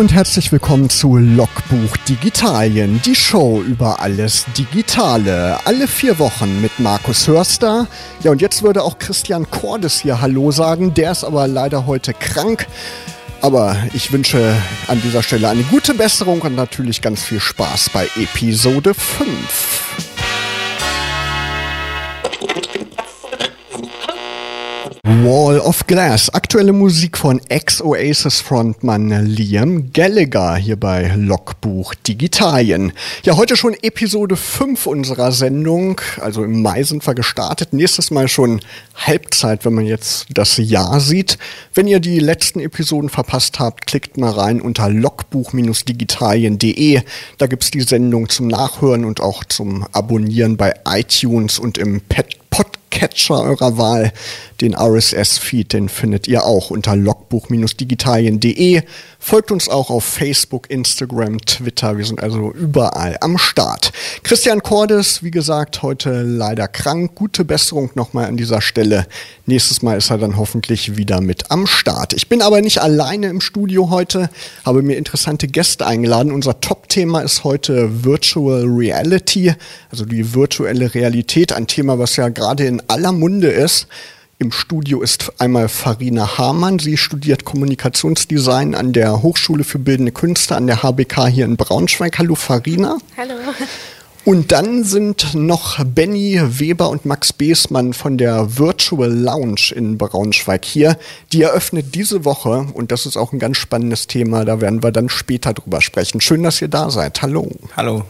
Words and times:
und 0.00 0.14
herzlich 0.14 0.50
willkommen 0.50 0.88
zu 0.88 1.18
Logbuch 1.18 1.94
Digitalien, 2.08 3.02
die 3.04 3.14
Show 3.14 3.60
über 3.60 4.00
alles 4.00 4.46
Digitale. 4.56 5.58
Alle 5.66 5.86
vier 5.86 6.18
Wochen 6.18 6.62
mit 6.62 6.80
Markus 6.80 7.28
Hörster. 7.28 7.86
Ja, 8.22 8.30
und 8.30 8.40
jetzt 8.40 8.62
würde 8.62 8.82
auch 8.82 8.98
Christian 8.98 9.50
Cordes 9.50 10.00
hier 10.00 10.22
Hallo 10.22 10.52
sagen. 10.52 10.94
Der 10.94 11.12
ist 11.12 11.22
aber 11.22 11.46
leider 11.46 11.84
heute 11.84 12.14
krank. 12.14 12.66
Aber 13.42 13.76
ich 13.92 14.10
wünsche 14.10 14.56
an 14.86 15.02
dieser 15.02 15.22
Stelle 15.22 15.50
eine 15.50 15.64
gute 15.64 15.92
Besserung 15.92 16.40
und 16.40 16.56
natürlich 16.56 17.02
ganz 17.02 17.22
viel 17.22 17.38
Spaß 17.38 17.90
bei 17.90 18.08
Episode 18.16 18.94
5. 18.94 20.09
Wall 25.10 25.58
of 25.58 25.86
Glass. 25.88 26.30
Aktuelle 26.30 26.72
Musik 26.72 27.18
von 27.18 27.40
Ex-Oasis-Frontmann 27.48 29.26
Liam 29.26 29.92
Gallagher 29.92 30.54
hier 30.54 30.76
bei 30.76 31.12
Logbuch 31.16 31.96
Digitalien. 31.96 32.92
Ja, 33.24 33.36
heute 33.36 33.56
schon 33.56 33.74
Episode 33.82 34.36
5 34.36 34.86
unserer 34.86 35.32
Sendung. 35.32 36.00
Also 36.20 36.44
im 36.44 36.62
Mai 36.62 36.84
sind 36.84 37.04
wir 37.04 37.16
gestartet. 37.16 37.72
Nächstes 37.72 38.12
Mal 38.12 38.28
schon 38.28 38.60
Halbzeit, 38.94 39.64
wenn 39.64 39.74
man 39.74 39.84
jetzt 39.84 40.26
das 40.32 40.58
Jahr 40.58 41.00
sieht. 41.00 41.38
Wenn 41.74 41.88
ihr 41.88 41.98
die 41.98 42.20
letzten 42.20 42.60
Episoden 42.60 43.10
verpasst 43.10 43.58
habt, 43.58 43.88
klickt 43.88 44.16
mal 44.16 44.30
rein 44.30 44.60
unter 44.60 44.88
logbuch-digitalien.de. 44.88 47.00
Da 47.36 47.48
gibt's 47.48 47.72
die 47.72 47.80
Sendung 47.80 48.28
zum 48.28 48.46
Nachhören 48.46 49.04
und 49.04 49.20
auch 49.20 49.42
zum 49.42 49.88
Abonnieren 49.90 50.56
bei 50.56 50.72
iTunes 50.86 51.58
und 51.58 51.78
im 51.78 52.00
Pet 52.00 52.38
Podcatcher 52.90 53.40
eurer 53.40 53.78
Wahl. 53.78 54.12
Den 54.60 54.74
RSS-Feed, 54.74 55.72
den 55.72 55.88
findet 55.88 56.28
ihr 56.28 56.44
auch 56.44 56.68
unter 56.68 56.94
logbuch-digitalien.de. 56.94 58.82
Folgt 59.18 59.50
uns 59.52 59.70
auch 59.70 59.88
auf 59.88 60.04
Facebook, 60.04 60.68
Instagram, 60.68 61.40
Twitter. 61.40 61.96
Wir 61.96 62.04
sind 62.04 62.22
also 62.22 62.52
überall 62.52 63.16
am 63.22 63.38
Start. 63.38 63.92
Christian 64.22 64.62
Cordes, 64.62 65.22
wie 65.22 65.30
gesagt, 65.30 65.82
heute 65.82 66.22
leider 66.22 66.68
krank. 66.68 67.14
Gute 67.14 67.46
Besserung 67.46 67.90
nochmal 67.94 68.26
an 68.26 68.36
dieser 68.36 68.60
Stelle. 68.60 69.06
Nächstes 69.46 69.80
Mal 69.80 69.96
ist 69.96 70.10
er 70.10 70.18
dann 70.18 70.36
hoffentlich 70.36 70.96
wieder 70.96 71.22
mit 71.22 71.50
am 71.50 71.66
Start. 71.66 72.12
Ich 72.12 72.28
bin 72.28 72.42
aber 72.42 72.60
nicht 72.60 72.82
alleine 72.82 73.28
im 73.28 73.40
Studio 73.40 73.88
heute, 73.88 74.28
habe 74.66 74.82
mir 74.82 74.98
interessante 74.98 75.48
Gäste 75.48 75.86
eingeladen. 75.86 76.32
Unser 76.32 76.60
Top-Thema 76.60 77.20
ist 77.22 77.44
heute 77.44 78.04
Virtual 78.04 78.64
Reality, 78.66 79.54
also 79.90 80.04
die 80.04 80.34
virtuelle 80.34 80.92
Realität, 80.94 81.54
ein 81.54 81.66
Thema, 81.66 81.98
was 81.98 82.16
ja 82.16 82.28
gerade 82.28 82.66
in 82.66 82.79
aller 82.88 83.12
Munde 83.12 83.48
ist. 83.48 83.86
Im 84.38 84.52
Studio 84.52 85.02
ist 85.02 85.32
einmal 85.38 85.68
Farina 85.68 86.38
Hamann. 86.38 86.78
Sie 86.78 86.96
studiert 86.96 87.44
Kommunikationsdesign 87.44 88.74
an 88.74 88.94
der 88.94 89.22
Hochschule 89.22 89.64
für 89.64 89.78
Bildende 89.78 90.12
Künste 90.12 90.56
an 90.56 90.66
der 90.66 90.82
HBK 90.82 91.26
hier 91.26 91.44
in 91.44 91.58
Braunschweig. 91.58 92.18
Hallo 92.18 92.34
Farina. 92.34 92.96
Hallo. 93.18 93.34
Und 94.24 94.52
dann 94.52 94.84
sind 94.84 95.34
noch 95.34 95.84
Benny 95.84 96.40
Weber 96.42 96.90
und 96.90 97.06
Max 97.06 97.32
Beesmann 97.32 97.94
von 97.94 98.18
der 98.18 98.58
Virtual 98.58 99.10
Lounge 99.10 99.72
in 99.74 99.98
Braunschweig 99.98 100.64
hier. 100.64 100.98
Die 101.32 101.42
eröffnet 101.42 101.94
diese 101.94 102.24
Woche 102.24 102.66
und 102.74 102.92
das 102.92 103.06
ist 103.06 103.16
auch 103.16 103.32
ein 103.32 103.38
ganz 103.38 103.56
spannendes 103.56 104.06
Thema. 104.06 104.44
Da 104.44 104.60
werden 104.60 104.82
wir 104.82 104.92
dann 104.92 105.08
später 105.08 105.54
drüber 105.54 105.80
sprechen. 105.80 106.20
Schön, 106.20 106.42
dass 106.42 106.60
ihr 106.60 106.68
da 106.68 106.90
seid. 106.90 107.22
Hallo. 107.22 107.50
Hallo. 107.76 108.04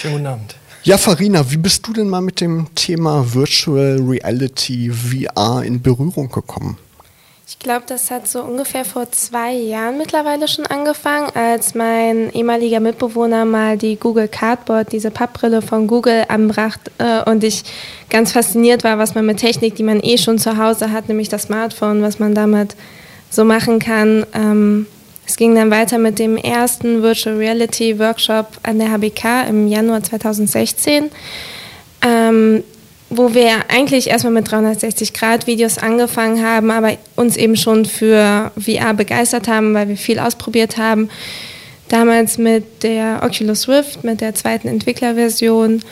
Schönen 0.00 0.14
guten 0.14 0.26
Abend. 0.26 0.56
Ja, 0.84 0.96
Farina, 0.96 1.50
wie 1.50 1.56
bist 1.56 1.86
du 1.86 1.92
denn 1.92 2.08
mal 2.08 2.20
mit 2.20 2.40
dem 2.40 2.68
Thema 2.74 3.34
Virtual 3.34 4.00
Reality 4.00 4.90
VR 4.90 5.62
in 5.62 5.82
Berührung 5.82 6.30
gekommen? 6.30 6.78
Ich 7.50 7.58
glaube, 7.58 7.84
das 7.86 8.10
hat 8.10 8.28
so 8.28 8.42
ungefähr 8.42 8.84
vor 8.84 9.10
zwei 9.10 9.54
Jahren 9.54 9.98
mittlerweile 9.98 10.46
schon 10.46 10.66
angefangen, 10.66 11.30
als 11.34 11.74
mein 11.74 12.30
ehemaliger 12.32 12.78
Mitbewohner 12.78 13.44
mal 13.44 13.78
die 13.78 13.96
Google 13.96 14.28
Cardboard, 14.28 14.92
diese 14.92 15.10
Pappbrille 15.10 15.62
von 15.62 15.86
Google, 15.86 16.24
anbracht 16.28 16.80
äh, 16.98 17.28
und 17.28 17.42
ich 17.42 17.64
ganz 18.10 18.32
fasziniert 18.32 18.84
war, 18.84 18.98
was 18.98 19.14
man 19.14 19.24
mit 19.26 19.38
Technik, 19.38 19.76
die 19.76 19.82
man 19.82 20.00
eh 20.00 20.18
schon 20.18 20.38
zu 20.38 20.58
Hause 20.58 20.92
hat, 20.92 21.08
nämlich 21.08 21.30
das 21.30 21.44
Smartphone, 21.44 22.02
was 22.02 22.18
man 22.18 22.34
damit 22.34 22.76
so 23.30 23.44
machen 23.44 23.78
kann, 23.78 24.26
ähm, 24.34 24.86
es 25.28 25.36
ging 25.36 25.54
dann 25.54 25.70
weiter 25.70 25.98
mit 25.98 26.18
dem 26.18 26.38
ersten 26.38 27.02
Virtual 27.02 27.36
Reality 27.36 27.98
Workshop 27.98 28.46
an 28.62 28.78
der 28.78 28.90
HBK 28.90 29.46
im 29.50 29.68
Januar 29.68 30.02
2016, 30.02 31.10
ähm, 32.00 32.64
wo 33.10 33.34
wir 33.34 33.50
eigentlich 33.68 34.08
erstmal 34.08 34.32
mit 34.32 34.48
360-Grad-Videos 34.48 35.76
angefangen 35.76 36.42
haben, 36.42 36.70
aber 36.70 36.96
uns 37.14 37.36
eben 37.36 37.56
schon 37.56 37.84
für 37.84 38.50
VR 38.58 38.94
begeistert 38.94 39.48
haben, 39.48 39.74
weil 39.74 39.90
wir 39.90 39.98
viel 39.98 40.18
ausprobiert 40.18 40.78
haben. 40.78 41.10
Damals 41.88 42.38
mit 42.38 42.82
der 42.82 43.20
Oculus 43.22 43.68
Rift, 43.68 44.04
mit 44.04 44.22
der 44.22 44.34
zweiten 44.34 44.66
Entwicklerversion. 44.66 45.82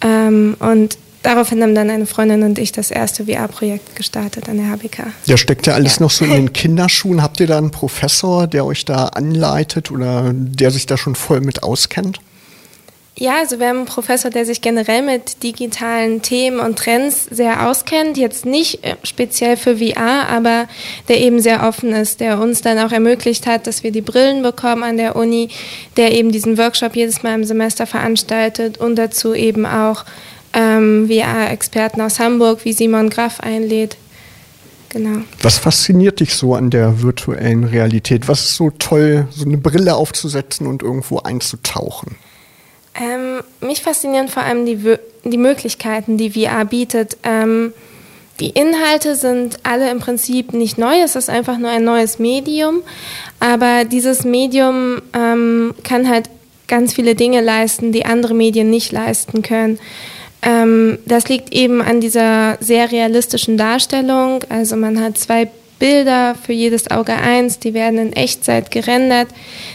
Ähm, 0.00 0.56
und 0.58 0.98
Daraufhin 1.22 1.62
haben 1.62 1.74
dann 1.74 1.88
eine 1.88 2.06
Freundin 2.06 2.42
und 2.42 2.58
ich 2.58 2.72
das 2.72 2.90
erste 2.90 3.26
VR-Projekt 3.26 3.94
gestartet 3.94 4.48
an 4.48 4.56
der 4.56 4.70
HBK. 4.70 5.12
Ja, 5.26 5.36
steckt 5.36 5.66
ja 5.66 5.74
alles 5.74 5.96
ja. 5.96 6.02
noch 6.02 6.10
so 6.10 6.24
in 6.24 6.32
den 6.32 6.52
Kinderschuhen. 6.52 7.22
Habt 7.22 7.38
ihr 7.40 7.46
da 7.46 7.58
einen 7.58 7.70
Professor, 7.70 8.46
der 8.46 8.64
euch 8.64 8.84
da 8.84 9.06
anleitet 9.06 9.90
oder 9.90 10.32
der 10.34 10.70
sich 10.72 10.86
da 10.86 10.96
schon 10.96 11.14
voll 11.14 11.40
mit 11.40 11.62
auskennt? 11.62 12.20
Ja, 13.14 13.36
also 13.40 13.60
wir 13.60 13.68
haben 13.68 13.78
einen 13.78 13.86
Professor, 13.86 14.30
der 14.30 14.46
sich 14.46 14.62
generell 14.62 15.02
mit 15.02 15.42
digitalen 15.42 16.22
Themen 16.22 16.60
und 16.60 16.78
Trends 16.78 17.26
sehr 17.30 17.68
auskennt. 17.68 18.16
Jetzt 18.16 18.46
nicht 18.46 18.82
äh, 18.84 18.96
speziell 19.02 19.58
für 19.58 19.76
VR, 19.76 20.28
aber 20.30 20.66
der 21.08 21.20
eben 21.20 21.38
sehr 21.38 21.62
offen 21.62 21.92
ist, 21.92 22.20
der 22.20 22.40
uns 22.40 22.62
dann 22.62 22.78
auch 22.78 22.90
ermöglicht 22.90 23.46
hat, 23.46 23.66
dass 23.66 23.84
wir 23.84 23.92
die 23.92 24.00
Brillen 24.00 24.42
bekommen 24.42 24.82
an 24.82 24.96
der 24.96 25.14
Uni, 25.14 25.50
der 25.98 26.12
eben 26.12 26.32
diesen 26.32 26.56
Workshop 26.56 26.96
jedes 26.96 27.22
Mal 27.22 27.34
im 27.34 27.44
Semester 27.44 27.86
veranstaltet 27.86 28.78
und 28.78 28.96
dazu 28.96 29.34
eben 29.34 29.66
auch 29.66 30.06
ähm, 30.54 31.08
VR-Experten 31.08 32.00
aus 32.00 32.18
Hamburg 32.18 32.64
wie 32.64 32.72
Simon 32.72 33.10
Graf 33.10 33.40
einlädt. 33.40 33.96
Genau. 34.92 35.22
Was 35.40 35.58
fasziniert 35.58 36.20
dich 36.20 36.34
so 36.34 36.54
an 36.54 36.68
der 36.68 37.00
virtuellen 37.00 37.64
Realität? 37.64 38.28
Was 38.28 38.40
ist 38.40 38.56
so 38.56 38.70
toll, 38.70 39.26
so 39.30 39.46
eine 39.46 39.56
Brille 39.56 39.94
aufzusetzen 39.94 40.66
und 40.66 40.82
irgendwo 40.82 41.20
einzutauchen? 41.20 42.16
Ähm, 42.94 43.42
mich 43.66 43.80
faszinieren 43.80 44.28
vor 44.28 44.42
allem 44.42 44.66
die, 44.66 44.96
die 45.24 45.38
Möglichkeiten, 45.38 46.18
die 46.18 46.32
VR 46.32 46.66
bietet. 46.66 47.16
Ähm, 47.22 47.72
die 48.38 48.50
Inhalte 48.50 49.16
sind 49.16 49.60
alle 49.62 49.90
im 49.90 50.00
Prinzip 50.00 50.52
nicht 50.52 50.76
neu, 50.76 51.00
es 51.02 51.16
ist 51.16 51.30
einfach 51.30 51.56
nur 51.56 51.70
ein 51.70 51.84
neues 51.84 52.18
Medium. 52.18 52.82
Aber 53.40 53.84
dieses 53.84 54.24
Medium 54.24 55.00
ähm, 55.14 55.74
kann 55.84 56.08
halt 56.08 56.28
ganz 56.68 56.92
viele 56.92 57.14
Dinge 57.14 57.40
leisten, 57.40 57.92
die 57.92 58.04
andere 58.04 58.34
Medien 58.34 58.68
nicht 58.68 58.92
leisten 58.92 59.42
können. 59.42 59.78
Ähm, 60.42 60.98
das 61.06 61.28
liegt 61.28 61.54
eben 61.54 61.80
an 61.80 62.00
dieser 62.00 62.58
sehr 62.60 62.90
realistischen 62.90 63.56
Darstellung. 63.56 64.40
Also 64.48 64.76
man 64.76 65.00
hat 65.00 65.18
zwei 65.18 65.48
Bilder 65.82 66.36
für 66.40 66.52
jedes 66.52 66.92
Auge 66.92 67.12
eins, 67.12 67.58
die 67.58 67.74
werden 67.74 67.98
in 67.98 68.12
Echtzeit 68.12 68.70
gerendert. 68.70 69.26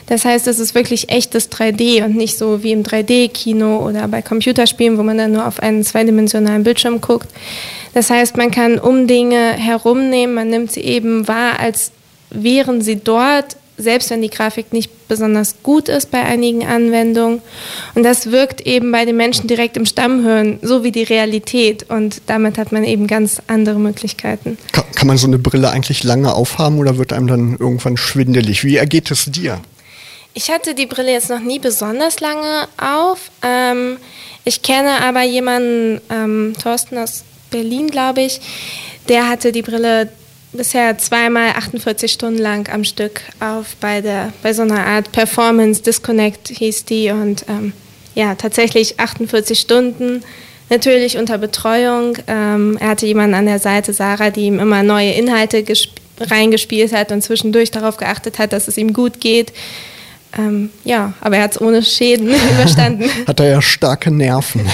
Das 0.05 0.23
heißt, 0.23 0.47
es 0.47 0.57
ist 0.57 0.73
wirklich 0.73 1.09
echtes 1.09 1.51
3D 1.51 2.05
und 2.05 2.15
nicht 2.15 2.37
so 2.37 2.63
wie 2.63 2.71
im 2.71 2.83
3D-Kino 2.83 3.85
oder 3.85 4.07
bei 4.07 4.21
Computerspielen, 4.21 4.97
wo 4.97 5.03
man 5.03 5.17
dann 5.17 5.33
nur 5.33 5.45
auf 5.45 5.59
einen 5.59 5.83
zweidimensionalen 5.83 6.63
Bildschirm 6.63 7.01
guckt. 7.01 7.27
Das 7.93 8.09
heißt, 8.09 8.37
man 8.37 8.51
kann 8.51 8.79
um 8.79 9.07
Dinge 9.07 9.53
herumnehmen, 9.53 10.33
man 10.33 10.49
nimmt 10.49 10.71
sie 10.71 10.81
eben 10.81 11.27
wahr, 11.27 11.59
als 11.59 11.91
wären 12.29 12.81
sie 12.81 13.03
dort 13.03 13.57
selbst 13.77 14.09
wenn 14.09 14.21
die 14.21 14.29
Grafik 14.29 14.73
nicht 14.73 15.07
besonders 15.07 15.55
gut 15.63 15.87
ist 15.87 16.11
bei 16.11 16.23
einigen 16.23 16.65
Anwendungen. 16.65 17.41
Und 17.95 18.03
das 18.03 18.31
wirkt 18.31 18.61
eben 18.61 18.91
bei 18.91 19.05
den 19.05 19.15
Menschen 19.15 19.47
direkt 19.47 19.77
im 19.77 19.85
Stammhirn, 19.85 20.59
so 20.61 20.83
wie 20.83 20.91
die 20.91 21.03
Realität. 21.03 21.89
Und 21.89 22.21
damit 22.25 22.57
hat 22.57 22.71
man 22.71 22.83
eben 22.83 23.07
ganz 23.07 23.41
andere 23.47 23.79
Möglichkeiten. 23.79 24.57
Kann, 24.71 24.83
kann 24.95 25.07
man 25.07 25.17
so 25.17 25.27
eine 25.27 25.37
Brille 25.37 25.69
eigentlich 25.69 26.03
lange 26.03 26.33
aufhaben 26.33 26.79
oder 26.79 26.97
wird 26.97 27.13
einem 27.13 27.27
dann 27.27 27.57
irgendwann 27.59 27.97
schwindelig? 27.97 28.63
Wie 28.63 28.77
ergeht 28.77 29.11
es 29.11 29.25
dir? 29.25 29.59
Ich 30.33 30.51
hatte 30.51 30.75
die 30.75 30.85
Brille 30.85 31.11
jetzt 31.11 31.29
noch 31.29 31.39
nie 31.39 31.59
besonders 31.59 32.19
lange 32.19 32.67
auf. 32.77 33.31
Ähm, 33.41 33.97
ich 34.43 34.61
kenne 34.61 35.01
aber 35.01 35.23
jemanden, 35.23 36.01
ähm, 36.09 36.53
Thorsten 36.61 36.97
aus 36.97 37.23
Berlin, 37.49 37.87
glaube 37.87 38.21
ich, 38.21 38.39
der 39.09 39.29
hatte 39.29 39.51
die 39.51 39.61
Brille 39.61 40.09
bisher 40.57 40.97
zweimal 40.97 41.51
48 41.51 42.11
Stunden 42.11 42.39
lang 42.39 42.69
am 42.69 42.83
Stück 42.83 43.21
auf 43.39 43.75
bei, 43.79 44.01
der, 44.01 44.33
bei 44.43 44.53
so 44.53 44.63
einer 44.63 44.85
Art 44.85 45.11
Performance 45.11 45.81
Disconnect 45.81 46.49
hieß 46.49 46.85
die 46.85 47.11
und 47.11 47.45
ähm, 47.47 47.73
ja, 48.15 48.35
tatsächlich 48.35 48.99
48 48.99 49.59
Stunden, 49.59 50.23
natürlich 50.69 51.17
unter 51.17 51.37
Betreuung. 51.37 52.17
Ähm, 52.27 52.77
er 52.79 52.89
hatte 52.89 53.05
jemanden 53.05 53.35
an 53.35 53.45
der 53.45 53.59
Seite, 53.59 53.93
Sarah, 53.93 54.31
die 54.31 54.47
ihm 54.47 54.59
immer 54.59 54.83
neue 54.83 55.11
Inhalte 55.11 55.63
reingespielt 56.19 56.93
hat 56.93 57.11
und 57.11 57.21
zwischendurch 57.21 57.71
darauf 57.71 57.97
geachtet 57.97 58.39
hat, 58.39 58.53
dass 58.53 58.67
es 58.67 58.77
ihm 58.77 58.91
gut 58.91 59.21
geht. 59.21 59.53
Ähm, 60.37 60.69
ja, 60.83 61.13
aber 61.19 61.37
er 61.37 61.43
hat 61.43 61.53
es 61.53 61.61
ohne 61.61 61.81
Schäden 61.81 62.29
überstanden. 62.53 63.09
Hat 63.27 63.39
er 63.39 63.49
ja 63.49 63.61
starke 63.61 64.11
Nerven. 64.11 64.61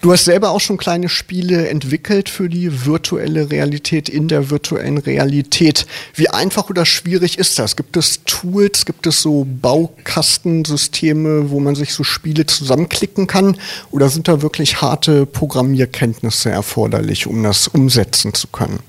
Du 0.00 0.12
hast 0.12 0.26
selber 0.26 0.50
auch 0.50 0.60
schon 0.60 0.76
kleine 0.76 1.08
Spiele 1.08 1.68
entwickelt 1.68 2.28
für 2.28 2.50
die 2.50 2.84
virtuelle 2.84 3.50
Realität 3.50 4.10
in 4.10 4.28
der 4.28 4.50
virtuellen 4.50 4.98
Realität. 4.98 5.86
Wie 6.14 6.28
einfach 6.28 6.68
oder 6.68 6.84
schwierig 6.84 7.38
ist 7.38 7.58
das? 7.58 7.74
Gibt 7.74 7.96
es 7.96 8.22
Tools, 8.24 8.84
gibt 8.84 9.06
es 9.06 9.22
so 9.22 9.46
Baukastensysteme, 9.62 11.48
wo 11.48 11.58
man 11.58 11.74
sich 11.74 11.94
so 11.94 12.04
Spiele 12.04 12.44
zusammenklicken 12.44 13.26
kann? 13.26 13.56
Oder 13.92 14.10
sind 14.10 14.28
da 14.28 14.42
wirklich 14.42 14.82
harte 14.82 15.24
Programmierkenntnisse 15.24 16.50
erforderlich, 16.50 17.26
um 17.26 17.42
das 17.42 17.66
umsetzen 17.66 18.34
zu 18.34 18.48
können? 18.48 18.80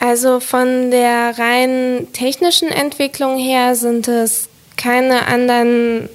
Also 0.00 0.40
von 0.40 0.90
der 0.90 1.38
rein 1.38 2.08
technischen 2.14 2.68
Entwicklung 2.68 3.38
her 3.38 3.76
sind 3.76 4.08
es 4.08 4.48
keine 4.76 5.26
anderen 5.26 6.08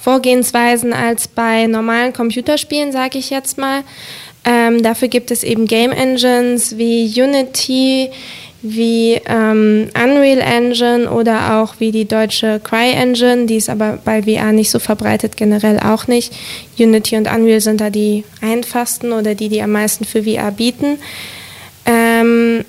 Vorgehensweisen 0.00 0.92
als 0.92 1.28
bei 1.28 1.66
normalen 1.66 2.12
Computerspielen, 2.12 2.92
sage 2.92 3.18
ich 3.18 3.30
jetzt 3.30 3.58
mal. 3.58 3.82
Ähm, 4.44 4.82
dafür 4.82 5.08
gibt 5.08 5.30
es 5.30 5.42
eben 5.42 5.66
Game 5.66 5.90
Engines 5.90 6.78
wie 6.78 7.04
Unity, 7.20 8.10
wie 8.62 9.20
ähm, 9.26 9.88
Unreal 9.94 10.40
Engine 10.40 11.10
oder 11.10 11.60
auch 11.60 11.74
wie 11.78 11.92
die 11.92 12.06
deutsche 12.06 12.60
Cry 12.62 12.92
Engine, 12.92 13.46
die 13.46 13.56
ist 13.56 13.68
aber 13.68 13.98
bei 14.04 14.22
VR 14.22 14.52
nicht 14.52 14.70
so 14.70 14.78
verbreitet, 14.78 15.36
generell 15.36 15.78
auch 15.78 16.08
nicht. 16.08 16.32
Unity 16.78 17.16
und 17.16 17.30
Unreal 17.30 17.60
sind 17.60 17.80
da 17.80 17.90
die 17.90 18.24
einfachsten 18.40 19.12
oder 19.12 19.34
die, 19.34 19.48
die 19.48 19.62
am 19.62 19.72
meisten 19.72 20.04
für 20.04 20.24
VR 20.24 20.50
bieten. 20.50 20.98
Ähm, 21.86 22.64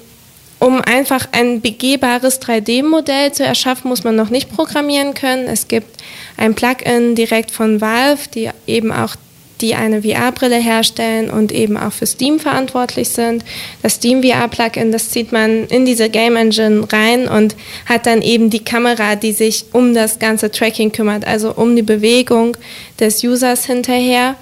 um 0.60 0.82
einfach 0.82 1.28
ein 1.32 1.62
begehbares 1.62 2.42
3D-Modell 2.42 3.32
zu 3.32 3.46
erschaffen, 3.46 3.90
muss 3.90 4.04
man 4.04 4.16
noch 4.16 4.30
nicht 4.30 4.54
programmieren 4.54 5.14
können. 5.14 5.48
Es 5.48 5.68
gibt 5.68 6.02
ein 6.38 6.54
Plugin 6.54 7.16
direkt 7.16 7.52
von 7.52 7.82
Valve, 7.82 8.30
die 8.34 8.50
eben 8.68 8.92
auch 8.92 9.16
die 9.62 9.76
eine 9.76 10.02
VR-Brille 10.04 10.58
herstellen 10.58 11.30
und 11.30 11.52
eben 11.52 11.78
auch 11.78 11.92
für 11.92 12.06
Steam 12.06 12.40
verantwortlich 12.40 13.10
sind. 13.10 13.44
Das 13.82 13.96
Steam 13.96 14.24
VR-Plugin, 14.24 14.92
das 14.92 15.10
zieht 15.10 15.32
man 15.32 15.66
in 15.68 15.86
diese 15.86 16.10
Game 16.10 16.36
Engine 16.36 16.88
rein 16.92 17.28
und 17.28 17.56
hat 17.86 18.06
dann 18.06 18.22
eben 18.22 18.50
die 18.50 18.64
Kamera, 18.64 19.16
die 19.16 19.34
sich 19.34 19.66
um 19.74 19.94
das 19.94 20.20
ganze 20.20 20.52
Tracking 20.52 20.92
kümmert, 20.92 21.26
also 21.26 21.54
um 21.54 21.76
die 21.76 21.82
Bewegung 21.82 22.56
des 23.00 23.24
Users 23.24 23.66
hinterher. 23.66 24.36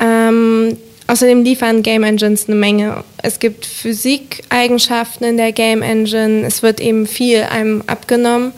Ähm, 0.00 0.76
Außerdem 1.08 1.44
liefern 1.44 1.82
Game 1.82 2.02
Engines 2.02 2.48
eine 2.48 2.56
Menge. 2.56 3.04
Es 3.22 3.38
gibt 3.38 3.64
Physikeigenschaften 3.64 5.26
in 5.26 5.36
der 5.36 5.52
Game 5.52 5.82
Engine. 5.82 6.44
Es 6.44 6.62
wird 6.62 6.80
eben 6.80 7.06
viel 7.06 7.42
einem 7.42 7.82
abgenommen. 7.86 8.52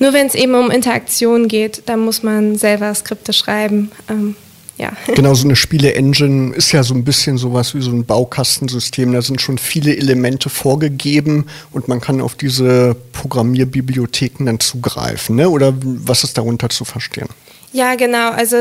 Nur 0.00 0.12
wenn 0.12 0.26
es 0.26 0.34
eben 0.34 0.54
um 0.54 0.70
Interaktion 0.70 1.46
geht, 1.46 1.82
dann 1.86 2.00
muss 2.00 2.22
man 2.22 2.56
selber 2.56 2.92
Skripte 2.94 3.32
schreiben. 3.32 3.92
Ähm, 4.10 4.34
ja. 4.76 4.92
Genau, 5.14 5.34
so 5.34 5.44
eine 5.44 5.54
Spiele-Engine 5.54 6.54
ist 6.54 6.72
ja 6.72 6.82
so 6.82 6.94
ein 6.94 7.04
bisschen 7.04 7.38
sowas 7.38 7.74
wie 7.74 7.80
so 7.80 7.90
ein 7.90 8.04
Baukastensystem. 8.04 9.12
Da 9.12 9.22
sind 9.22 9.40
schon 9.40 9.58
viele 9.58 9.96
Elemente 9.96 10.50
vorgegeben 10.50 11.46
und 11.70 11.86
man 11.86 12.00
kann 12.00 12.20
auf 12.20 12.34
diese 12.34 12.96
Programmierbibliotheken 13.12 14.46
dann 14.46 14.58
zugreifen. 14.58 15.36
Ne? 15.36 15.48
Oder 15.48 15.74
was 15.80 16.24
ist 16.24 16.36
darunter 16.36 16.70
zu 16.70 16.84
verstehen? 16.84 17.28
Ja, 17.72 17.94
genau. 17.94 18.30
Also 18.30 18.56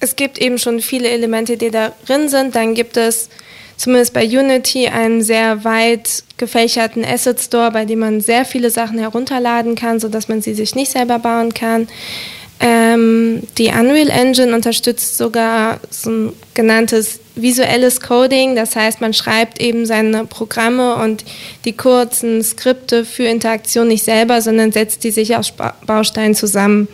es 0.00 0.16
gibt 0.16 0.38
eben 0.38 0.58
schon 0.58 0.80
viele 0.80 1.08
Elemente, 1.10 1.56
die 1.56 1.70
darin 1.70 2.28
sind. 2.28 2.56
Dann 2.56 2.74
gibt 2.74 2.96
es 2.96 3.28
zumindest 3.76 4.12
bei 4.12 4.26
Unity 4.26 4.88
einen 4.88 5.22
sehr 5.22 5.64
weit 5.64 6.24
gefächerten 6.38 7.04
Asset 7.04 7.40
Store, 7.40 7.70
bei 7.70 7.84
dem 7.84 8.00
man 8.00 8.20
sehr 8.20 8.44
viele 8.44 8.70
Sachen 8.70 8.98
herunterladen 8.98 9.74
kann, 9.74 10.00
sodass 10.00 10.28
man 10.28 10.42
sie 10.42 10.54
sich 10.54 10.74
nicht 10.74 10.90
selber 10.90 11.18
bauen 11.18 11.54
kann. 11.54 11.88
Ähm, 12.62 13.42
die 13.56 13.68
Unreal 13.68 14.10
Engine 14.10 14.54
unterstützt 14.54 15.16
sogar 15.16 15.80
so 15.88 16.10
ein 16.10 16.32
genanntes 16.52 17.20
visuelles 17.34 18.02
Coding, 18.02 18.54
das 18.54 18.76
heißt, 18.76 19.00
man 19.00 19.14
schreibt 19.14 19.62
eben 19.62 19.86
seine 19.86 20.26
Programme 20.26 20.96
und 20.96 21.24
die 21.64 21.72
kurzen 21.72 22.42
Skripte 22.42 23.06
für 23.06 23.24
Interaktion 23.24 23.88
nicht 23.88 24.04
selber, 24.04 24.42
sondern 24.42 24.72
setzt 24.72 25.04
die 25.04 25.10
sich 25.10 25.36
aus 25.36 25.54
Bausteinen 25.86 26.34
zusammen. 26.34 26.86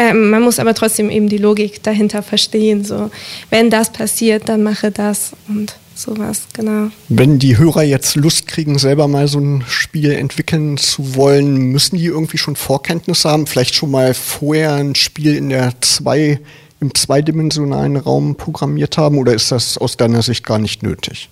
Ähm, 0.00 0.30
man 0.30 0.40
muss 0.40 0.58
aber 0.58 0.72
trotzdem 0.72 1.10
eben 1.10 1.28
die 1.28 1.36
Logik 1.36 1.82
dahinter 1.82 2.22
verstehen. 2.22 2.84
So, 2.84 3.10
wenn 3.50 3.68
das 3.68 3.92
passiert, 3.92 4.48
dann 4.48 4.62
mache 4.62 4.90
das 4.90 5.32
und 5.46 5.76
sowas, 5.94 6.44
genau. 6.54 6.88
Wenn 7.10 7.38
die 7.38 7.58
Hörer 7.58 7.82
jetzt 7.82 8.16
Lust 8.16 8.46
kriegen, 8.46 8.78
selber 8.78 9.08
mal 9.08 9.28
so 9.28 9.38
ein 9.38 9.62
Spiel 9.68 10.12
entwickeln 10.12 10.78
zu 10.78 11.16
wollen, 11.16 11.54
müssen 11.58 11.98
die 11.98 12.06
irgendwie 12.06 12.38
schon 12.38 12.56
Vorkenntnisse 12.56 13.28
haben? 13.28 13.46
Vielleicht 13.46 13.74
schon 13.74 13.90
mal 13.90 14.14
vorher 14.14 14.72
ein 14.72 14.94
Spiel 14.94 15.36
in 15.36 15.50
der 15.50 15.74
zwei, 15.82 16.40
im 16.80 16.94
zweidimensionalen 16.94 17.98
Raum 17.98 18.36
programmiert 18.36 18.96
haben 18.96 19.18
oder 19.18 19.34
ist 19.34 19.52
das 19.52 19.76
aus 19.76 19.98
deiner 19.98 20.22
Sicht 20.22 20.46
gar 20.46 20.58
nicht 20.58 20.82
nötig? 20.82 21.28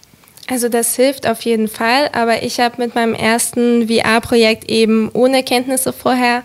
Also 0.46 0.68
das 0.68 0.94
hilft 0.94 1.26
auf 1.26 1.40
jeden 1.40 1.68
Fall, 1.68 2.10
aber 2.12 2.42
ich 2.42 2.60
habe 2.60 2.82
mit 2.82 2.94
meinem 2.94 3.14
ersten 3.14 3.88
VR-Projekt 3.88 4.70
eben 4.70 5.10
ohne 5.14 5.42
Kenntnisse 5.42 5.94
vorher 5.94 6.42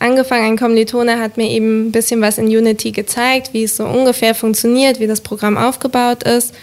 angefangen. 0.00 0.44
Ein 0.44 0.58
Kommilitone 0.58 1.20
hat 1.20 1.36
mir 1.36 1.48
eben 1.48 1.86
ein 1.86 1.92
bisschen 1.92 2.20
was 2.20 2.38
in 2.38 2.46
Unity 2.46 2.90
gezeigt, 2.90 3.50
wie 3.52 3.64
es 3.64 3.76
so 3.76 3.84
ungefähr 3.84 4.34
funktioniert, 4.34 4.98
wie 4.98 5.06
das 5.06 5.20
Programm 5.20 5.56
aufgebaut 5.56 6.24
ist. 6.24 6.54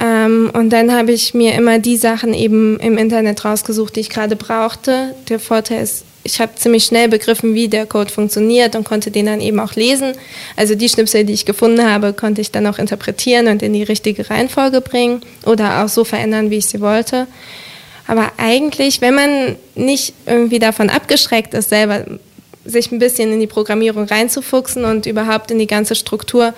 Ähm, 0.00 0.50
und 0.54 0.70
dann 0.70 0.92
habe 0.92 1.12
ich 1.12 1.34
mir 1.34 1.54
immer 1.54 1.78
die 1.78 1.96
Sachen 1.96 2.34
eben 2.34 2.78
im 2.80 2.98
Internet 2.98 3.44
rausgesucht, 3.44 3.96
die 3.96 4.00
ich 4.00 4.10
gerade 4.10 4.36
brauchte. 4.36 5.14
Der 5.28 5.38
Vorteil 5.38 5.82
ist, 5.82 6.04
ich 6.24 6.40
habe 6.40 6.54
ziemlich 6.54 6.84
schnell 6.84 7.08
begriffen, 7.08 7.54
wie 7.54 7.68
der 7.68 7.86
Code 7.86 8.10
funktioniert 8.10 8.74
und 8.74 8.84
konnte 8.84 9.10
den 9.10 9.26
dann 9.26 9.40
eben 9.40 9.60
auch 9.60 9.74
lesen. 9.74 10.12
Also 10.56 10.74
die 10.74 10.88
Schnipsel, 10.88 11.24
die 11.24 11.34
ich 11.34 11.44
gefunden 11.44 11.88
habe, 11.88 12.12
konnte 12.12 12.40
ich 12.40 12.50
dann 12.50 12.66
auch 12.66 12.78
interpretieren 12.78 13.46
und 13.46 13.62
in 13.62 13.72
die 13.72 13.82
richtige 13.82 14.30
Reihenfolge 14.30 14.80
bringen 14.80 15.20
oder 15.44 15.84
auch 15.84 15.88
so 15.88 16.02
verändern, 16.02 16.50
wie 16.50 16.58
ich 16.58 16.66
sie 16.66 16.80
wollte. 16.80 17.26
Aber 18.06 18.32
eigentlich, 18.36 19.00
wenn 19.00 19.14
man 19.14 19.56
nicht 19.74 20.14
irgendwie 20.26 20.58
davon 20.58 20.90
abgeschreckt 20.90 21.54
ist, 21.54 21.70
selber 21.70 22.04
sich 22.64 22.90
ein 22.92 22.98
bisschen 22.98 23.32
in 23.32 23.40
die 23.40 23.46
Programmierung 23.46 24.04
reinzufuchsen 24.04 24.84
und 24.84 25.06
überhaupt 25.06 25.50
in 25.50 25.58
die 25.58 25.66
ganze 25.66 25.94
Struktur, 25.94 26.54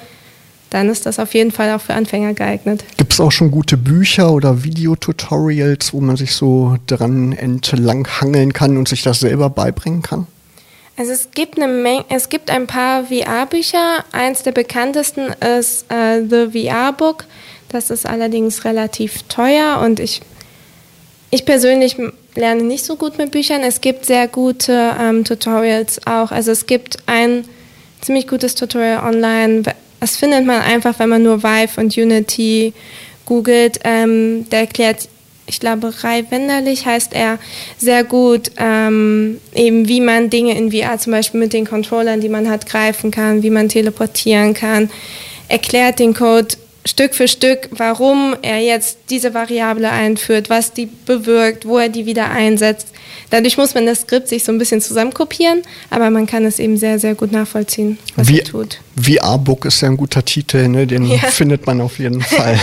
dann 0.71 0.89
ist 0.89 1.07
das 1.07 1.19
auf 1.19 1.35
jeden 1.35 1.53
Fall 1.53 1.73
auch 1.73 1.81
für 1.81 1.95
Anfänger 1.95 2.35
geeignet. 2.35 2.85
Gibt 2.97 3.13
es 3.13 3.21
auch 3.21 3.31
schon 3.33 3.51
gute 3.51 3.77
Bücher 3.77 4.33
oder 4.33 4.65
Videotutorials, 4.65 5.93
wo 5.93 6.01
man 6.01 6.17
sich 6.17 6.33
so 6.33 6.77
dran 6.87 7.33
entlang 7.33 8.07
hangeln 8.21 8.53
kann 8.53 8.77
und 8.77 8.89
sich 8.89 9.03
das 9.03 9.21
selber 9.21 9.49
beibringen 9.49 10.03
kann? 10.03 10.27
Also 10.99 11.13
es 11.13 11.29
gibt 11.35 11.61
eine 11.61 11.71
Menge, 11.71 12.05
es 12.09 12.31
gibt 12.31 12.51
ein 12.51 12.67
paar 12.67 13.05
VR-Bücher. 13.05 14.05
Eins 14.13 14.43
der 14.43 14.53
bekanntesten 14.53 15.29
ist 15.59 15.85
äh, 15.91 16.23
The 16.29 16.67
VR 16.67 16.93
Book. 16.93 17.25
Das 17.69 17.91
ist 17.91 18.07
allerdings 18.07 18.65
relativ 18.65 19.23
teuer 19.25 19.81
und 19.85 20.01
ich, 20.01 20.23
ich 21.31 21.45
persönlich 21.45 21.97
lerne 22.37 22.63
nicht 22.63 22.85
so 22.85 22.97
gut 22.97 23.19
mit 23.19 23.31
Büchern. 23.31 23.63
Es 23.63 23.81
gibt 23.81 24.07
sehr 24.07 24.29
gute 24.29 24.95
ähm, 25.01 25.25
Tutorials 25.25 26.07
auch. 26.07 26.31
Also 26.31 26.53
es 26.53 26.67
gibt 26.67 26.99
ein 27.07 27.45
ziemlich 28.01 28.29
gutes 28.29 28.55
Tutorial 28.55 29.05
online. 29.05 29.63
Das 30.01 30.17
findet 30.17 30.47
man 30.47 30.61
einfach, 30.63 30.99
wenn 30.99 31.09
man 31.09 31.23
nur 31.23 31.43
Vive 31.43 31.81
und 31.81 31.97
Unity 31.97 32.73
googelt. 33.25 33.81
Ähm, 33.85 34.49
der 34.51 34.61
erklärt, 34.61 35.09
ich 35.47 35.61
glaube, 35.61 35.93
Rai 36.03 36.25
Wenderlich 36.31 36.87
heißt 36.87 37.13
er, 37.15 37.39
sehr 37.79 38.05
gut, 38.05 38.51
ähm, 38.59 39.41
eben 39.55 39.89
wie 39.89 40.01
man 40.01 40.31
Dinge 40.31 40.57
in 40.57 40.73
VR 40.73 40.99
zum 40.99 41.13
Beispiel 41.13 41.41
mit 41.41 41.53
den 41.53 41.67
Controllern, 41.67 42.21
die 42.21 42.29
man 42.29 42.49
hat, 42.49 42.67
greifen 42.67 43.11
kann, 43.11 43.43
wie 43.43 43.51
man 43.51 43.69
teleportieren 43.69 44.55
kann. 44.55 44.91
Erklärt 45.49 46.01
den 46.01 46.15
Code 46.15 46.57
Stück 46.87 47.15
für 47.15 47.29
Stück, 47.29 47.69
warum 47.73 48.37
er 48.43 48.61
jetzt 48.61 48.99
diese 49.11 49.35
Variable 49.35 49.91
einführt, 49.91 50.51
was 50.51 50.73
die 50.73 50.87
bewirkt, 50.87 51.67
wo 51.67 51.79
er 51.79 51.89
die 51.89 52.07
wieder 52.07 52.31
einsetzt. 52.31 52.89
Dadurch 53.31 53.57
muss 53.57 53.75
man 53.75 53.87
das 53.87 54.03
Skript 54.03 54.29
sich 54.29 54.45
so 54.45 54.53
ein 54.53 54.59
bisschen 54.59 54.81
zusammenkopieren, 54.81 55.63
aber 55.91 56.11
man 56.11 56.27
kann 56.27 56.45
es 56.45 56.59
eben 56.59 56.77
sehr, 56.77 56.99
sehr 56.99 57.15
gut 57.15 57.33
nachvollziehen, 57.33 57.99
was 58.15 58.29
Wie, 58.29 58.39
er 58.39 58.45
tut. 58.45 58.79
VR-Book 59.01 59.65
ist 59.65 59.81
ja 59.81 59.89
ein 59.89 59.97
guter 59.97 60.25
Titel, 60.25 60.69
ne? 60.69 60.87
den 60.87 61.07
ja. 61.07 61.19
findet 61.19 61.67
man 61.67 61.81
auf 61.81 61.99
jeden 61.99 62.21
Fall. 62.23 62.59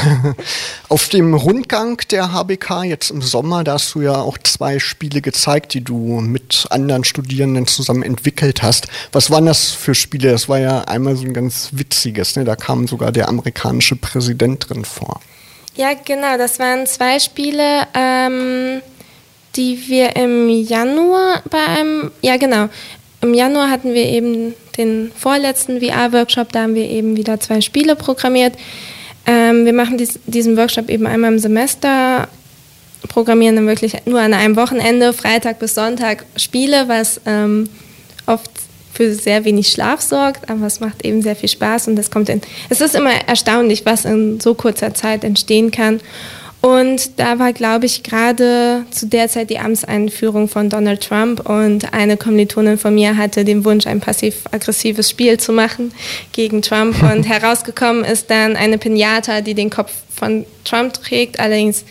auf 0.89 1.09
dem 1.09 1.33
Rundgang 1.33 2.01
der 2.11 2.31
HBK 2.31 2.83
jetzt 2.85 3.11
im 3.11 3.21
Sommer, 3.21 3.63
da 3.63 3.73
hast 3.73 3.93
du 3.95 4.01
ja 4.01 4.15
auch 4.15 4.37
zwei 4.37 4.79
Spiele 4.79 5.21
gezeigt, 5.21 5.73
die 5.73 5.83
du 5.83 6.21
mit 6.21 6.67
anderen 6.69 7.03
Studierenden 7.03 7.67
zusammen 7.67 8.03
entwickelt 8.03 8.63
hast. 8.63 8.87
Was 9.11 9.29
waren 9.31 9.45
das 9.45 9.71
für 9.71 9.95
Spiele? 9.95 10.31
Das 10.31 10.49
war 10.49 10.59
ja 10.59 10.81
einmal 10.81 11.15
so 11.15 11.23
ein 11.23 11.33
ganz 11.33 11.69
witziges, 11.73 12.35
ne? 12.35 12.45
da 12.45 12.55
kam 12.55 12.87
sogar 12.87 13.11
der 13.11 13.29
amerikanische 13.29 13.95
Präsident 13.95 14.69
drin 14.69 14.85
vor. 14.85 15.21
Ja, 15.75 15.93
genau, 15.93 16.37
das 16.37 16.59
waren 16.59 16.85
zwei 16.85 17.19
Spiele. 17.19 17.87
Ähm 17.95 18.81
die 19.55 19.87
wir 19.87 20.15
im 20.15 20.49
Januar 20.49 21.41
bei 21.49 21.59
einem, 21.59 22.11
ja 22.21 22.37
genau, 22.37 22.69
im 23.21 23.33
Januar 23.33 23.69
hatten 23.69 23.93
wir 23.93 24.05
eben 24.05 24.53
den 24.77 25.11
vorletzten 25.15 25.79
VR-Workshop, 25.79 26.51
da 26.51 26.63
haben 26.63 26.75
wir 26.75 26.89
eben 26.89 27.15
wieder 27.15 27.39
zwei 27.39 27.61
Spiele 27.61 27.95
programmiert. 27.95 28.55
Ähm, 29.25 29.65
wir 29.65 29.73
machen 29.73 29.97
dies, 29.97 30.19
diesen 30.25 30.57
Workshop 30.57 30.89
eben 30.89 31.07
einmal 31.07 31.31
im 31.31 31.39
Semester, 31.39 32.27
programmieren 33.07 33.55
dann 33.55 33.67
wirklich 33.67 33.93
nur 34.05 34.19
an 34.19 34.33
einem 34.33 34.55
Wochenende, 34.55 35.13
Freitag 35.13 35.59
bis 35.59 35.75
Sonntag 35.75 36.25
Spiele, 36.35 36.87
was 36.87 37.21
ähm, 37.25 37.69
oft 38.25 38.49
für 38.93 39.13
sehr 39.13 39.43
wenig 39.43 39.69
Schlaf 39.69 40.01
sorgt, 40.01 40.49
aber 40.49 40.67
es 40.67 40.79
macht 40.79 41.03
eben 41.03 41.21
sehr 41.21 41.35
viel 41.35 41.49
Spaß 41.49 41.87
und 41.87 41.97
es 41.97 42.11
kommt 42.11 42.29
in. 42.29 42.41
Es 42.69 42.79
ist 42.79 42.95
immer 42.95 43.11
erstaunlich, 43.27 43.85
was 43.85 44.05
in 44.05 44.39
so 44.39 44.53
kurzer 44.53 44.93
Zeit 44.93 45.23
entstehen 45.23 45.71
kann. 45.71 45.99
Und 46.65 47.19
da 47.19 47.39
war, 47.39 47.51
glaube 47.51 47.87
ich, 47.87 48.03
gerade 48.03 48.85
zu 48.89 49.05
der 49.05 49.27
Zeit 49.27 49.49
die 49.49 49.59
Amtseinführung 49.59 50.47
von 50.47 50.69
Donald 50.69 51.05
Trump 51.05 51.41
und 51.49 51.93
eine 51.93 52.15
Kommilitonin 52.15 52.77
von 52.77 52.95
mir 52.95 53.17
hatte 53.17 53.43
den 53.43 53.65
Wunsch, 53.65 53.85
ein 53.85 53.99
passiv-aggressives 53.99 55.09
Spiel 55.09 55.37
zu 55.37 55.51
machen 55.51 55.91
gegen 56.31 56.61
Trump. 56.61 57.03
Und 57.13 57.23
herausgekommen 57.23 58.05
ist 58.05 58.29
dann 58.29 58.55
eine 58.55 58.77
Pinata, 58.77 59.41
die 59.41 59.55
den 59.55 59.69
Kopf 59.69 59.91
von 60.15 60.45
Trump 60.63 60.93
trägt, 60.93 61.37
allerdings 61.37 61.83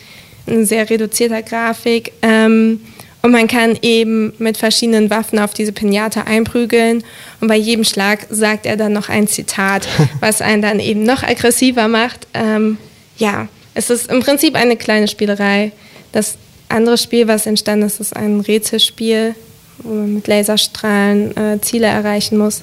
in 0.47 0.65
sehr 0.65 0.89
reduzierter 0.89 1.43
Grafik. 1.43 2.11
Ähm, 2.23 2.81
und 3.21 3.31
man 3.31 3.47
kann 3.47 3.77
eben 3.83 4.33
mit 4.39 4.57
verschiedenen 4.57 5.11
Waffen 5.11 5.37
auf 5.37 5.53
diese 5.53 5.71
Pinata 5.71 6.23
einprügeln. 6.23 7.03
Und 7.39 7.47
bei 7.47 7.57
jedem 7.57 7.83
Schlag 7.83 8.25
sagt 8.31 8.65
er 8.65 8.75
dann 8.75 8.93
noch 8.93 9.09
ein 9.09 9.27
Zitat, 9.27 9.87
was 10.19 10.41
einen 10.41 10.63
dann 10.63 10.79
eben 10.79 11.03
noch 11.03 11.21
aggressiver 11.21 11.87
macht. 11.87 12.27
Ähm, 12.33 12.79
ja, 13.17 13.47
es 13.73 13.89
ist 13.89 14.09
im 14.09 14.21
Prinzip 14.21 14.55
eine 14.55 14.75
kleine 14.75 15.07
Spielerei. 15.07 15.71
Das 16.11 16.37
andere 16.69 16.97
Spiel, 16.97 17.27
was 17.27 17.45
entstanden 17.45 17.85
ist, 17.85 17.99
ist 17.99 18.15
ein 18.15 18.39
Rätselspiel, 18.39 19.35
wo 19.79 19.93
man 19.93 20.15
mit 20.15 20.27
Laserstrahlen 20.27 21.35
äh, 21.37 21.61
Ziele 21.61 21.87
erreichen 21.87 22.37
muss. 22.37 22.61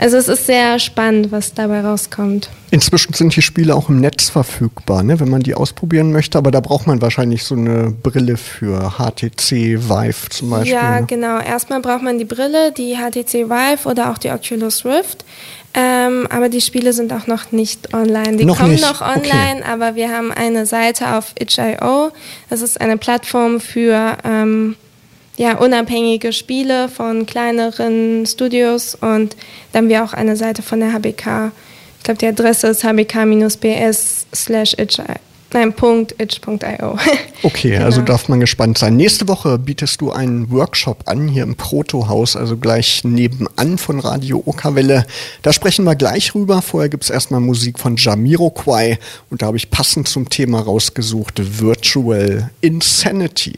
Also 0.00 0.16
es 0.16 0.28
ist 0.28 0.46
sehr 0.46 0.78
spannend, 0.78 1.30
was 1.30 1.52
dabei 1.52 1.82
rauskommt. 1.82 2.48
Inzwischen 2.70 3.12
sind 3.12 3.36
die 3.36 3.42
Spiele 3.42 3.74
auch 3.74 3.90
im 3.90 4.00
Netz 4.00 4.30
verfügbar, 4.30 5.02
ne, 5.02 5.20
wenn 5.20 5.28
man 5.28 5.42
die 5.42 5.54
ausprobieren 5.54 6.10
möchte, 6.10 6.38
aber 6.38 6.50
da 6.50 6.60
braucht 6.60 6.86
man 6.86 7.02
wahrscheinlich 7.02 7.44
so 7.44 7.54
eine 7.54 7.90
Brille 7.90 8.38
für 8.38 8.94
HTC 8.96 9.50
Vive 9.90 10.30
zum 10.30 10.48
Beispiel. 10.48 10.72
Ja, 10.72 11.00
ne? 11.00 11.06
genau. 11.06 11.38
Erstmal 11.38 11.82
braucht 11.82 12.02
man 12.02 12.18
die 12.18 12.24
Brille, 12.24 12.72
die 12.72 12.94
HTC 12.96 13.50
Vive 13.50 13.86
oder 13.86 14.10
auch 14.10 14.16
die 14.16 14.30
Oculus 14.30 14.86
Rift. 14.86 15.26
Ähm, 15.72 16.26
aber 16.30 16.48
die 16.48 16.60
Spiele 16.60 16.92
sind 16.92 17.12
auch 17.12 17.26
noch 17.26 17.52
nicht 17.52 17.94
online. 17.94 18.36
Die 18.36 18.44
noch 18.44 18.58
kommen 18.58 18.72
nicht. 18.72 18.82
noch 18.82 19.00
online, 19.00 19.60
okay. 19.60 19.70
aber 19.70 19.94
wir 19.94 20.10
haben 20.10 20.32
eine 20.32 20.66
Seite 20.66 21.14
auf 21.14 21.32
itch.io. 21.38 22.10
Das 22.48 22.60
ist 22.60 22.80
eine 22.80 22.96
Plattform 22.96 23.60
für 23.60 24.16
ähm, 24.24 24.74
ja, 25.36 25.56
unabhängige 25.56 26.32
Spiele 26.32 26.88
von 26.88 27.24
kleineren 27.24 28.26
Studios 28.26 28.94
und 28.94 29.36
dann 29.72 29.84
haben 29.84 29.88
wir 29.88 30.04
auch 30.04 30.12
eine 30.12 30.36
Seite 30.36 30.62
von 30.62 30.80
der 30.80 30.92
HBK. 30.92 31.52
Ich 31.98 32.04
glaube, 32.04 32.18
die 32.18 32.26
Adresse 32.26 32.66
ist 32.68 32.82
hbk-bs 32.82 34.26
slash 34.34 34.74
Nein, 35.52 35.72
Punkt, 35.72 36.14
itch.io. 36.18 36.98
Okay, 37.42 37.70
genau. 37.70 37.86
also 37.86 38.02
darf 38.02 38.28
man 38.28 38.38
gespannt 38.38 38.76
sein. 38.76 38.96
Nächste 38.96 39.26
Woche 39.26 39.58
bietest 39.58 40.02
du 40.02 40.12
einen 40.12 40.50
Workshop 40.50 41.04
an 41.06 41.26
hier 41.26 41.42
im 41.42 41.56
Proto-Haus, 41.56 42.36
also 42.36 42.58
gleich 42.58 43.02
nebenan 43.02 43.78
von 43.78 43.98
Radio 43.98 44.42
Okawelle. 44.44 45.06
Da 45.40 45.54
sprechen 45.54 45.86
wir 45.86 45.96
gleich 45.96 46.34
rüber. 46.34 46.60
Vorher 46.60 46.90
gibt 46.90 47.04
es 47.04 47.10
erstmal 47.10 47.40
Musik 47.40 47.78
von 47.78 47.96
Jamiroquai 47.96 48.98
und 49.30 49.40
da 49.40 49.46
habe 49.46 49.56
ich 49.56 49.70
passend 49.70 50.06
zum 50.06 50.28
Thema 50.28 50.60
rausgesucht 50.60 51.60
Virtual 51.60 52.50
Insanity. 52.60 53.54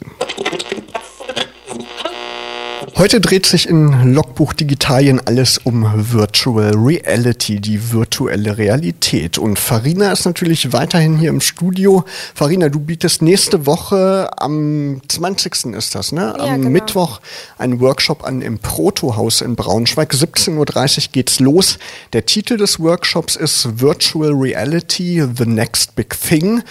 Heute 3.02 3.20
dreht 3.20 3.46
sich 3.46 3.68
in 3.68 4.14
Logbuch 4.14 4.52
Digitalien 4.52 5.18
alles 5.18 5.58
um 5.58 5.84
Virtual 6.12 6.72
Reality, 6.76 7.58
die 7.58 7.90
virtuelle 7.90 8.58
Realität. 8.58 9.38
Und 9.38 9.58
Farina 9.58 10.12
ist 10.12 10.24
natürlich 10.24 10.72
weiterhin 10.72 11.18
hier 11.18 11.30
im 11.30 11.40
Studio. 11.40 12.04
Farina, 12.32 12.68
du 12.68 12.78
bietest 12.78 13.20
nächste 13.20 13.66
Woche 13.66 14.30
am 14.36 15.00
20. 15.08 15.74
ist 15.74 15.96
das, 15.96 16.12
ne? 16.12 16.32
Am 16.38 16.46
ja, 16.46 16.54
genau. 16.54 16.70
Mittwoch 16.70 17.20
einen 17.58 17.80
Workshop 17.80 18.22
an 18.22 18.40
im 18.40 18.60
Proto-Haus 18.60 19.40
in 19.40 19.56
Braunschweig. 19.56 20.12
17.30 20.12 20.56
Uhr 20.98 21.04
geht's 21.10 21.40
los. 21.40 21.80
Der 22.12 22.24
Titel 22.24 22.56
des 22.56 22.78
Workshops 22.78 23.34
ist 23.34 23.80
Virtual 23.80 24.30
Reality, 24.32 25.26
The 25.36 25.46
Next 25.46 25.96
Big 25.96 26.14
Thing. 26.20 26.62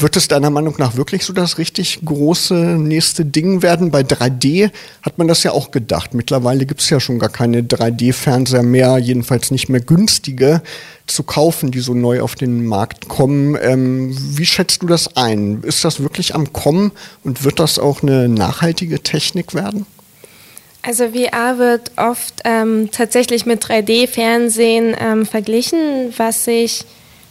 Wird 0.00 0.16
es 0.16 0.28
deiner 0.28 0.48
Meinung 0.48 0.76
nach 0.78 0.96
wirklich 0.96 1.24
so 1.24 1.32
das 1.34 1.58
richtig 1.58 2.00
große 2.04 2.54
nächste 2.54 3.24
Ding 3.24 3.62
werden? 3.62 3.90
Bei 3.90 4.00
3D 4.00 4.70
hat 5.02 5.18
man 5.18 5.28
das 5.28 5.42
ja 5.42 5.52
auch 5.52 5.70
gedacht. 5.70 6.14
Mittlerweile 6.14 6.64
gibt 6.64 6.80
es 6.80 6.88
ja 6.88 7.00
schon 7.00 7.18
gar 7.18 7.28
keine 7.28 7.62
3D-Fernseher 7.62 8.62
mehr, 8.62 8.96
jedenfalls 8.98 9.50
nicht 9.50 9.68
mehr 9.68 9.80
günstige 9.80 10.62
zu 11.06 11.22
kaufen, 11.22 11.70
die 11.70 11.80
so 11.80 11.92
neu 11.92 12.22
auf 12.22 12.34
den 12.34 12.64
Markt 12.64 13.08
kommen. 13.08 13.58
Ähm, 13.60 14.16
wie 14.16 14.46
schätzt 14.46 14.82
du 14.82 14.86
das 14.86 15.16
ein? 15.16 15.62
Ist 15.64 15.84
das 15.84 16.00
wirklich 16.00 16.34
am 16.34 16.52
Kommen 16.52 16.92
und 17.22 17.44
wird 17.44 17.58
das 17.58 17.78
auch 17.78 18.02
eine 18.02 18.28
nachhaltige 18.28 19.00
Technik 19.00 19.54
werden? 19.54 19.84
Also 20.82 21.08
VR 21.08 21.58
wird 21.58 21.90
oft 21.96 22.40
ähm, 22.44 22.88
tatsächlich 22.90 23.44
mit 23.44 23.62
3D-Fernsehen 23.62 24.96
ähm, 24.98 25.26
verglichen, 25.26 26.14
was 26.16 26.46
ich 26.46 26.86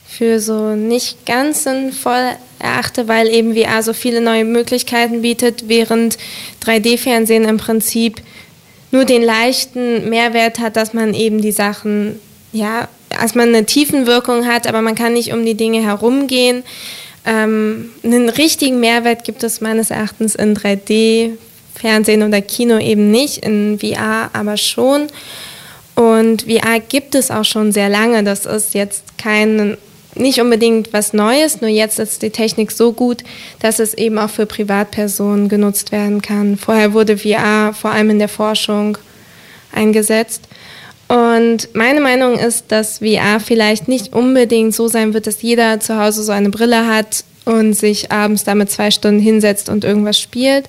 für 0.10 0.40
so 0.40 0.76
nicht 0.76 1.26
ganz 1.26 1.64
sinnvoll 1.64 2.34
erachte, 2.58 3.08
weil 3.08 3.28
eben 3.28 3.56
VR 3.56 3.84
so 3.84 3.94
viele 3.94 4.22
neue 4.22 4.44
Möglichkeiten 4.44 5.22
bietet, 5.22 5.66
während 5.68 6.18
3D-Fernsehen 6.66 7.46
im 7.46 7.58
Prinzip 7.58 8.22
nur 8.92 9.06
den 9.06 9.22
leichten 9.22 10.10
Mehrwert 10.10 10.60
hat, 10.60 10.76
dass 10.76 10.94
man 10.94 11.14
eben 11.14 11.42
die 11.42 11.52
Sachen, 11.52 12.20
ja, 12.52 12.88
dass 13.10 13.36
man 13.36 13.50
eine 13.50 13.66
Tiefenwirkung 13.66 14.48
hat, 14.48 14.66
aber 14.68 14.82
man 14.82 14.96
kann 14.96 15.14
nicht 15.14 15.32
um 15.32 15.46
die 15.46 15.56
Dinge 15.56 15.84
herumgehen. 15.84 16.64
Ähm, 17.26 17.92
einen 18.04 18.30
richtigen 18.30 18.80
Mehrwert 18.80 19.24
gibt 19.24 19.44
es 19.44 19.62
meines 19.62 19.92
Erachtens 19.92 20.34
in 20.36 20.56
3D, 20.56 21.34
Fernsehen 21.76 22.24
oder 22.24 22.42
Kino 22.42 22.80
eben 22.80 23.12
nicht, 23.12 23.46
in 23.46 23.80
VR 23.80 24.32
aber 24.34 24.58
schon. 24.58 25.08
Und 25.96 26.44
VR 26.44 26.80
gibt 26.80 27.14
es 27.14 27.30
auch 27.30 27.46
schon 27.46 27.72
sehr 27.72 27.90
lange. 27.90 28.24
Das 28.24 28.46
ist 28.46 28.74
jetzt 28.74 29.04
kein 29.18 29.78
nicht 30.20 30.40
unbedingt 30.40 30.94
was 30.94 31.14
Neues, 31.14 31.62
nur 31.62 31.70
jetzt 31.70 32.00
ist 32.00 32.22
die 32.22 32.30
Technik 32.30 32.72
so 32.72 32.92
gut, 32.92 33.24
dass 33.60 33.80
es 33.80 33.94
eben 33.94 34.18
auch 34.18 34.30
für 34.30 34.46
Privatpersonen 34.46 35.50
genutzt 35.50 35.92
werden 35.92 36.22
kann. 36.22 36.58
Vorher 36.58 36.94
wurde 36.94 37.18
VR 37.18 37.74
vor 37.74 37.92
allem 37.92 38.12
in 38.12 38.20
der 38.20 38.30
Forschung 38.30 38.98
eingesetzt. 39.74 40.48
Und 41.08 41.70
meine 41.74 42.02
Meinung 42.02 42.38
ist, 42.38 42.66
dass 42.68 43.00
VR 43.00 43.40
vielleicht 43.40 43.88
nicht 43.88 44.14
unbedingt 44.14 44.76
so 44.76 44.88
sein 44.88 45.14
wird, 45.14 45.26
dass 45.26 45.42
jeder 45.42 45.80
zu 45.80 46.00
Hause 46.00 46.24
so 46.24 46.32
eine 46.32 46.50
Brille 46.50 46.86
hat 46.86 47.24
und 47.46 47.74
sich 47.74 48.12
abends 48.12 48.44
damit 48.44 48.70
zwei 48.70 48.92
Stunden 48.92 49.20
hinsetzt 49.20 49.70
und 49.70 49.84
irgendwas 49.84 50.20
spielt, 50.20 50.66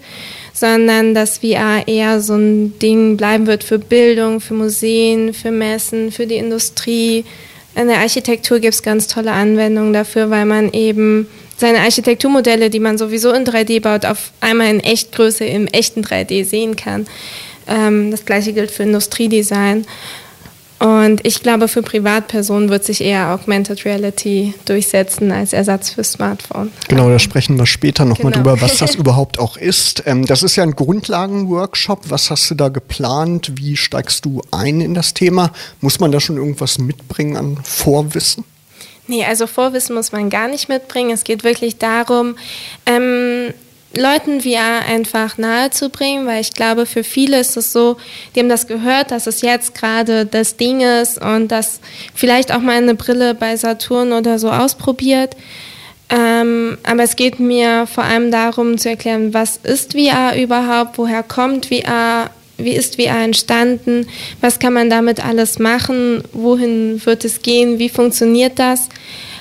sondern 0.54 1.14
dass 1.14 1.38
VR 1.38 1.86
eher 1.86 2.22
so 2.22 2.34
ein 2.34 2.78
Ding 2.78 3.18
bleiben 3.18 3.46
wird 3.46 3.64
für 3.64 3.78
Bildung, 3.78 4.40
für 4.40 4.54
Museen, 4.54 5.34
für 5.34 5.50
Messen, 5.50 6.10
für 6.10 6.26
die 6.26 6.36
Industrie, 6.36 7.26
in 7.74 7.88
der 7.88 7.98
Architektur 7.98 8.58
gibt 8.58 8.74
es 8.74 8.82
ganz 8.82 9.06
tolle 9.06 9.32
Anwendungen 9.32 9.92
dafür, 9.92 10.30
weil 10.30 10.44
man 10.44 10.72
eben 10.72 11.28
seine 11.56 11.80
Architekturmodelle, 11.80 12.70
die 12.70 12.80
man 12.80 12.98
sowieso 12.98 13.32
in 13.32 13.44
3D 13.44 13.80
baut, 13.80 14.06
auf 14.06 14.32
einmal 14.40 14.68
in 14.68 14.80
Echtgröße 14.80 15.44
im 15.44 15.66
echten 15.66 16.02
3D 16.02 16.44
sehen 16.44 16.74
kann. 16.74 17.06
Ähm, 17.68 18.10
das 18.10 18.24
gleiche 18.24 18.52
gilt 18.52 18.70
für 18.70 18.82
Industriedesign. 18.82 19.86
Und 20.80 21.26
ich 21.26 21.42
glaube, 21.42 21.68
für 21.68 21.82
Privatpersonen 21.82 22.70
wird 22.70 22.84
sich 22.84 23.02
eher 23.02 23.34
Augmented 23.34 23.84
Reality 23.84 24.54
durchsetzen 24.64 25.30
als 25.30 25.52
Ersatz 25.52 25.90
für 25.90 26.02
Smartphone. 26.02 26.72
Genau, 26.88 27.10
da 27.10 27.18
sprechen 27.18 27.58
wir 27.58 27.66
später 27.66 28.06
nochmal 28.06 28.32
genau. 28.32 28.44
drüber, 28.44 28.62
was 28.62 28.78
das 28.78 28.94
überhaupt 28.96 29.38
auch 29.38 29.58
ist. 29.58 30.02
Ähm, 30.06 30.24
das 30.24 30.42
ist 30.42 30.56
ja 30.56 30.62
ein 30.62 30.74
Grundlagenworkshop. 30.74 32.08
Was 32.08 32.30
hast 32.30 32.50
du 32.50 32.54
da 32.54 32.70
geplant? 32.70 33.52
Wie 33.56 33.76
steigst 33.76 34.24
du 34.24 34.40
ein 34.52 34.80
in 34.80 34.94
das 34.94 35.12
Thema? 35.12 35.52
Muss 35.82 36.00
man 36.00 36.12
da 36.12 36.18
schon 36.18 36.38
irgendwas 36.38 36.78
mitbringen 36.78 37.36
an 37.36 37.58
Vorwissen? 37.62 38.44
Nee, 39.06 39.26
also 39.26 39.46
Vorwissen 39.46 39.94
muss 39.94 40.12
man 40.12 40.30
gar 40.30 40.48
nicht 40.48 40.70
mitbringen. 40.70 41.10
Es 41.10 41.24
geht 41.24 41.44
wirklich 41.44 41.76
darum, 41.76 42.36
ähm, 42.86 43.52
Leuten 43.96 44.40
VR 44.40 44.86
einfach 44.88 45.36
nahezubringen, 45.36 46.26
weil 46.26 46.40
ich 46.40 46.52
glaube, 46.52 46.86
für 46.86 47.02
viele 47.02 47.40
ist 47.40 47.56
es 47.56 47.72
so, 47.72 47.96
die 48.34 48.40
haben 48.40 48.48
das 48.48 48.68
gehört, 48.68 49.10
dass 49.10 49.26
es 49.26 49.42
jetzt 49.42 49.74
gerade 49.74 50.26
das 50.26 50.56
Ding 50.56 50.80
ist 50.80 51.20
und 51.20 51.48
dass 51.48 51.80
vielleicht 52.14 52.52
auch 52.52 52.60
mal 52.60 52.76
eine 52.76 52.94
Brille 52.94 53.34
bei 53.34 53.56
Saturn 53.56 54.12
oder 54.12 54.38
so 54.38 54.50
ausprobiert. 54.50 55.34
Ähm, 56.08 56.78
aber 56.84 57.02
es 57.02 57.16
geht 57.16 57.40
mir 57.40 57.86
vor 57.86 58.04
allem 58.04 58.30
darum 58.30 58.78
zu 58.78 58.88
erklären, 58.88 59.34
was 59.34 59.56
ist 59.58 59.94
VR 59.94 60.40
überhaupt, 60.40 60.96
woher 60.96 61.24
kommt 61.24 61.66
VR, 61.66 62.30
wie 62.58 62.72
ist 62.72 63.00
VR 63.00 63.24
entstanden, 63.24 64.06
was 64.40 64.60
kann 64.60 64.72
man 64.72 64.88
damit 64.88 65.24
alles 65.24 65.58
machen, 65.58 66.22
wohin 66.32 67.04
wird 67.04 67.24
es 67.24 67.42
gehen, 67.42 67.78
wie 67.80 67.88
funktioniert 67.88 68.58
das 68.60 68.88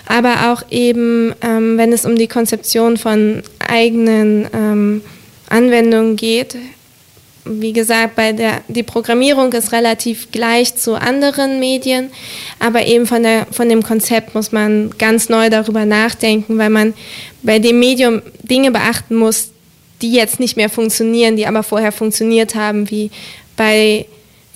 aber 0.09 0.51
auch 0.51 0.63
eben, 0.71 1.35
ähm, 1.41 1.77
wenn 1.77 1.93
es 1.93 2.03
um 2.03 2.17
die 2.17 2.27
Konzeption 2.27 2.97
von 2.97 3.43
eigenen 3.59 4.47
ähm, 4.53 5.01
Anwendungen 5.49 6.15
geht. 6.15 6.57
Wie 7.45 7.73
gesagt, 7.73 8.15
bei 8.15 8.33
der, 8.33 8.61
die 8.67 8.81
Programmierung 8.81 9.53
ist 9.53 9.71
relativ 9.71 10.31
gleich 10.31 10.75
zu 10.75 10.95
anderen 10.95 11.59
Medien, 11.59 12.09
aber 12.57 12.87
eben 12.87 13.05
von, 13.05 13.21
der, 13.21 13.45
von 13.51 13.69
dem 13.69 13.83
Konzept 13.83 14.33
muss 14.33 14.51
man 14.51 14.89
ganz 14.97 15.29
neu 15.29 15.51
darüber 15.51 15.85
nachdenken, 15.85 16.57
weil 16.57 16.71
man 16.71 16.95
bei 17.43 17.59
dem 17.59 17.79
Medium 17.79 18.23
Dinge 18.41 18.71
beachten 18.71 19.15
muss, 19.15 19.51
die 20.01 20.11
jetzt 20.11 20.39
nicht 20.39 20.57
mehr 20.57 20.69
funktionieren, 20.69 21.35
die 21.35 21.45
aber 21.45 21.61
vorher 21.61 21.91
funktioniert 21.91 22.55
haben, 22.55 22.89
wie 22.89 23.11
bei 23.55 24.07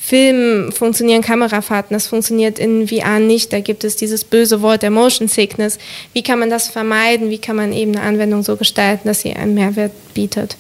Filmen 0.06 0.74
funktionieren 0.74 1.22
Kamerafahrten, 1.22 1.94
das 1.94 2.08
funktioniert 2.08 2.60
in 2.60 2.90
VR 2.90 3.20
nicht. 3.20 3.54
Da 3.54 3.62
gibt 3.62 3.86
es 3.86 3.96
dieses 3.96 4.26
böse 4.26 4.62
Wort 4.62 4.84
der 4.84 4.92
Motion 4.92 5.30
Sickness. 5.30 5.78
Wie 6.12 6.22
kann 6.22 6.40
man 6.40 6.50
das 6.50 6.68
vermeiden? 6.68 7.30
Wie 7.30 7.38
kann 7.38 7.56
man 7.56 7.72
eben 7.72 7.96
eine 7.96 8.06
Anwendung 8.06 8.44
so 8.44 8.58
gestalten, 8.58 9.08
dass 9.08 9.22
sie 9.22 9.32
einen 9.32 9.54
Mehrwert 9.54 9.94
bietet? 10.14 10.58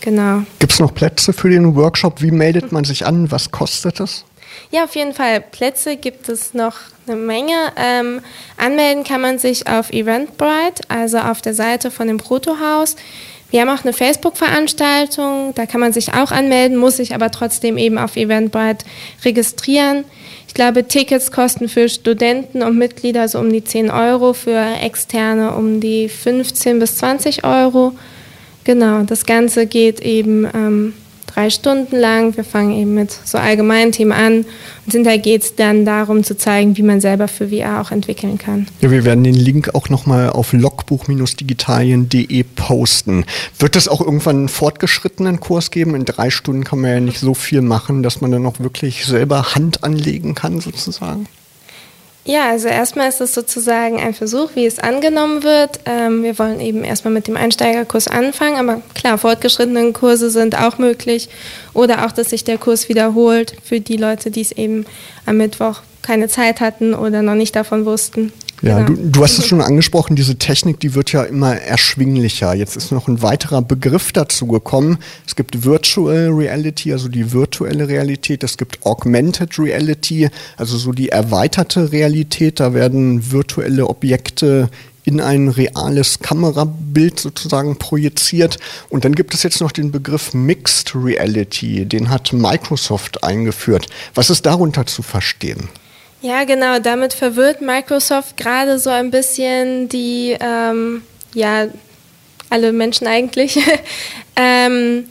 Genau. 0.00 0.44
Gibt 0.58 0.72
es 0.72 0.80
noch 0.80 0.94
Plätze 0.94 1.34
für 1.34 1.50
den 1.50 1.76
Workshop? 1.76 2.22
Wie 2.22 2.30
meldet 2.30 2.72
man 2.72 2.84
sich 2.84 3.04
an? 3.04 3.30
Was 3.30 3.50
kostet 3.50 4.00
es? 4.00 4.24
Ja, 4.70 4.84
auf 4.84 4.96
jeden 4.96 5.12
Fall. 5.12 5.42
Plätze 5.42 5.98
gibt 5.98 6.30
es 6.30 6.54
noch 6.54 6.76
eine 7.06 7.16
Menge. 7.16 7.52
Ähm, 7.76 8.22
anmelden 8.56 9.04
kann 9.04 9.20
man 9.20 9.38
sich 9.38 9.66
auf 9.66 9.90
Eventbrite, 9.90 10.82
also 10.88 11.18
auf 11.18 11.42
der 11.42 11.52
Seite 11.52 11.90
von 11.90 12.08
dem 12.08 12.16
Protohaus. 12.16 12.96
Wir 13.50 13.62
haben 13.62 13.70
auch 13.70 13.82
eine 13.82 13.94
Facebook-Veranstaltung, 13.94 15.52
da 15.54 15.64
kann 15.64 15.80
man 15.80 15.94
sich 15.94 16.12
auch 16.12 16.32
anmelden, 16.32 16.76
muss 16.76 16.98
sich 16.98 17.14
aber 17.14 17.30
trotzdem 17.30 17.78
eben 17.78 17.96
auf 17.96 18.16
Eventbrite 18.16 18.84
registrieren. 19.24 20.04
Ich 20.46 20.54
glaube, 20.54 20.86
Tickets 20.86 21.32
kosten 21.32 21.68
für 21.68 21.88
Studenten 21.88 22.62
und 22.62 22.76
Mitglieder 22.76 23.26
so 23.26 23.38
um 23.38 23.50
die 23.50 23.64
10 23.64 23.90
Euro, 23.90 24.34
für 24.34 24.62
Externe 24.82 25.54
um 25.54 25.80
die 25.80 26.08
15 26.10 26.78
bis 26.78 26.96
20 26.96 27.44
Euro. 27.44 27.94
Genau, 28.64 29.02
das 29.04 29.24
Ganze 29.24 29.66
geht 29.66 30.00
eben 30.00 30.44
ähm, 30.44 30.94
drei 31.28 31.50
Stunden 31.50 31.96
lang. 31.96 32.36
Wir 32.36 32.44
fangen 32.44 32.72
eben 32.72 32.94
mit 32.94 33.10
so 33.12 33.38
allgemeinen 33.38 33.92
Themen 33.92 34.12
an 34.12 34.44
und 34.86 34.92
hinterher 34.92 35.18
geht 35.18 35.42
es 35.42 35.54
dann 35.54 35.84
darum 35.84 36.24
zu 36.24 36.36
zeigen, 36.36 36.76
wie 36.76 36.82
man 36.82 37.00
selber 37.00 37.28
für 37.28 37.48
VR 37.48 37.80
auch 37.80 37.90
entwickeln 37.90 38.38
kann. 38.38 38.66
Ja, 38.80 38.90
wir 38.90 39.04
werden 39.04 39.22
den 39.24 39.34
Link 39.34 39.74
auch 39.74 39.88
nochmal 39.88 40.30
auf 40.30 40.52
logbuch-digitalien.de 40.52 42.42
posten. 42.56 43.24
Wird 43.58 43.76
es 43.76 43.88
auch 43.88 44.00
irgendwann 44.00 44.36
einen 44.36 44.48
fortgeschrittenen 44.48 45.40
Kurs 45.40 45.70
geben? 45.70 45.94
In 45.94 46.04
drei 46.04 46.30
Stunden 46.30 46.64
kann 46.64 46.80
man 46.80 46.90
ja 46.90 47.00
nicht 47.00 47.20
so 47.20 47.34
viel 47.34 47.62
machen, 47.62 48.02
dass 48.02 48.20
man 48.20 48.32
dann 48.32 48.46
auch 48.46 48.58
wirklich 48.60 49.04
selber 49.04 49.54
Hand 49.54 49.84
anlegen 49.84 50.34
kann 50.34 50.60
sozusagen? 50.60 51.26
Ja, 52.28 52.50
also 52.50 52.68
erstmal 52.68 53.08
ist 53.08 53.22
es 53.22 53.32
sozusagen 53.32 53.98
ein 53.98 54.12
Versuch, 54.12 54.50
wie 54.52 54.66
es 54.66 54.78
angenommen 54.78 55.44
wird. 55.44 55.80
Ähm, 55.86 56.22
wir 56.22 56.38
wollen 56.38 56.60
eben 56.60 56.84
erstmal 56.84 57.14
mit 57.14 57.26
dem 57.26 57.38
Einsteigerkurs 57.38 58.06
anfangen, 58.06 58.56
aber 58.56 58.82
klar, 58.94 59.16
fortgeschrittene 59.16 59.94
Kurse 59.94 60.28
sind 60.28 60.54
auch 60.54 60.76
möglich 60.76 61.30
oder 61.72 62.04
auch, 62.04 62.12
dass 62.12 62.28
sich 62.28 62.44
der 62.44 62.58
Kurs 62.58 62.90
wiederholt 62.90 63.54
für 63.64 63.80
die 63.80 63.96
Leute, 63.96 64.30
die 64.30 64.42
es 64.42 64.52
eben 64.52 64.84
am 65.24 65.38
Mittwoch 65.38 65.80
keine 66.02 66.28
Zeit 66.28 66.60
hatten 66.60 66.92
oder 66.92 67.22
noch 67.22 67.34
nicht 67.34 67.56
davon 67.56 67.86
wussten. 67.86 68.30
Ja, 68.62 68.82
genau. 68.82 69.00
du, 69.00 69.10
du 69.10 69.22
hast 69.22 69.38
es 69.38 69.46
schon 69.46 69.60
angesprochen, 69.60 70.16
diese 70.16 70.36
Technik, 70.36 70.80
die 70.80 70.94
wird 70.94 71.12
ja 71.12 71.22
immer 71.22 71.56
erschwinglicher. 71.56 72.54
Jetzt 72.54 72.76
ist 72.76 72.90
noch 72.90 73.08
ein 73.08 73.22
weiterer 73.22 73.62
Begriff 73.62 74.12
dazu 74.12 74.46
gekommen. 74.46 74.98
Es 75.26 75.36
gibt 75.36 75.64
Virtual 75.64 76.28
Reality, 76.28 76.92
also 76.92 77.08
die 77.08 77.32
virtuelle 77.32 77.88
Realität. 77.88 78.42
Es 78.42 78.56
gibt 78.58 78.84
Augmented 78.84 79.58
Reality, 79.58 80.28
also 80.56 80.76
so 80.76 80.92
die 80.92 81.10
erweiterte 81.10 81.92
Realität. 81.92 82.60
Da 82.60 82.74
werden 82.74 83.30
virtuelle 83.30 83.86
Objekte 83.86 84.68
in 85.04 85.22
ein 85.22 85.48
reales 85.48 86.18
Kamerabild 86.18 87.18
sozusagen 87.18 87.78
projiziert. 87.78 88.58
Und 88.90 89.06
dann 89.06 89.14
gibt 89.14 89.32
es 89.32 89.42
jetzt 89.42 89.60
noch 89.60 89.72
den 89.72 89.90
Begriff 89.90 90.34
Mixed 90.34 90.94
Reality, 90.94 91.86
den 91.86 92.10
hat 92.10 92.34
Microsoft 92.34 93.24
eingeführt. 93.24 93.86
Was 94.14 94.28
ist 94.28 94.44
darunter 94.44 94.84
zu 94.84 95.02
verstehen? 95.02 95.70
Ja, 96.20 96.44
genau. 96.44 96.78
Damit 96.80 97.14
verwirrt 97.14 97.60
Microsoft 97.60 98.36
gerade 98.36 98.78
so 98.78 98.90
ein 98.90 99.10
bisschen 99.10 99.88
die, 99.88 100.36
ähm, 100.40 101.02
ja, 101.34 101.68
alle 102.50 102.72
Menschen 102.72 103.06
eigentlich, 103.06 103.58
ähm, 104.36 105.08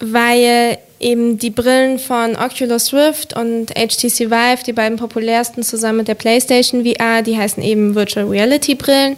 weil 0.00 0.78
eben 1.00 1.38
die 1.38 1.50
Brillen 1.50 1.98
von 2.00 2.34
Oculus 2.36 2.92
Rift 2.92 3.36
und 3.36 3.70
HTC 3.70 4.30
Vive, 4.30 4.64
die 4.66 4.72
beiden 4.72 4.98
populärsten 4.98 5.62
zusammen 5.62 5.98
mit 5.98 6.08
der 6.08 6.14
PlayStation 6.14 6.84
VR, 6.84 7.22
die 7.22 7.36
heißen 7.36 7.62
eben 7.62 7.94
Virtual 7.94 8.26
Reality 8.26 8.74
Brillen. 8.74 9.16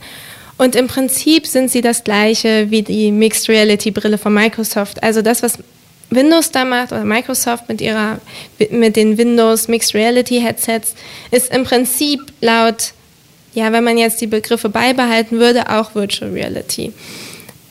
Und 0.58 0.76
im 0.76 0.88
Prinzip 0.88 1.46
sind 1.46 1.70
sie 1.70 1.80
das 1.80 2.04
gleiche 2.04 2.70
wie 2.70 2.82
die 2.82 3.10
Mixed 3.12 3.48
Reality 3.48 3.90
Brille 3.90 4.18
von 4.18 4.34
Microsoft. 4.34 5.02
Also 5.02 5.22
das, 5.22 5.42
was 5.42 5.58
Windows 6.10 6.50
da 6.50 6.64
macht 6.64 6.92
oder 6.92 7.04
Microsoft 7.04 7.68
mit 7.68 7.80
ihrer 7.80 8.18
mit 8.70 8.96
den 8.96 9.16
Windows 9.16 9.68
Mixed 9.68 9.94
Reality 9.94 10.40
Headsets 10.40 10.94
ist 11.30 11.54
im 11.54 11.64
Prinzip 11.64 12.20
laut 12.40 12.92
ja, 13.52 13.72
wenn 13.72 13.84
man 13.84 13.98
jetzt 13.98 14.20
die 14.20 14.26
Begriffe 14.26 14.68
beibehalten 14.68 15.38
würde, 15.38 15.68
auch 15.70 15.94
Virtual 15.94 16.30
Reality. 16.30 16.92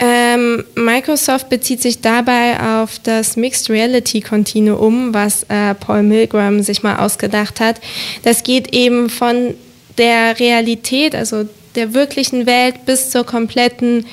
Ähm, 0.02 0.64
Microsoft 0.76 1.50
bezieht 1.50 1.82
sich 1.82 2.00
dabei 2.00 2.58
auf 2.60 3.00
das 3.04 3.36
Mixed 3.36 3.70
Reality 3.70 4.22
Continuum, 4.22 5.14
was 5.14 5.44
äh, 5.44 5.76
Paul 5.76 6.04
Milgram 6.04 6.62
sich 6.64 6.84
mal 6.84 6.98
ausgedacht 6.98 7.60
hat. 7.60 7.82
Das 8.24 8.44
geht 8.44 8.74
eben 8.74 9.10
von 9.10 9.56
der 9.98 10.40
Realität, 10.40 11.16
also 11.16 11.48
der 11.76 11.94
wirklichen 11.94 12.46
Welt, 12.46 12.86
bis 12.86 13.10
zur 13.10 13.26
kompletten 13.26 14.06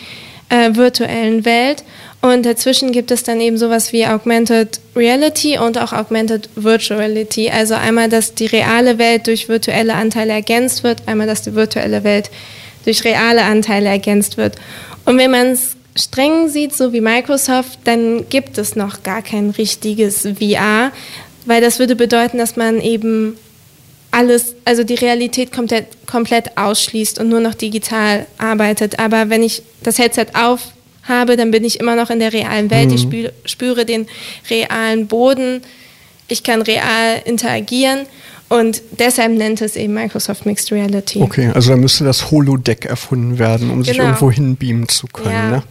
äh, 0.48 0.74
virtuellen 0.74 1.44
Welt. 1.44 1.84
Und 2.22 2.44
dazwischen 2.44 2.92
gibt 2.92 3.10
es 3.10 3.22
dann 3.22 3.40
eben 3.40 3.56
sowas 3.56 3.92
wie 3.92 4.06
Augmented 4.06 4.80
Reality 4.96 5.58
und 5.58 5.78
auch 5.78 5.92
Augmented 5.92 6.48
Virtual 6.56 6.98
Reality. 6.98 7.50
Also 7.50 7.74
einmal, 7.74 8.08
dass 8.08 8.34
die 8.34 8.46
reale 8.46 8.98
Welt 8.98 9.26
durch 9.26 9.48
virtuelle 9.48 9.94
Anteile 9.94 10.32
ergänzt 10.32 10.82
wird, 10.82 11.06
einmal, 11.06 11.26
dass 11.26 11.42
die 11.42 11.54
virtuelle 11.54 12.02
Welt 12.04 12.30
durch 12.84 13.04
reale 13.04 13.42
Anteile 13.42 13.88
ergänzt 13.88 14.36
wird. 14.36 14.56
Und 15.04 15.18
wenn 15.18 15.30
man 15.30 15.48
es 15.48 15.76
streng 15.96 16.48
sieht, 16.48 16.74
so 16.74 16.92
wie 16.92 17.00
Microsoft, 17.00 17.78
dann 17.84 18.28
gibt 18.28 18.58
es 18.58 18.76
noch 18.76 19.02
gar 19.02 19.22
kein 19.22 19.50
richtiges 19.50 20.22
VR, 20.22 20.92
weil 21.44 21.60
das 21.60 21.78
würde 21.78 21.96
bedeuten, 21.96 22.38
dass 22.38 22.56
man 22.56 22.80
eben 22.80 23.38
alles, 24.10 24.54
also 24.64 24.82
die 24.82 24.94
Realität 24.94 25.52
komplett, 25.52 26.06
komplett 26.06 26.56
ausschließt 26.56 27.18
und 27.18 27.28
nur 27.28 27.40
noch 27.40 27.54
digital 27.54 28.26
arbeitet. 28.38 28.98
Aber 28.98 29.30
wenn 29.30 29.42
ich 29.42 29.62
das 29.82 29.98
Headset 29.98 30.26
auf 30.34 30.72
habe, 31.08 31.36
dann 31.36 31.50
bin 31.50 31.64
ich 31.64 31.80
immer 31.80 31.96
noch 31.96 32.10
in 32.10 32.18
der 32.18 32.32
realen 32.32 32.70
Welt. 32.70 32.88
Mhm. 32.88 32.94
Ich 32.94 33.02
spüre, 33.02 33.32
spüre 33.44 33.84
den 33.84 34.06
realen 34.50 35.06
Boden. 35.06 35.62
Ich 36.28 36.42
kann 36.42 36.62
real 36.62 37.22
interagieren. 37.24 38.06
Und 38.48 38.82
deshalb 38.92 39.32
nennt 39.32 39.60
es 39.60 39.74
eben 39.74 39.94
Microsoft 39.94 40.46
Mixed 40.46 40.70
Reality. 40.70 41.20
Okay, 41.20 41.50
also 41.52 41.70
da 41.70 41.76
müsste 41.76 42.04
das 42.04 42.30
Holodeck 42.30 42.84
erfunden 42.84 43.38
werden, 43.38 43.70
um 43.70 43.82
genau. 43.82 43.84
sich 43.84 43.98
irgendwo 43.98 44.30
hinbeamen 44.30 44.88
zu 44.88 45.08
können. 45.08 45.32
Ja. 45.32 45.50
Ne? 45.50 45.62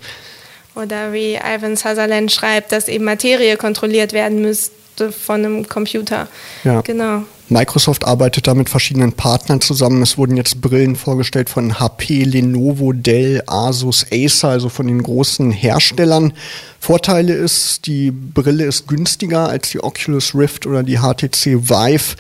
Oder 0.76 1.14
wie 1.14 1.36
Ivan 1.36 1.78
Sutherland 1.78 2.34
schreibt, 2.34 2.74
dass 2.74 2.90
eben 2.90 3.06
Materie 3.06 3.56
kontrolliert 3.56 4.12
werden 4.12 4.42
müsste 4.42 4.76
von 5.12 5.46
einem 5.46 5.68
Computer. 5.68 6.28
Ja. 6.64 6.82
Genau. 6.82 7.24
Microsoft 7.48 8.06
arbeitet 8.06 8.48
da 8.48 8.56
mit 8.56 8.70
verschiedenen 8.70 9.14
Partnern 9.14 9.62
zusammen. 9.62 10.02
Es 10.02 10.18
wurden 10.18 10.36
jetzt 10.36 10.62
Brillen 10.62 10.96
vorgestellt 10.96 11.50
von 11.50 11.80
HP, 11.80 12.24
Lenovo, 12.24 12.92
Dell, 12.92 13.44
Asus, 13.46 14.06
Acer, 14.12 14.50
also 14.50 14.70
von 14.70 14.88
den 14.88 15.04
großen 15.04 15.52
Herstellern. 15.52 16.34
Vorteile 16.80 17.34
ist, 17.34 17.86
die 17.86 18.12
Brille 18.12 18.66
ist 18.66 18.88
günstiger 18.88 19.48
als 19.48 19.70
die 19.70 19.84
Oculus 19.84 20.34
Rift 20.34 20.66
oder 20.66 20.82
die 20.82 20.98
HTC 20.98 21.70
Vive 21.70 22.16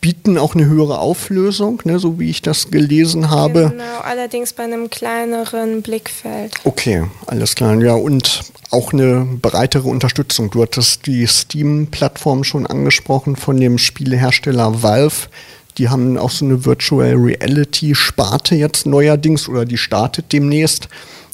bieten 0.00 0.38
auch 0.38 0.54
eine 0.54 0.66
höhere 0.66 0.98
Auflösung, 0.98 1.82
ne, 1.84 1.98
so 1.98 2.18
wie 2.18 2.30
ich 2.30 2.40
das 2.42 2.70
gelesen 2.70 3.30
habe. 3.30 3.70
Genau, 3.70 4.00
allerdings 4.02 4.52
bei 4.54 4.64
einem 4.64 4.88
kleineren 4.88 5.82
Blickfeld. 5.82 6.54
Okay, 6.64 7.04
alles 7.26 7.54
klar. 7.54 7.78
Ja, 7.82 7.94
und 7.94 8.40
auch 8.70 8.92
eine 8.92 9.26
breitere 9.40 9.88
Unterstützung. 9.88 10.50
Du 10.50 10.62
hattest 10.62 11.06
die 11.06 11.26
Steam-Plattform 11.26 12.44
schon 12.44 12.66
angesprochen 12.66 13.36
von 13.36 13.58
dem 13.58 13.78
Spielehersteller 13.78 14.82
Valve. 14.82 15.28
Die 15.78 15.88
haben 15.88 16.16
auch 16.16 16.30
so 16.30 16.44
eine 16.44 16.64
Virtual 16.64 17.14
Reality-Sparte 17.14 18.54
jetzt 18.54 18.86
neuerdings 18.86 19.48
oder 19.48 19.64
die 19.64 19.78
startet 19.78 20.32
demnächst. 20.32 20.88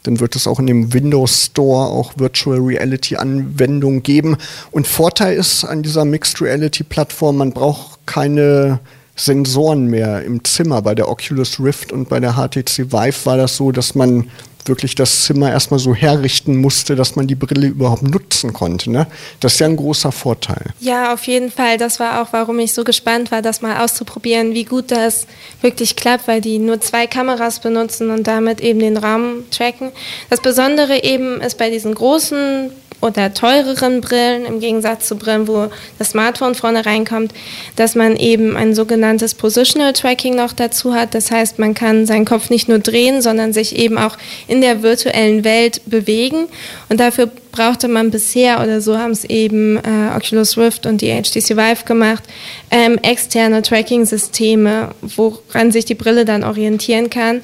Dann 0.04 0.20
wird 0.20 0.36
es 0.36 0.46
auch 0.46 0.60
in 0.60 0.66
dem 0.66 0.92
Windows 0.92 1.46
Store 1.46 1.86
auch 1.86 2.12
Virtual 2.16 2.58
Reality 2.58 3.16
Anwendungen 3.16 4.02
geben. 4.02 4.36
Und 4.70 4.86
Vorteil 4.86 5.36
ist 5.36 5.64
an 5.64 5.82
dieser 5.82 6.04
Mixed 6.04 6.40
Reality 6.40 6.84
Plattform, 6.84 7.38
man 7.38 7.52
braucht 7.52 8.06
keine 8.06 8.78
Sensoren 9.16 9.86
mehr 9.86 10.22
im 10.22 10.44
Zimmer. 10.44 10.82
Bei 10.82 10.94
der 10.94 11.08
Oculus 11.08 11.58
Rift 11.58 11.90
und 11.90 12.08
bei 12.08 12.20
der 12.20 12.34
HTC 12.34 12.92
Vive 12.92 13.26
war 13.26 13.36
das 13.36 13.56
so, 13.56 13.72
dass 13.72 13.94
man 13.94 14.30
wirklich 14.68 14.94
das 14.94 15.24
Zimmer 15.24 15.50
erstmal 15.50 15.80
so 15.80 15.94
herrichten 15.94 16.56
musste, 16.56 16.96
dass 16.96 17.16
man 17.16 17.26
die 17.26 17.34
Brille 17.34 17.68
überhaupt 17.68 18.02
nutzen 18.02 18.52
konnte. 18.52 18.90
Ne? 18.90 19.06
Das 19.40 19.54
ist 19.54 19.58
ja 19.60 19.66
ein 19.66 19.76
großer 19.76 20.12
Vorteil. 20.12 20.66
Ja, 20.80 21.12
auf 21.12 21.26
jeden 21.26 21.50
Fall. 21.50 21.78
Das 21.78 22.00
war 22.00 22.22
auch, 22.22 22.28
warum 22.32 22.58
ich 22.58 22.72
so 22.72 22.84
gespannt 22.84 23.30
war, 23.30 23.42
das 23.42 23.62
mal 23.62 23.84
auszuprobieren, 23.84 24.54
wie 24.54 24.64
gut 24.64 24.90
das 24.90 25.26
wirklich 25.62 25.96
klappt, 25.96 26.28
weil 26.28 26.40
die 26.40 26.58
nur 26.58 26.80
zwei 26.80 27.06
Kameras 27.06 27.60
benutzen 27.60 28.10
und 28.10 28.26
damit 28.26 28.60
eben 28.60 28.80
den 28.80 28.96
Raum 28.96 29.44
tracken. 29.50 29.90
Das 30.30 30.40
Besondere 30.40 31.02
eben 31.02 31.40
ist 31.40 31.58
bei 31.58 31.70
diesen 31.70 31.94
großen 31.94 32.70
oder 33.00 33.32
teureren 33.34 34.00
Brillen, 34.00 34.46
im 34.46 34.60
Gegensatz 34.60 35.06
zu 35.06 35.16
Brillen, 35.16 35.48
wo 35.48 35.68
das 35.98 36.10
Smartphone 36.10 36.54
vorne 36.54 36.86
reinkommt, 36.86 37.32
dass 37.76 37.94
man 37.94 38.16
eben 38.16 38.56
ein 38.56 38.74
sogenanntes 38.74 39.34
Positional 39.34 39.92
Tracking 39.92 40.34
noch 40.34 40.52
dazu 40.52 40.94
hat. 40.94 41.14
Das 41.14 41.30
heißt, 41.30 41.58
man 41.58 41.74
kann 41.74 42.06
seinen 42.06 42.24
Kopf 42.24 42.48
nicht 42.48 42.68
nur 42.68 42.78
drehen, 42.78 43.20
sondern 43.20 43.52
sich 43.52 43.76
eben 43.76 43.98
auch 43.98 44.16
in 44.48 44.55
der 44.60 44.82
virtuellen 44.82 45.44
Welt 45.44 45.82
bewegen. 45.86 46.46
Und 46.88 47.00
dafür 47.00 47.30
brauchte 47.52 47.88
man 47.88 48.10
bisher, 48.10 48.62
oder 48.62 48.80
so 48.80 48.98
haben 48.98 49.12
es 49.12 49.24
eben 49.24 49.76
äh, 49.78 50.14
Oculus 50.14 50.58
Rift 50.58 50.86
und 50.86 51.00
die 51.00 51.10
HTC 51.10 51.56
Vive 51.56 51.84
gemacht, 51.84 52.24
ähm, 52.70 52.98
externe 52.98 53.62
Tracking-Systeme, 53.62 54.90
woran 55.00 55.72
sich 55.72 55.84
die 55.84 55.94
Brille 55.94 56.24
dann 56.24 56.44
orientieren 56.44 57.10
kann. 57.10 57.42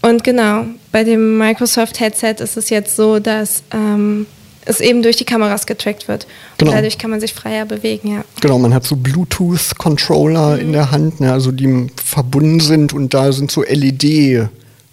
Und 0.00 0.24
genau, 0.24 0.64
bei 0.90 1.04
dem 1.04 1.38
Microsoft 1.38 2.00
Headset 2.00 2.36
ist 2.38 2.56
es 2.56 2.70
jetzt 2.70 2.96
so, 2.96 3.18
dass 3.18 3.62
ähm, 3.72 4.26
es 4.64 4.80
eben 4.80 5.02
durch 5.02 5.16
die 5.16 5.24
Kameras 5.24 5.66
getrackt 5.66 6.08
wird. 6.08 6.26
Genau. 6.58 6.70
Und 6.70 6.76
dadurch 6.76 6.98
kann 6.98 7.10
man 7.10 7.20
sich 7.20 7.34
freier 7.34 7.66
bewegen, 7.66 8.12
ja. 8.12 8.24
Genau, 8.40 8.58
man 8.58 8.74
hat 8.74 8.84
so 8.84 8.96
Bluetooth-Controller 8.96 10.56
mhm. 10.56 10.60
in 10.60 10.72
der 10.72 10.90
Hand, 10.90 11.20
ne, 11.20 11.32
also 11.32 11.52
die 11.52 11.88
verbunden 12.04 12.60
sind 12.60 12.92
und 12.92 13.14
da 13.14 13.32
sind 13.32 13.50
so 13.50 13.62
LED- 13.62 14.48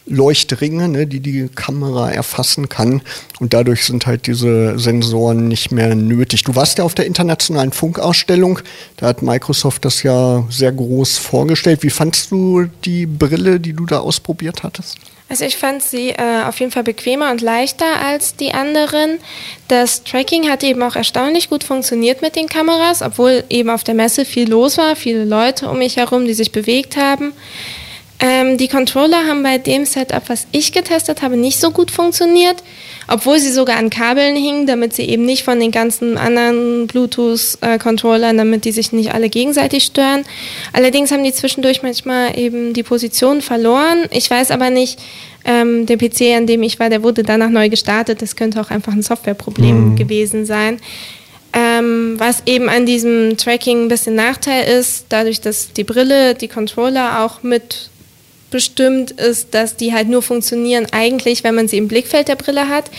Leuchtringe, 0.10 0.88
ne, 0.90 1.08
die 1.08 1.20
die 1.20 1.48
Kamera 1.54 2.12
erfassen 2.12 2.70
kann. 2.70 3.02
Und 3.40 3.54
dadurch 3.54 3.86
sind 3.86 4.06
halt 4.06 4.28
diese 4.28 4.78
Sensoren 4.78 5.48
nicht 5.48 5.72
mehr 5.72 5.96
nötig. 5.96 6.44
Du 6.44 6.56
warst 6.56 6.78
ja 6.78 6.84
auf 6.84 6.96
der 6.96 7.06
internationalen 7.06 7.72
Funkausstellung. 7.72 8.60
Da 8.98 9.08
hat 9.08 9.22
Microsoft 9.22 9.86
das 9.86 10.04
ja 10.04 10.44
sehr 10.50 10.72
groß 10.72 11.18
vorgestellt. 11.18 11.84
Wie 11.84 11.90
fandst 11.90 12.32
du 12.32 12.66
die 12.86 13.06
Brille, 13.06 13.60
die 13.60 13.74
du 13.74 13.86
da 13.86 14.00
ausprobiert 14.00 14.64
hattest? 14.64 14.98
Also 15.30 15.46
ich 15.46 15.58
fand 15.58 15.84
sie 15.84 16.10
äh, 16.10 16.44
auf 16.48 16.60
jeden 16.60 16.72
Fall 16.72 16.84
bequemer 16.84 17.30
und 17.30 17.42
leichter 17.42 18.02
als 18.04 18.36
die 18.36 18.52
anderen. 18.52 19.20
Das 19.68 20.04
Tracking 20.04 20.50
hat 20.50 20.64
eben 20.64 20.82
auch 20.82 20.96
erstaunlich 20.96 21.52
gut 21.52 21.64
funktioniert 21.64 22.24
mit 22.24 22.36
den 22.36 22.50
Kameras, 22.50 23.04
obwohl 23.04 23.44
eben 23.50 23.70
auf 23.70 23.84
der 23.84 23.94
Messe 23.94 24.26
viel 24.26 24.50
los 24.50 24.80
war, 24.80 24.96
viele 24.96 25.26
Leute 25.26 25.70
um 25.70 25.78
mich 25.78 25.98
herum, 25.98 26.26
die 26.26 26.34
sich 26.34 26.52
bewegt 26.52 26.98
haben. 26.98 27.34
Ähm, 28.22 28.58
die 28.58 28.68
Controller 28.68 29.28
haben 29.28 29.44
bei 29.44 29.58
dem 29.58 29.86
Setup, 29.86 30.24
was 30.28 30.46
ich 30.52 30.74
getestet 30.74 31.22
habe, 31.22 31.38
nicht 31.38 31.58
so 31.58 31.72
gut 31.72 31.90
funktioniert, 31.90 32.58
obwohl 33.08 33.40
sie 33.40 33.52
sogar 33.52 33.78
an 33.78 33.90
Kabeln 33.90 34.36
hingen, 34.36 34.68
damit 34.68 34.94
sie 34.94 35.04
eben 35.04 35.26
nicht 35.26 35.44
von 35.44 35.58
den 35.58 35.72
ganzen 35.72 36.18
anderen 36.18 36.86
Bluetooth-Controllern, 36.88 38.38
damit 38.38 38.66
die 38.66 38.74
sich 38.74 38.92
nicht 38.92 39.14
alle 39.14 39.30
gegenseitig 39.30 39.86
stören. 39.86 40.26
Allerdings 40.74 41.12
haben 41.12 41.24
die 41.24 41.32
zwischendurch 41.32 41.82
manchmal 41.82 42.38
eben 42.38 42.74
die 42.74 42.84
Position 42.84 43.42
verloren. 43.42 44.06
Ich 44.12 44.30
weiß 44.30 44.52
aber 44.52 44.70
nicht, 44.70 45.00
ähm, 45.46 45.86
der 45.86 45.96
PC, 45.96 46.36
an 46.36 46.46
dem 46.46 46.62
ich 46.64 46.78
war, 46.78 46.90
der 46.90 47.04
wurde 47.04 47.24
danach 47.24 47.50
neu 47.50 47.70
gestartet. 47.70 48.22
Das 48.22 48.36
könnte 48.36 48.60
auch 48.60 48.70
einfach 48.70 48.92
ein 48.92 49.02
Softwareproblem 49.02 49.92
mhm. 49.92 49.96
gewesen 49.96 50.46
sein. 50.46 50.82
Ähm, 51.54 52.16
was 52.18 52.44
eben 52.46 52.68
an 52.68 52.86
diesem 52.86 53.38
Tracking 53.38 53.86
ein 53.86 53.88
bisschen 53.88 54.16
Nachteil 54.16 54.68
ist, 54.68 55.06
dadurch, 55.10 55.40
dass 55.40 55.72
die 55.72 55.86
Brille, 55.86 56.36
die 56.36 56.50
Controller 56.50 57.24
auch 57.24 57.42
mit 57.44 57.90
bestimmt 58.52 59.12
ist, 59.12 59.54
dass 59.54 59.76
die 59.76 59.94
halt 59.94 60.10
nur 60.10 60.22
funktionieren 60.22 60.88
eigentlich, 60.92 61.44
wenn 61.44 61.56
man 61.56 61.68
sie 61.68 61.78
im 61.78 61.88
Blickfeld 61.88 62.28
der 62.28 62.36
Brille 62.36 62.70
hat. 62.70 62.90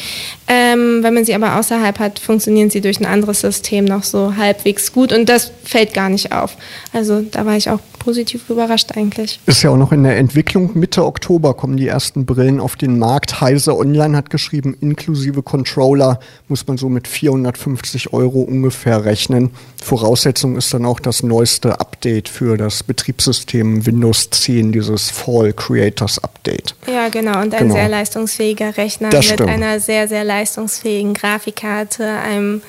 Ähm, 0.49 1.03
wenn 1.03 1.15
man 1.15 1.25
sie 1.25 1.35
aber 1.35 1.57
außerhalb 1.57 1.99
hat, 1.99 2.19
funktionieren 2.19 2.71
sie 2.71 2.81
durch 2.81 3.01
ein 3.01 3.07
anderes 3.07 3.41
System 3.41 3.85
noch 3.85 4.05
so 4.05 4.37
halbwegs 4.37 4.93
gut 4.93 5.13
und 5.13 5.29
das 5.29 5.53
fällt 5.65 5.95
gar 5.95 6.09
nicht 6.09 6.33
auf. 6.33 6.57
Also 6.93 7.21
da 7.23 7.47
war 7.47 7.57
ich 7.57 7.71
auch 7.71 7.81
positiv 8.01 8.51
überrascht 8.51 8.97
eigentlich. 8.97 9.39
Ist 9.47 9.63
ja 9.63 9.71
auch 9.71 9.77
noch 9.77 9.93
in 9.93 10.03
der 10.03 10.17
Entwicklung. 10.17 10.73
Mitte 10.75 11.05
Oktober 11.05 11.55
kommen 11.55 11.77
die 11.77 11.87
ersten 11.87 12.27
Brillen 12.27 12.59
auf 12.59 12.75
den 12.75 12.99
Markt. 12.99 13.41
Heise 13.41 13.77
Online 13.77 14.17
hat 14.17 14.31
geschrieben, 14.31 14.77
inklusive 14.81 15.43
Controller 15.43 16.19
muss 16.49 16.67
man 16.67 16.79
so 16.79 16.89
mit 16.89 17.07
450 17.07 18.13
Euro 18.13 18.41
ungefähr 18.41 19.05
rechnen. 19.05 19.51
Voraussetzung 19.81 20.57
ist 20.57 20.75
dann 20.75 20.85
auch 20.85 20.99
das 20.99 21.23
neueste 21.23 21.79
Update 21.79 22.29
für 22.29 22.57
das 22.57 22.83
Betriebssystem 22.83 23.87
Windows 23.87 24.31
10, 24.31 24.73
dieses 24.73 25.11
Fall 25.11 25.40
Creators 25.49 26.23
Update. 26.23 26.75
Ja, 26.87 27.09
genau. 27.09 27.41
Und 27.41 27.55
ein 27.55 27.65
genau. 27.65 27.75
sehr 27.75 27.89
leistungsfähiger 27.89 28.77
Rechner 28.77 29.11
das 29.11 29.27
mit 29.27 29.35
stimmt. 29.35 29.51
einer 29.51 29.81
sehr, 29.81 30.09
sehr 30.09 30.25
leistungsfähigen 30.25 31.15
Grafikkarte, 31.15 32.07
einem 32.07 32.63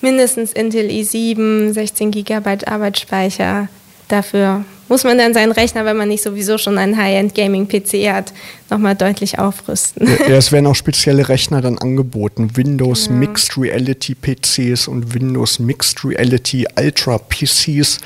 mindestens 0.00 0.52
Intel 0.52 0.88
i7, 0.88 1.72
16 1.72 2.10
GB 2.10 2.66
Arbeitsspeicher. 2.66 3.68
Dafür 4.08 4.64
muss 4.88 5.04
man 5.04 5.16
dann 5.16 5.32
seinen 5.32 5.52
Rechner, 5.52 5.84
wenn 5.84 5.96
man 5.96 6.08
nicht 6.08 6.22
sowieso 6.22 6.58
schon 6.58 6.76
einen 6.76 6.96
High-End-Gaming-PC 6.96 8.12
hat, 8.12 8.32
nochmal 8.70 8.94
deutlich 8.94 9.38
aufrüsten. 9.38 10.06
Ja, 10.28 10.36
es 10.36 10.52
werden 10.52 10.66
auch 10.66 10.74
spezielle 10.74 11.28
Rechner 11.28 11.60
dann 11.62 11.78
angeboten. 11.78 12.50
Windows 12.54 13.08
genau. 13.08 13.20
Mixed 13.20 13.56
Reality 13.56 14.14
PCs 14.14 14.88
und 14.88 15.14
Windows 15.14 15.58
Mixed 15.58 16.04
Reality 16.04 16.66
Ultra 16.78 17.18
PCs. 17.18 17.98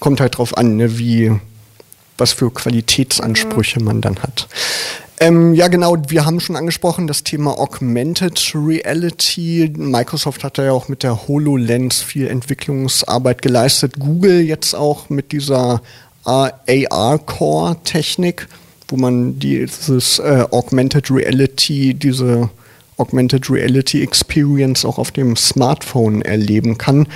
Kommt 0.00 0.20
halt 0.20 0.36
drauf 0.36 0.56
an, 0.56 0.76
ne, 0.76 0.98
wie, 0.98 1.32
was 2.18 2.32
für 2.32 2.50
Qualitätsansprüche 2.50 3.80
ja. 3.80 3.84
man 3.84 4.00
dann 4.00 4.22
hat. 4.22 4.48
Ähm, 5.20 5.54
ja, 5.54 5.66
genau, 5.66 5.96
wir 6.08 6.26
haben 6.26 6.38
schon 6.38 6.54
angesprochen, 6.54 7.08
das 7.08 7.24
Thema 7.24 7.58
Augmented 7.58 8.52
Reality. 8.54 9.72
Microsoft 9.76 10.44
hat 10.44 10.58
ja 10.58 10.70
auch 10.70 10.86
mit 10.88 11.02
der 11.02 11.26
HoloLens 11.26 12.02
viel 12.02 12.28
Entwicklungsarbeit 12.28 13.42
geleistet. 13.42 13.98
Google 13.98 14.42
jetzt 14.42 14.74
auch 14.74 15.10
mit 15.10 15.32
dieser 15.32 15.82
AR-Core-Technik, 16.24 18.46
wo 18.86 18.96
man 18.96 19.40
dieses 19.40 20.20
äh, 20.20 20.44
Augmented 20.50 21.10
Reality, 21.10 21.94
diese 21.94 22.50
Augmented 22.96 23.50
Reality 23.50 24.02
Experience 24.02 24.84
auch 24.84 24.98
auf 24.98 25.10
dem 25.10 25.34
Smartphone 25.36 26.22
erleben 26.22 26.78
kann. 26.78 27.08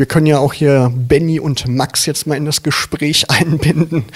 Wir 0.00 0.06
können 0.06 0.24
ja 0.24 0.38
auch 0.38 0.54
hier 0.54 0.90
Benny 0.96 1.40
und 1.40 1.68
Max 1.68 2.06
jetzt 2.06 2.26
mal 2.26 2.34
in 2.34 2.46
das 2.46 2.62
Gespräch 2.62 3.26
einbinden. 3.28 4.06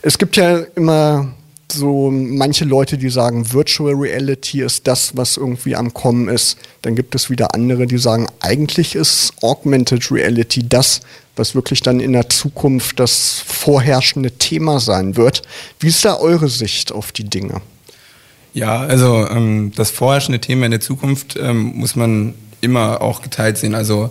Es 0.00 0.16
gibt 0.16 0.36
ja 0.36 0.60
immer 0.74 1.34
so 1.70 2.10
manche 2.10 2.64
Leute, 2.64 2.96
die 2.96 3.10
sagen, 3.10 3.52
Virtual 3.52 3.92
Reality 3.92 4.62
ist 4.62 4.86
das, 4.86 5.18
was 5.18 5.36
irgendwie 5.36 5.76
am 5.76 5.92
Kommen 5.92 6.30
ist. 6.30 6.56
Dann 6.80 6.94
gibt 6.94 7.14
es 7.14 7.28
wieder 7.28 7.54
andere, 7.54 7.86
die 7.86 7.98
sagen, 7.98 8.26
eigentlich 8.40 8.94
ist 8.94 9.34
Augmented 9.42 10.10
Reality 10.10 10.66
das, 10.66 11.02
was 11.36 11.54
wirklich 11.54 11.82
dann 11.82 12.00
in 12.00 12.14
der 12.14 12.30
Zukunft 12.30 12.98
das 12.98 13.42
vorherrschende 13.46 14.30
Thema 14.30 14.80
sein 14.80 15.18
wird. 15.18 15.42
Wie 15.78 15.88
ist 15.88 16.06
da 16.06 16.16
eure 16.16 16.48
Sicht 16.48 16.90
auf 16.90 17.12
die 17.12 17.24
Dinge? 17.24 17.60
Ja, 18.54 18.80
also 18.80 19.28
ähm, 19.28 19.72
das 19.76 19.90
vorherrschende 19.90 20.40
Thema 20.40 20.64
in 20.64 20.70
der 20.70 20.80
Zukunft 20.80 21.36
ähm, 21.38 21.74
muss 21.74 21.96
man 21.96 22.32
immer 22.62 23.02
auch 23.02 23.20
geteilt 23.20 23.58
sehen. 23.58 23.74
Also 23.74 24.08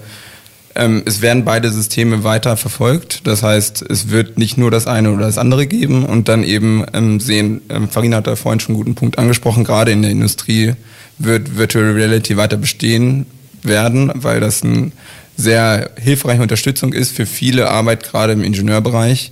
ähm, 0.75 1.03
es 1.05 1.21
werden 1.21 1.45
beide 1.45 1.71
Systeme 1.71 2.23
weiter 2.23 2.57
verfolgt. 2.57 3.27
Das 3.27 3.43
heißt, 3.43 3.83
es 3.89 4.09
wird 4.09 4.37
nicht 4.37 4.57
nur 4.57 4.71
das 4.71 4.87
eine 4.87 5.11
oder 5.11 5.25
das 5.25 5.37
andere 5.37 5.67
geben 5.67 6.05
und 6.05 6.27
dann 6.27 6.43
eben 6.43 6.85
ähm, 6.93 7.19
sehen, 7.19 7.61
ähm, 7.69 7.89
Farina 7.89 8.17
hat 8.17 8.27
da 8.27 8.35
vorhin 8.35 8.59
schon 8.59 8.75
einen 8.75 8.83
guten 8.83 8.95
Punkt 8.95 9.17
angesprochen, 9.17 9.63
gerade 9.63 9.91
in 9.91 10.01
der 10.01 10.11
Industrie 10.11 10.73
wird 11.19 11.57
Virtual 11.57 11.91
Reality 11.91 12.37
weiter 12.37 12.57
bestehen 12.57 13.25
werden, 13.61 14.11
weil 14.15 14.39
das 14.39 14.63
eine 14.63 14.91
sehr 15.37 15.91
hilfreiche 15.99 16.41
Unterstützung 16.41 16.93
ist 16.93 17.15
für 17.15 17.25
viele 17.25 17.69
Arbeit, 17.69 18.03
gerade 18.03 18.33
im 18.33 18.43
Ingenieurbereich. 18.43 19.31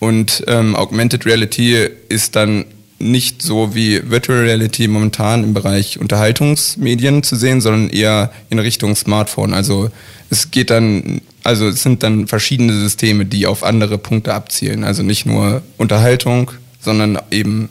Und 0.00 0.44
ähm, 0.46 0.76
Augmented 0.76 1.26
Reality 1.26 1.88
ist 2.08 2.36
dann 2.36 2.64
nicht 2.98 3.42
so 3.42 3.74
wie 3.74 4.10
Virtual 4.10 4.40
Reality 4.40 4.88
momentan 4.88 5.44
im 5.44 5.54
Bereich 5.54 6.00
Unterhaltungsmedien 6.00 7.22
zu 7.22 7.36
sehen, 7.36 7.60
sondern 7.60 7.90
eher 7.90 8.32
in 8.50 8.58
Richtung 8.58 8.96
Smartphone. 8.96 9.54
Also 9.54 9.90
es 10.30 10.50
geht 10.50 10.70
dann, 10.70 11.20
also 11.44 11.68
es 11.68 11.82
sind 11.82 12.02
dann 12.02 12.26
verschiedene 12.26 12.72
Systeme, 12.72 13.24
die 13.24 13.46
auf 13.46 13.62
andere 13.62 13.98
Punkte 13.98 14.34
abzielen. 14.34 14.84
Also 14.84 15.02
nicht 15.02 15.26
nur 15.26 15.62
Unterhaltung, 15.76 16.50
sondern 16.80 17.18
eben 17.30 17.68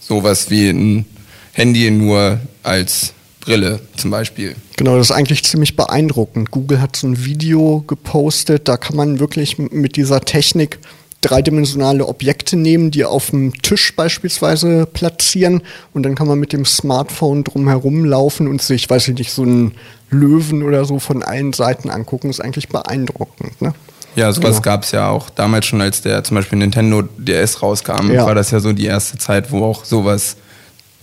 sowas 0.00 0.50
wie 0.50 0.70
ein 0.70 1.04
Handy 1.52 1.90
nur 1.90 2.40
als 2.62 3.12
Brille 3.40 3.80
zum 3.96 4.10
Beispiel. 4.10 4.54
Genau, 4.76 4.96
das 4.96 5.10
ist 5.10 5.16
eigentlich 5.16 5.44
ziemlich 5.44 5.76
beeindruckend. 5.76 6.50
Google 6.50 6.80
hat 6.80 6.96
so 6.96 7.06
ein 7.06 7.24
Video 7.24 7.84
gepostet, 7.86 8.68
da 8.68 8.76
kann 8.76 8.96
man 8.96 9.18
wirklich 9.18 9.58
mit 9.58 9.96
dieser 9.96 10.20
Technik 10.20 10.78
dreidimensionale 11.20 12.06
Objekte 12.06 12.56
nehmen, 12.56 12.90
die 12.90 13.04
auf 13.04 13.30
dem 13.30 13.60
Tisch 13.62 13.94
beispielsweise 13.94 14.86
platzieren 14.86 15.62
und 15.92 16.04
dann 16.04 16.14
kann 16.14 16.26
man 16.26 16.38
mit 16.38 16.52
dem 16.52 16.64
Smartphone 16.64 17.44
drumherum 17.44 18.04
laufen 18.04 18.48
und 18.48 18.62
sich, 18.62 18.88
weiß 18.88 19.08
ich 19.08 19.18
nicht, 19.18 19.32
so 19.32 19.42
einen 19.42 19.74
Löwen 20.10 20.62
oder 20.62 20.84
so 20.84 20.98
von 20.98 21.22
allen 21.22 21.52
Seiten 21.52 21.90
angucken. 21.90 22.30
Ist 22.30 22.40
eigentlich 22.40 22.68
beeindruckend. 22.68 23.60
Ne? 23.60 23.74
Ja, 24.16 24.32
sowas 24.32 24.56
genau. 24.56 24.62
gab 24.62 24.84
es 24.84 24.92
ja 24.92 25.08
auch 25.08 25.30
damals 25.30 25.66
schon, 25.66 25.80
als 25.80 26.02
der 26.02 26.24
zum 26.24 26.36
Beispiel 26.36 26.58
Nintendo 26.58 27.02
DS 27.18 27.62
rauskam, 27.62 28.10
ja. 28.10 28.24
war 28.26 28.34
das 28.34 28.50
ja 28.50 28.60
so 28.60 28.72
die 28.72 28.86
erste 28.86 29.18
Zeit, 29.18 29.52
wo 29.52 29.64
auch 29.64 29.84
sowas 29.84 30.36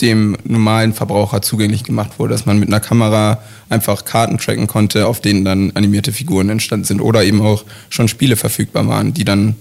dem 0.01 0.37
normalen 0.43 0.93
Verbraucher 0.93 1.41
zugänglich 1.41 1.83
gemacht 1.83 2.19
wurde, 2.19 2.33
dass 2.33 2.45
man 2.45 2.59
mit 2.59 2.69
einer 2.69 2.79
Kamera 2.79 3.41
einfach 3.69 4.05
Karten 4.05 4.37
tracken 4.37 4.67
konnte, 4.67 5.07
auf 5.07 5.21
denen 5.21 5.43
dann 5.43 5.71
animierte 5.73 6.11
Figuren 6.11 6.49
entstanden 6.49 6.85
sind 6.85 7.01
oder 7.01 7.23
eben 7.23 7.41
auch 7.41 7.63
schon 7.89 8.07
Spiele 8.07 8.35
verfügbar 8.35 8.87
waren, 8.87 9.13
die 9.13 9.25
dann 9.25 9.55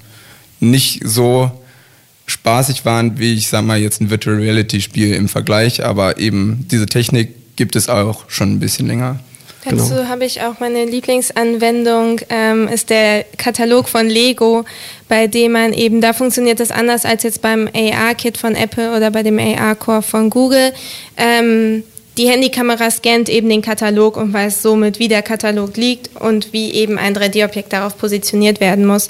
nicht 0.60 1.00
so 1.04 1.50
spaßig 2.26 2.84
waren, 2.84 3.18
wie 3.18 3.34
ich 3.34 3.48
sag 3.48 3.64
mal 3.64 3.78
jetzt 3.78 4.00
ein 4.00 4.10
Virtual 4.10 4.36
Reality 4.36 4.80
Spiel 4.80 5.14
im 5.14 5.28
Vergleich, 5.28 5.84
aber 5.84 6.18
eben 6.18 6.66
diese 6.70 6.86
Technik 6.86 7.56
gibt 7.56 7.76
es 7.76 7.88
auch 7.88 8.28
schon 8.28 8.52
ein 8.52 8.60
bisschen 8.60 8.86
länger. 8.86 9.20
Dazu 9.68 9.94
genau. 9.94 10.08
habe 10.08 10.24
ich 10.24 10.42
auch 10.42 10.60
meine 10.60 10.84
Lieblingsanwendung, 10.84 12.20
ähm, 12.28 12.68
ist 12.68 12.88
der 12.88 13.24
Katalog 13.36 13.88
von 13.88 14.06
Lego, 14.06 14.64
bei 15.08 15.26
dem 15.26 15.52
man 15.52 15.72
eben, 15.72 16.00
da 16.00 16.12
funktioniert 16.12 16.60
das 16.60 16.70
anders 16.70 17.04
als 17.04 17.24
jetzt 17.24 17.42
beim 17.42 17.68
AR-Kit 17.74 18.38
von 18.38 18.54
Apple 18.54 18.96
oder 18.96 19.10
bei 19.10 19.24
dem 19.24 19.40
AR-Core 19.40 20.02
von 20.02 20.30
Google. 20.30 20.72
Ähm, 21.16 21.82
die 22.16 22.28
Handykamera 22.28 22.90
scannt 22.90 23.28
eben 23.28 23.48
den 23.48 23.62
Katalog 23.62 24.16
und 24.16 24.32
weiß 24.32 24.62
somit, 24.62 24.98
wie 24.98 25.08
der 25.08 25.22
Katalog 25.22 25.76
liegt 25.76 26.20
und 26.20 26.52
wie 26.52 26.72
eben 26.72 26.98
ein 26.98 27.14
3D-Objekt 27.14 27.72
darauf 27.72 27.98
positioniert 27.98 28.60
werden 28.60 28.86
muss. 28.86 29.08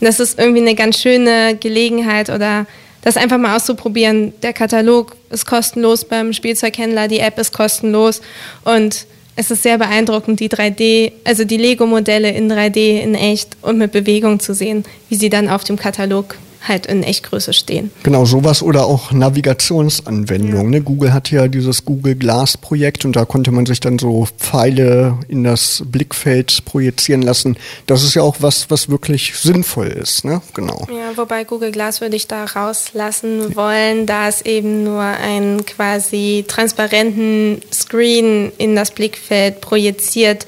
Und 0.00 0.06
das 0.06 0.20
ist 0.20 0.38
irgendwie 0.38 0.60
eine 0.60 0.74
ganz 0.74 1.00
schöne 1.00 1.56
Gelegenheit 1.56 2.30
oder 2.30 2.66
das 3.02 3.16
einfach 3.16 3.38
mal 3.38 3.56
auszuprobieren. 3.56 4.32
Der 4.42 4.52
Katalog 4.52 5.16
ist 5.30 5.46
kostenlos 5.46 6.04
beim 6.04 6.32
Spielzeughändler, 6.32 7.08
die 7.08 7.18
App 7.18 7.38
ist 7.38 7.52
kostenlos 7.52 8.22
und 8.64 9.06
es 9.36 9.50
ist 9.50 9.64
sehr 9.64 9.78
beeindruckend, 9.78 10.38
die 10.38 10.48
3D, 10.48 11.12
also 11.24 11.44
die 11.44 11.56
Lego-Modelle 11.56 12.30
in 12.30 12.50
3D 12.50 13.00
in 13.00 13.16
echt 13.16 13.56
und 13.62 13.78
mit 13.78 13.90
Bewegung 13.90 14.38
zu 14.38 14.54
sehen, 14.54 14.84
wie 15.08 15.16
sie 15.16 15.28
dann 15.28 15.48
auf 15.48 15.64
dem 15.64 15.76
Katalog 15.76 16.36
halt 16.66 16.86
in 16.86 17.02
Echtgröße 17.02 17.52
stehen. 17.52 17.90
Genau, 18.02 18.24
sowas 18.24 18.62
oder 18.62 18.86
auch 18.86 19.12
Navigationsanwendungen. 19.12 20.72
Ja. 20.72 20.78
Ne? 20.78 20.80
Google 20.80 21.12
hat 21.12 21.30
ja 21.30 21.48
dieses 21.48 21.84
Google 21.84 22.14
Glass 22.14 22.56
Projekt 22.56 23.04
und 23.04 23.16
da 23.16 23.24
konnte 23.24 23.50
man 23.50 23.66
sich 23.66 23.80
dann 23.80 23.98
so 23.98 24.26
Pfeile 24.38 25.18
in 25.28 25.44
das 25.44 25.82
Blickfeld 25.86 26.64
projizieren 26.64 27.22
lassen. 27.22 27.56
Das 27.86 28.02
ist 28.02 28.14
ja 28.14 28.22
auch 28.22 28.36
was, 28.40 28.70
was 28.70 28.88
wirklich 28.88 29.34
sinnvoll 29.36 29.88
ist. 29.88 30.24
Ne? 30.24 30.40
Genau. 30.54 30.86
Ja, 30.90 31.16
wobei 31.16 31.44
Google 31.44 31.72
Glass 31.72 32.00
würde 32.00 32.16
ich 32.16 32.26
da 32.26 32.44
rauslassen 32.44 33.54
wollen, 33.54 34.06
da 34.06 34.28
es 34.28 34.42
eben 34.42 34.84
nur 34.84 35.02
einen 35.02 35.64
quasi 35.66 36.44
transparenten 36.48 37.60
Screen 37.72 38.52
in 38.58 38.74
das 38.74 38.90
Blickfeld 38.90 39.60
projiziert, 39.60 40.46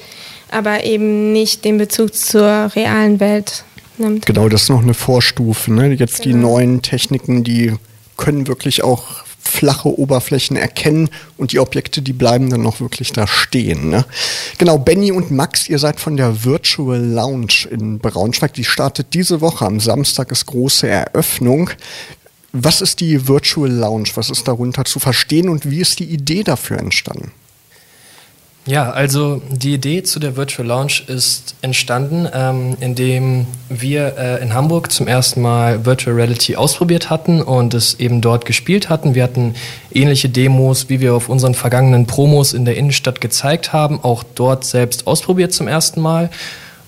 aber 0.49 0.83
eben 0.83 1.31
nicht 1.33 1.65
den 1.65 1.77
Bezug 1.77 2.15
zur 2.15 2.71
realen 2.75 3.19
Welt 3.19 3.63
nimmt. 3.99 4.25
Genau, 4.25 4.49
das 4.49 4.63
ist 4.63 4.69
noch 4.69 4.81
eine 4.81 4.93
Vorstufe. 4.93 5.71
Ne? 5.71 5.93
Jetzt 5.93 6.23
genau. 6.23 6.35
die 6.35 6.41
neuen 6.41 6.81
Techniken, 6.81 7.43
die 7.43 7.73
können 8.17 8.47
wirklich 8.47 8.83
auch 8.83 9.25
flache 9.47 9.97
Oberflächen 9.97 10.57
erkennen 10.57 11.09
und 11.37 11.51
die 11.51 11.59
Objekte, 11.59 12.01
die 12.01 12.13
bleiben 12.13 12.49
dann 12.49 12.61
noch 12.61 12.79
wirklich 12.79 13.13
da 13.13 13.27
stehen. 13.27 13.89
Ne? 13.89 14.05
Genau, 14.57 14.77
Benny 14.77 15.11
und 15.11 15.31
Max, 15.31 15.69
ihr 15.69 15.79
seid 15.79 15.99
von 15.99 16.17
der 16.17 16.43
Virtual 16.43 16.99
Lounge 16.99 17.67
in 17.69 17.99
Braunschweig. 17.99 18.53
Die 18.53 18.65
startet 18.65 19.13
diese 19.13 19.41
Woche. 19.41 19.65
Am 19.65 19.79
Samstag 19.79 20.31
ist 20.31 20.45
große 20.45 20.87
Eröffnung. 20.87 21.69
Was 22.51 22.81
ist 22.81 22.99
die 22.99 23.27
Virtual 23.27 23.71
Lounge? 23.71 24.09
Was 24.15 24.29
ist 24.29 24.47
darunter 24.47 24.85
zu 24.85 24.99
verstehen 24.99 25.49
und 25.49 25.69
wie 25.69 25.79
ist 25.79 25.99
die 25.99 26.05
Idee 26.05 26.43
dafür 26.43 26.79
entstanden? 26.79 27.31
Ja, 28.67 28.89
also 28.89 29.41
die 29.49 29.73
Idee 29.73 30.03
zu 30.03 30.19
der 30.19 30.35
Virtual 30.35 30.67
Lounge 30.67 31.01
ist 31.07 31.55
entstanden, 31.61 32.27
ähm, 32.33 32.75
indem 32.81 33.47
wir 33.69 34.17
äh, 34.17 34.43
in 34.43 34.53
Hamburg 34.53 34.91
zum 34.91 35.07
ersten 35.07 35.41
Mal 35.41 35.85
Virtual 35.85 36.13
Reality 36.13 36.57
ausprobiert 36.57 37.09
hatten 37.09 37.41
und 37.41 37.73
es 37.73 37.97
eben 37.97 38.19
dort 38.19 38.43
gespielt 38.43 38.89
hatten. 38.89 39.15
Wir 39.15 39.23
hatten 39.23 39.55
ähnliche 39.93 40.27
Demos, 40.27 40.89
wie 40.89 40.99
wir 40.99 41.15
auf 41.15 41.29
unseren 41.29 41.53
vergangenen 41.53 42.07
Promos 42.07 42.51
in 42.51 42.65
der 42.65 42.75
Innenstadt 42.75 43.21
gezeigt 43.21 43.71
haben, 43.71 44.01
auch 44.03 44.25
dort 44.35 44.65
selbst 44.65 45.07
ausprobiert 45.07 45.53
zum 45.53 45.69
ersten 45.69 46.01
Mal 46.01 46.29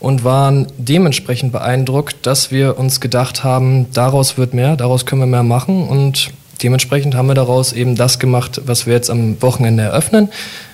und 0.01 0.25
waren 0.25 0.67
dementsprechend 0.77 1.53
beeindruckt, 1.53 2.25
dass 2.25 2.51
wir 2.51 2.77
uns 2.77 2.99
gedacht 2.99 3.45
haben, 3.45 3.87
daraus 3.93 4.37
wird 4.37 4.53
mehr, 4.53 4.75
daraus 4.75 5.05
können 5.05 5.21
wir 5.21 5.27
mehr 5.27 5.43
machen 5.43 5.87
und 5.87 6.31
dementsprechend 6.61 7.15
haben 7.15 7.27
wir 7.27 7.35
daraus 7.35 7.71
eben 7.71 7.95
das 7.95 8.19
gemacht, 8.19 8.61
was 8.65 8.85
wir 8.85 8.93
jetzt 8.93 9.09
am 9.09 9.41
Wochenende 9.41 9.83
eröffnen. 9.83 10.27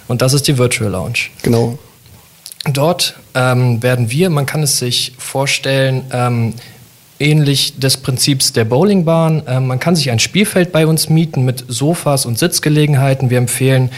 Und 0.08 0.22
das 0.22 0.34
ist 0.34 0.48
die 0.48 0.58
Virtual 0.58 0.92
Lounge. 0.92 1.30
Genau. 1.42 1.78
Dort 2.72 3.16
ähm, 3.34 3.82
werden 3.84 4.10
wir, 4.12 4.30
man 4.30 4.46
kann 4.46 4.64
es 4.64 4.80
sich 4.80 5.14
vorstellen, 5.18 6.04
ähm, 6.12 6.54
ähnlich 7.20 7.80
des 7.80 7.98
Prinzips 7.98 8.54
der 8.54 8.66
Bowlingbahn. 8.66 9.44
Ähm, 9.48 9.68
man 9.68 9.80
kann 9.80 9.96
sich 9.96 10.12
ein 10.12 10.20
Spielfeld 10.20 10.72
bei 10.72 10.88
uns 10.88 11.10
mieten 11.10 11.46
mit 11.46 11.66
Sofas 11.68 12.26
und 12.26 12.40
Sitzgelegenheiten. 12.40 13.30
Wir 13.30 13.38
empfehlen 13.38 13.92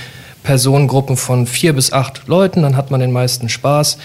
Personengruppen 0.43 1.17
von 1.17 1.47
vier 1.47 1.73
bis 1.73 1.91
acht 1.91 2.27
Leuten, 2.27 2.61
dann 2.61 2.77
hat 2.77 2.91
man 2.91 2.99
den 2.99 3.11
meisten 3.11 3.49
Spaß 3.49 3.97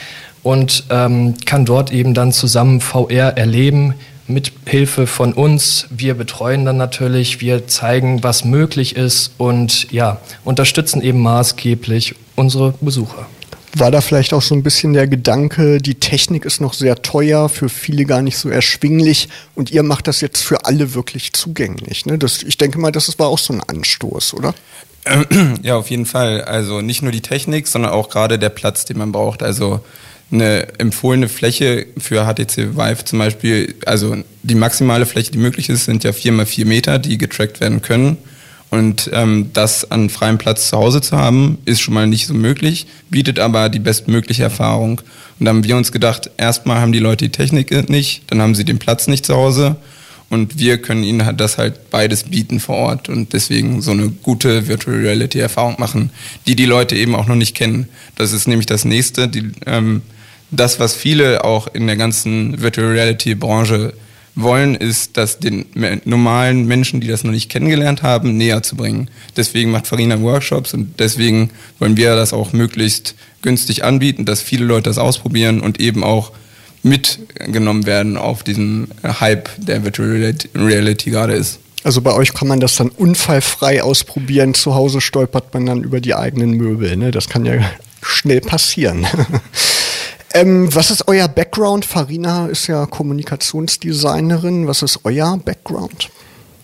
und 0.43 0.85
ähm, 0.91 1.35
kann 1.45 1.65
dort 1.65 1.93
eben 1.93 2.15
dann 2.15 2.33
zusammen 2.33 2.81
VR 2.81 3.37
erleben, 3.37 3.95
mit 4.33 4.53
Hilfe 4.67 5.07
von 5.07 5.33
uns. 5.33 5.87
Wir 5.91 6.15
betreuen 6.15 6.65
dann 6.65 6.77
natürlich, 6.77 7.41
wir 7.41 7.67
zeigen, 7.67 8.23
was 8.23 8.45
möglich 8.45 8.97
ist 8.97 9.33
und 9.39 9.91
ja, 9.93 10.21
unterstützen 10.45 11.03
eben 11.03 11.21
maßgeblich 11.21 12.15
unsere 12.37 12.75
Besucher. 12.81 13.27
War 13.75 13.91
da 13.91 14.03
vielleicht 14.03 14.35
auch 14.35 14.43
so 14.43 14.55
ein 14.55 14.63
bisschen 14.63 14.93
der 14.93 15.07
Gedanke, 15.07 15.79
die 15.79 15.95
Technik 15.95 16.45
ist 16.45 16.61
noch 16.61 16.75
sehr 16.75 17.01
teuer, 17.01 17.49
für 17.49 17.71
viele 17.71 18.05
gar 18.05 18.21
nicht 18.21 18.37
so 18.37 18.51
erschwinglich 18.51 19.29
und 19.55 19.71
ihr 19.71 19.83
macht 19.83 20.09
das 20.09 20.21
jetzt 20.21 20.43
für 20.43 20.67
alle 20.67 20.93
wirklich 20.93 21.33
zugänglich. 21.33 22.05
Ne? 22.05 22.19
Das, 22.19 22.43
ich 22.43 22.59
denke 22.59 22.79
mal, 22.79 22.93
das 22.93 23.19
war 23.19 23.29
auch 23.29 23.39
so 23.39 23.55
ein 23.55 23.63
Anstoß, 23.63 24.35
oder? 24.35 24.55
Ja, 25.63 25.77
auf 25.77 25.91
jeden 25.91 26.07
Fall. 26.07 26.43
Also 26.43 26.81
nicht 26.81 27.03
nur 27.03 27.13
die 27.13 27.23
Technik, 27.23 27.67
sondern 27.67 27.93
auch 27.93 28.09
gerade 28.09 28.39
der 28.39 28.51
Platz, 28.51 28.85
den 28.85 28.99
man 28.99 29.11
braucht. 29.11 29.43
Also 29.43 29.81
eine 30.33 30.79
empfohlene 30.79 31.29
Fläche 31.29 31.87
für 31.99 32.25
HTC 32.25 32.77
Vive 32.77 33.05
zum 33.05 33.19
Beispiel, 33.19 33.75
also 33.87 34.17
die 34.43 34.55
maximale 34.55 35.07
Fläche, 35.07 35.31
die 35.31 35.39
möglich 35.39 35.69
ist, 35.69 35.85
sind 35.85 36.05
ja 36.05 36.13
vier 36.13 36.33
mal 36.33 36.47
vier 36.47 36.67
Meter, 36.67 36.99
die 36.99 37.19
getrackt 37.19 37.61
werden 37.61 37.83
können. 37.83 38.17
Und 38.71 39.11
ähm, 39.13 39.51
das 39.53 39.91
an 39.91 40.09
freiem 40.09 40.39
Platz 40.39 40.71
zu 40.71 40.79
Hause 40.79 41.03
zu 41.03 41.17
haben, 41.17 41.59
ist 41.67 41.83
schon 41.83 41.93
mal 41.93 42.07
nicht 42.07 42.27
so 42.27 42.33
möglich, 42.33 42.87
bietet 43.11 43.39
aber 43.39 43.69
die 43.69 43.79
bestmögliche 43.79 44.45
Erfahrung. 44.45 45.03
Und 45.39 45.45
da 45.45 45.51
haben 45.51 45.65
wir 45.65 45.77
uns 45.77 45.93
gedacht, 45.93 46.31
erstmal 46.39 46.81
haben 46.81 46.93
die 46.93 46.99
Leute 46.99 47.27
die 47.27 47.33
Technik 47.33 47.91
nicht, 47.91 48.23
dann 48.29 48.41
haben 48.41 48.55
sie 48.55 48.65
den 48.65 48.79
Platz 48.79 49.09
nicht 49.09 49.27
zu 49.27 49.35
Hause 49.35 49.77
und 50.33 50.59
wir 50.59 50.81
können 50.81 51.05
ihnen 51.05 51.37
das 51.37 51.59
halt 51.59 51.91
beides 51.91 52.25
bieten 52.25 52.59
vor 52.59 52.77
Ort 52.77 53.11
und 53.11 53.35
deswegen 53.35 53.83
so 53.83 53.91
eine 53.91 54.09
gute 54.09 54.67
Virtual 54.67 54.97
Reality 54.97 55.39
Erfahrung 55.39 55.77
machen, 55.79 56.09
die 56.47 56.57
die 56.57 56.65
Leute 56.65 56.97
eben 56.97 57.15
auch 57.15 57.27
noch 57.27 57.35
nicht 57.35 57.55
kennen. 57.55 57.87
Das 58.17 58.33
ist 58.33 58.49
nämlich 58.49 58.65
das 58.65 58.87
nächste. 58.87 59.29
Die, 59.29 59.51
ähm, 59.67 60.01
das, 60.53 60.79
was 60.79 60.95
viele 60.95 61.45
auch 61.45 61.67
in 61.73 61.87
der 61.87 61.97
ganzen 61.97 62.63
Virtual 62.63 62.89
Reality 62.89 63.35
Branche 63.35 63.95
wollen, 64.35 64.75
ist, 64.75 65.17
das 65.17 65.39
den 65.39 65.67
normalen 66.05 66.67
Menschen, 66.67 67.01
die 67.01 67.09
das 67.09 67.25
noch 67.25 67.33
nicht 67.33 67.51
kennengelernt 67.51 68.03
haben, 68.03 68.37
näher 68.37 68.63
zu 68.63 68.77
bringen. 68.77 69.11
Deswegen 69.37 69.71
macht 69.71 69.87
Farina 69.87 70.21
Workshops 70.21 70.73
und 70.75 70.99
deswegen 71.01 71.51
wollen 71.79 71.97
wir 71.97 72.15
das 72.15 72.33
auch 72.33 72.53
möglichst 72.53 73.15
günstig 73.43 73.85
anbieten, 73.85 74.25
dass 74.25 74.41
viele 74.41 74.65
Leute 74.65 74.85
das 74.85 74.99
ausprobieren 74.99 75.61
und 75.61 75.81
eben 75.81 76.05
auch 76.05 76.33
mitgenommen 76.83 77.87
werden 77.87 78.17
auf 78.17 78.43
diesen 78.43 78.89
Hype, 79.03 79.51
der 79.59 79.85
Virtual 79.85 80.35
Reality 80.55 81.11
gerade 81.11 81.35
ist. 81.35 81.59
Also 81.85 82.01
bei 82.01 82.13
euch 82.13 82.33
kann 82.33 82.49
man 82.49 82.61
das 82.61 82.77
dann 82.77 82.89
unfallfrei 82.91 83.83
ausprobieren. 83.83 84.55
Zu 84.55 84.75
Hause 84.75 85.01
stolpert 85.01 85.53
man 85.53 85.67
dann 85.67 85.83
über 85.83 86.01
die 86.01 86.15
eigenen 86.15 86.53
Möbel. 86.53 86.97
Ne? 86.97 87.11
Das 87.11 87.29
kann 87.29 87.45
ja 87.45 87.55
schnell 88.03 88.41
passieren. 88.41 89.07
Ähm, 90.35 90.75
was 90.75 90.91
ist 90.91 91.09
euer 91.09 91.29
Background? 91.29 91.85
Farina 91.85 92.47
ist 92.47 92.67
ja 92.67 92.87
Kommunikationsdesignerin. 92.87 94.67
Was 94.67 94.83
ist 94.83 95.01
euer 95.05 95.39
Background? 95.45 96.11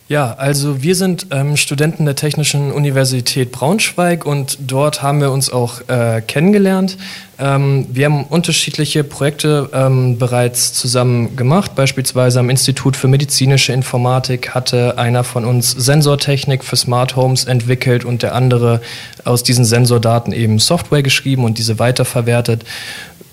Ja, 0.09 0.33
also 0.39 0.83
wir 0.83 0.95
sind 0.95 1.27
ähm, 1.33 1.59
Studenten 1.59 2.07
der 2.07 2.17
Technischen 2.17 2.73
Universität 2.73 3.53
Braunschweig 3.53 4.25
und 4.25 4.57
dort 4.67 5.03
haben 5.03 5.21
wir 5.21 5.31
uns 5.31 5.53
auch 5.53 5.87
äh, 5.87 6.23
kennengelernt. 6.23 6.97
Ähm, 7.39 7.87
wir 7.93 8.07
haben 8.07 8.25
unterschiedliche 8.25 9.05
Projekte 9.05 9.69
ähm, 9.75 10.17
bereits 10.17 10.73
zusammen 10.73 11.37
gemacht. 11.37 11.75
Beispielsweise 11.75 12.41
am 12.41 12.49
Institut 12.49 12.97
für 12.97 13.07
medizinische 13.07 13.75
Informatik 13.75 14.55
hatte 14.55 14.97
einer 14.97 15.25
von 15.25 15.45
uns 15.45 15.73
Sensortechnik 15.73 16.65
für 16.65 16.77
Smart 16.77 17.15
Homes 17.15 17.45
entwickelt 17.45 18.07
und 18.07 18.23
der 18.23 18.35
andere 18.35 18.81
aus 19.27 19.43
diesen 19.43 19.67
Sensordaten 19.67 20.33
eben 20.33 20.59
Software 20.59 21.03
geschrieben 21.03 21.45
und 21.45 21.59
diese 21.59 21.79
weiterverwertet 21.79 22.65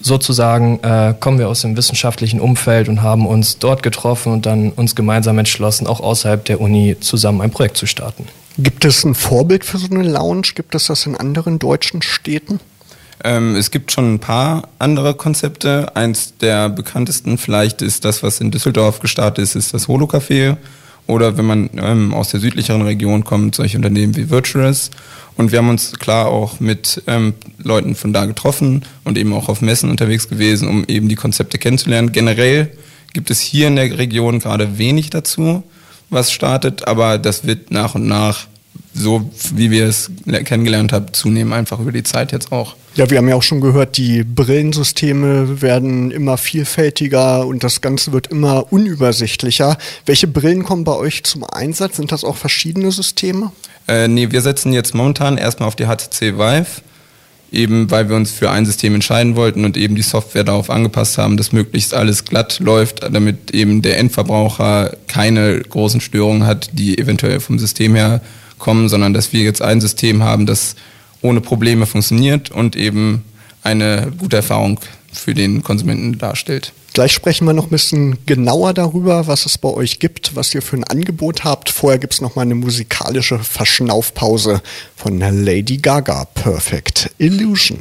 sozusagen 0.06 0.80
äh, 0.84 1.16
kommen 1.20 1.40
wir 1.40 1.50
aus 1.50 1.62
dem 1.62 1.76
wissenschaftlichen 1.76 2.40
Umfeld 2.40 2.90
und 2.90 3.02
haben 3.02 3.26
uns 3.26 3.58
dort 3.58 3.82
getroffen 3.82 4.32
und 4.32 4.46
dann 4.46 4.70
uns 4.72 4.96
gemeinsam 4.96 5.40
entschlossen, 5.40 5.88
auch 5.88 6.00
außerhalb 6.00 6.46
der 6.46 6.62
Uni 6.62 6.96
zusammen 7.00 7.42
ein 7.42 7.50
Projekt 7.50 7.78
zu 7.78 7.88
starten. 7.88 8.28
Gibt 8.60 8.86
es 8.86 9.04
ein 9.04 9.16
Vorbild 9.16 9.66
für 9.66 9.80
so 9.80 9.88
eine 9.90 10.04
Lounge? 10.04 10.50
Gibt 10.54 10.76
es 10.76 10.86
das 10.88 11.08
in 11.08 11.18
anderen 11.18 11.58
deutschen 11.58 12.04
Städten? 12.04 12.60
Ähm, 13.24 13.56
es 13.56 13.72
gibt 13.72 13.92
schon 13.92 14.14
ein 14.14 14.20
paar 14.20 14.70
andere 14.78 15.16
Konzepte. 15.16 15.96
Eins 15.96 16.38
der 16.38 16.70
bekanntesten 16.70 17.40
vielleicht 17.40 17.82
ist 17.82 18.06
das, 18.06 18.22
was 18.22 18.40
in 18.40 18.52
Düsseldorf 18.52 19.00
gestartet 19.00 19.44
ist, 19.44 19.56
ist 19.56 19.74
das 19.74 19.88
Holo-Café. 19.88 20.58
Oder 21.08 21.38
wenn 21.38 21.46
man 21.46 21.70
ähm, 21.78 22.14
aus 22.14 22.30
der 22.30 22.40
südlicheren 22.40 22.82
Region 22.82 23.24
kommt, 23.24 23.56
solche 23.56 23.78
Unternehmen 23.78 24.16
wie 24.16 24.30
Virtuous. 24.30 24.90
Und 25.38 25.52
wir 25.52 25.60
haben 25.60 25.70
uns 25.70 25.94
klar 26.00 26.28
auch 26.28 26.60
mit 26.60 27.04
ähm, 27.08 27.34
Leuten 27.58 27.96
von 27.96 28.14
da 28.14 28.26
getroffen 28.26 28.84
und 29.04 29.18
eben 29.18 29.34
auch 29.34 29.50
auf 29.50 29.62
Messen 29.62 29.90
unterwegs 29.90 30.30
gewesen, 30.30 30.68
um 30.68 30.86
eben 30.88 31.10
die 31.10 31.16
Konzepte 31.16 31.58
kennenzulernen. 31.58 32.12
Generell 32.12 32.72
gibt 33.14 33.30
es 33.30 33.40
hier 33.40 33.68
in 33.68 33.76
der 33.76 33.98
Region 33.98 34.40
gerade 34.40 34.78
wenig 34.78 35.10
dazu, 35.10 35.64
was 36.10 36.32
startet, 36.32 36.88
aber 36.88 37.18
das 37.18 37.46
wird 37.46 37.72
nach 37.72 37.96
und 37.96 38.08
nach 38.08 38.48
so 38.96 39.30
wie 39.54 39.72
wir 39.72 39.88
es 39.88 40.10
kennengelernt 40.46 40.94
haben, 40.94 41.14
zunehmen, 41.14 41.52
einfach 41.52 41.80
über 41.80 41.92
die 41.92 42.04
Zeit 42.04 42.32
jetzt 42.32 42.52
auch. 42.52 42.76
Ja, 42.96 43.10
wir 43.10 43.18
haben 43.18 43.28
ja 43.28 43.36
auch 43.36 43.44
schon 43.44 43.60
gehört, 43.60 43.98
die 43.98 44.24
Brillensysteme 44.24 45.62
werden 45.62 46.12
immer 46.12 46.38
vielfältiger 46.38 47.46
und 47.46 47.64
das 47.64 47.82
Ganze 47.82 48.14
wird 48.14 48.28
immer 48.28 48.72
unübersichtlicher. 48.72 49.78
Welche 50.06 50.28
Brillen 50.28 50.64
kommen 50.64 50.86
bei 50.86 50.96
euch 50.96 51.26
zum 51.26 51.44
Einsatz? 51.44 51.98
Sind 51.98 52.14
das 52.14 52.24
auch 52.24 52.38
verschiedene 52.38 52.92
Systeme? 52.94 53.52
Äh, 53.90 54.08
nee, 54.08 54.32
wir 54.32 54.42
setzen 54.42 54.72
jetzt 54.72 54.96
momentan 54.96 55.38
erstmal 55.38 55.68
auf 55.68 55.76
die 55.76 55.88
HTC 55.88 56.38
Vive, 56.38 56.82
eben 57.52 57.92
weil 57.92 58.08
wir 58.08 58.16
uns 58.16 58.32
für 58.32 58.50
ein 58.50 58.66
System 58.66 58.96
entscheiden 58.96 59.36
wollten 59.36 59.66
und 59.66 59.76
eben 59.76 59.96
die 59.96 60.02
Software 60.02 60.46
darauf 60.46 60.70
angepasst 60.70 61.18
haben, 61.18 61.36
dass 61.36 61.52
möglichst 61.52 61.94
alles 61.94 62.24
glatt 62.24 62.62
läuft, 62.62 63.04
damit 63.04 63.52
eben 63.52 63.82
der 63.82 64.00
Endverbraucher 64.00 64.96
keine 65.08 65.60
großen 65.60 66.00
Störungen 66.00 66.48
hat, 66.48 66.70
die 66.72 66.98
eventuell 66.98 67.42
vom 67.42 67.60
System 67.60 67.94
her 67.94 68.22
kommen, 68.60 68.90
sondern 68.90 69.14
dass 69.14 69.34
wir 69.34 69.42
jetzt 69.42 69.62
ein 69.62 69.82
System 69.82 70.24
haben, 70.24 70.46
das 70.46 70.76
ohne 71.22 71.42
Probleme 71.42 71.86
funktioniert 71.86 72.52
und 72.52 72.76
eben 72.76 73.24
eine 73.64 74.12
gute 74.18 74.38
Erfahrung 74.38 74.80
für 75.12 75.34
den 75.34 75.64
Konsumenten 75.64 76.18
darstellt. 76.18 76.74
Gleich 76.94 77.12
sprechen 77.12 77.46
wir 77.46 77.54
noch 77.54 77.66
ein 77.66 77.72
bisschen 77.72 78.26
genauer 78.26 78.74
darüber, 78.74 79.28
was 79.28 79.46
es 79.46 79.58
bei 79.58 79.68
euch 79.68 80.00
gibt, 80.00 80.36
was 80.36 80.56
ihr 80.56 80.62
für 80.62 80.78
ein 80.78 80.86
Angebot 80.86 81.44
habt. 81.44 81.70
Vorher 81.70 82.00
gibt 82.00 82.14
es 82.14 82.22
noch 82.22 82.36
mal 82.36 82.44
eine 82.44 82.56
musikalische 82.56 83.40
Verschnaufpause 83.40 84.62
von 84.96 85.20
Lady 85.20 85.76
Gaga, 85.76 86.24
Perfect 86.24 87.12
Illusion. 87.18 87.80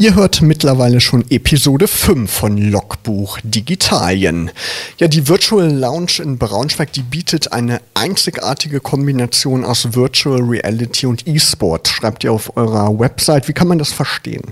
Ihr 0.00 0.14
hört 0.14 0.42
mittlerweile 0.42 1.00
schon 1.00 1.24
Episode 1.28 1.88
5 1.88 2.30
von 2.30 2.56
Logbuch 2.56 3.40
Digitalien. 3.42 4.52
Ja, 4.98 5.08
die 5.08 5.26
Virtual 5.26 5.68
Lounge 5.68 6.22
in 6.22 6.38
Braunschweig, 6.38 6.92
die 6.92 7.02
bietet 7.02 7.52
eine 7.52 7.80
einzigartige 7.94 8.78
Kombination 8.78 9.64
aus 9.64 9.94
Virtual 9.94 10.40
Reality 10.40 11.06
und 11.06 11.26
E-Sport, 11.26 11.88
schreibt 11.88 12.22
ihr 12.22 12.32
auf 12.32 12.56
eurer 12.56 12.96
Website. 12.96 13.48
Wie 13.48 13.52
kann 13.52 13.66
man 13.66 13.80
das 13.80 13.92
verstehen? 13.92 14.42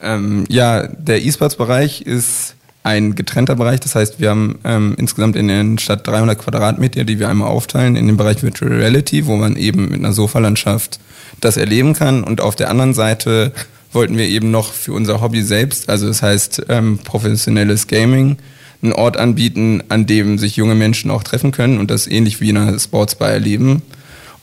Ähm, 0.00 0.44
ja, 0.48 0.86
der 0.86 1.24
E-Sports-Bereich 1.24 2.02
ist 2.02 2.54
ein 2.84 3.16
getrennter 3.16 3.56
Bereich. 3.56 3.80
Das 3.80 3.96
heißt, 3.96 4.20
wir 4.20 4.30
haben 4.30 4.60
ähm, 4.62 4.94
insgesamt 4.96 5.34
in 5.34 5.48
der 5.48 5.82
Stadt 5.82 6.06
300 6.06 6.38
Quadratmeter, 6.38 7.02
die 7.02 7.18
wir 7.18 7.28
einmal 7.28 7.48
aufteilen 7.48 7.96
in 7.96 8.06
den 8.06 8.16
Bereich 8.16 8.44
Virtual 8.44 8.70
Reality, 8.70 9.26
wo 9.26 9.34
man 9.34 9.56
eben 9.56 9.88
mit 9.88 9.98
einer 9.98 10.12
Sofalandschaft 10.12 11.00
das 11.40 11.56
erleben 11.56 11.94
kann. 11.94 12.22
Und 12.22 12.40
auf 12.40 12.54
der 12.54 12.70
anderen 12.70 12.94
Seite 12.94 13.52
wollten 13.94 14.18
wir 14.18 14.26
eben 14.26 14.50
noch 14.50 14.72
für 14.72 14.92
unser 14.92 15.20
Hobby 15.20 15.42
selbst, 15.42 15.88
also 15.88 16.06
das 16.06 16.22
heißt 16.22 16.62
ähm, 16.68 16.98
professionelles 16.98 17.86
Gaming, 17.86 18.36
einen 18.82 18.92
Ort 18.92 19.16
anbieten, 19.16 19.82
an 19.88 20.06
dem 20.06 20.38
sich 20.38 20.56
junge 20.56 20.74
Menschen 20.74 21.10
auch 21.10 21.22
treffen 21.22 21.52
können 21.52 21.78
und 21.78 21.90
das 21.90 22.06
ähnlich 22.06 22.40
wie 22.40 22.50
in 22.50 22.56
einer 22.56 22.78
Sportsbar 22.78 23.30
erleben. 23.30 23.82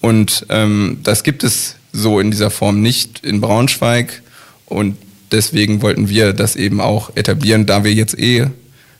Und 0.01 0.47
ähm, 0.49 0.99
das 1.03 1.23
gibt 1.23 1.43
es 1.43 1.75
so 1.93 2.19
in 2.19 2.31
dieser 2.31 2.49
Form 2.49 2.81
nicht 2.81 3.23
in 3.23 3.41
Braunschweig 3.41 4.23
und 4.65 4.97
deswegen 5.31 5.81
wollten 5.81 6.09
wir 6.09 6.33
das 6.33 6.55
eben 6.55 6.81
auch 6.81 7.15
etablieren. 7.15 7.65
Da 7.65 7.83
wir 7.83 7.93
jetzt 7.93 8.17
eh 8.17 8.47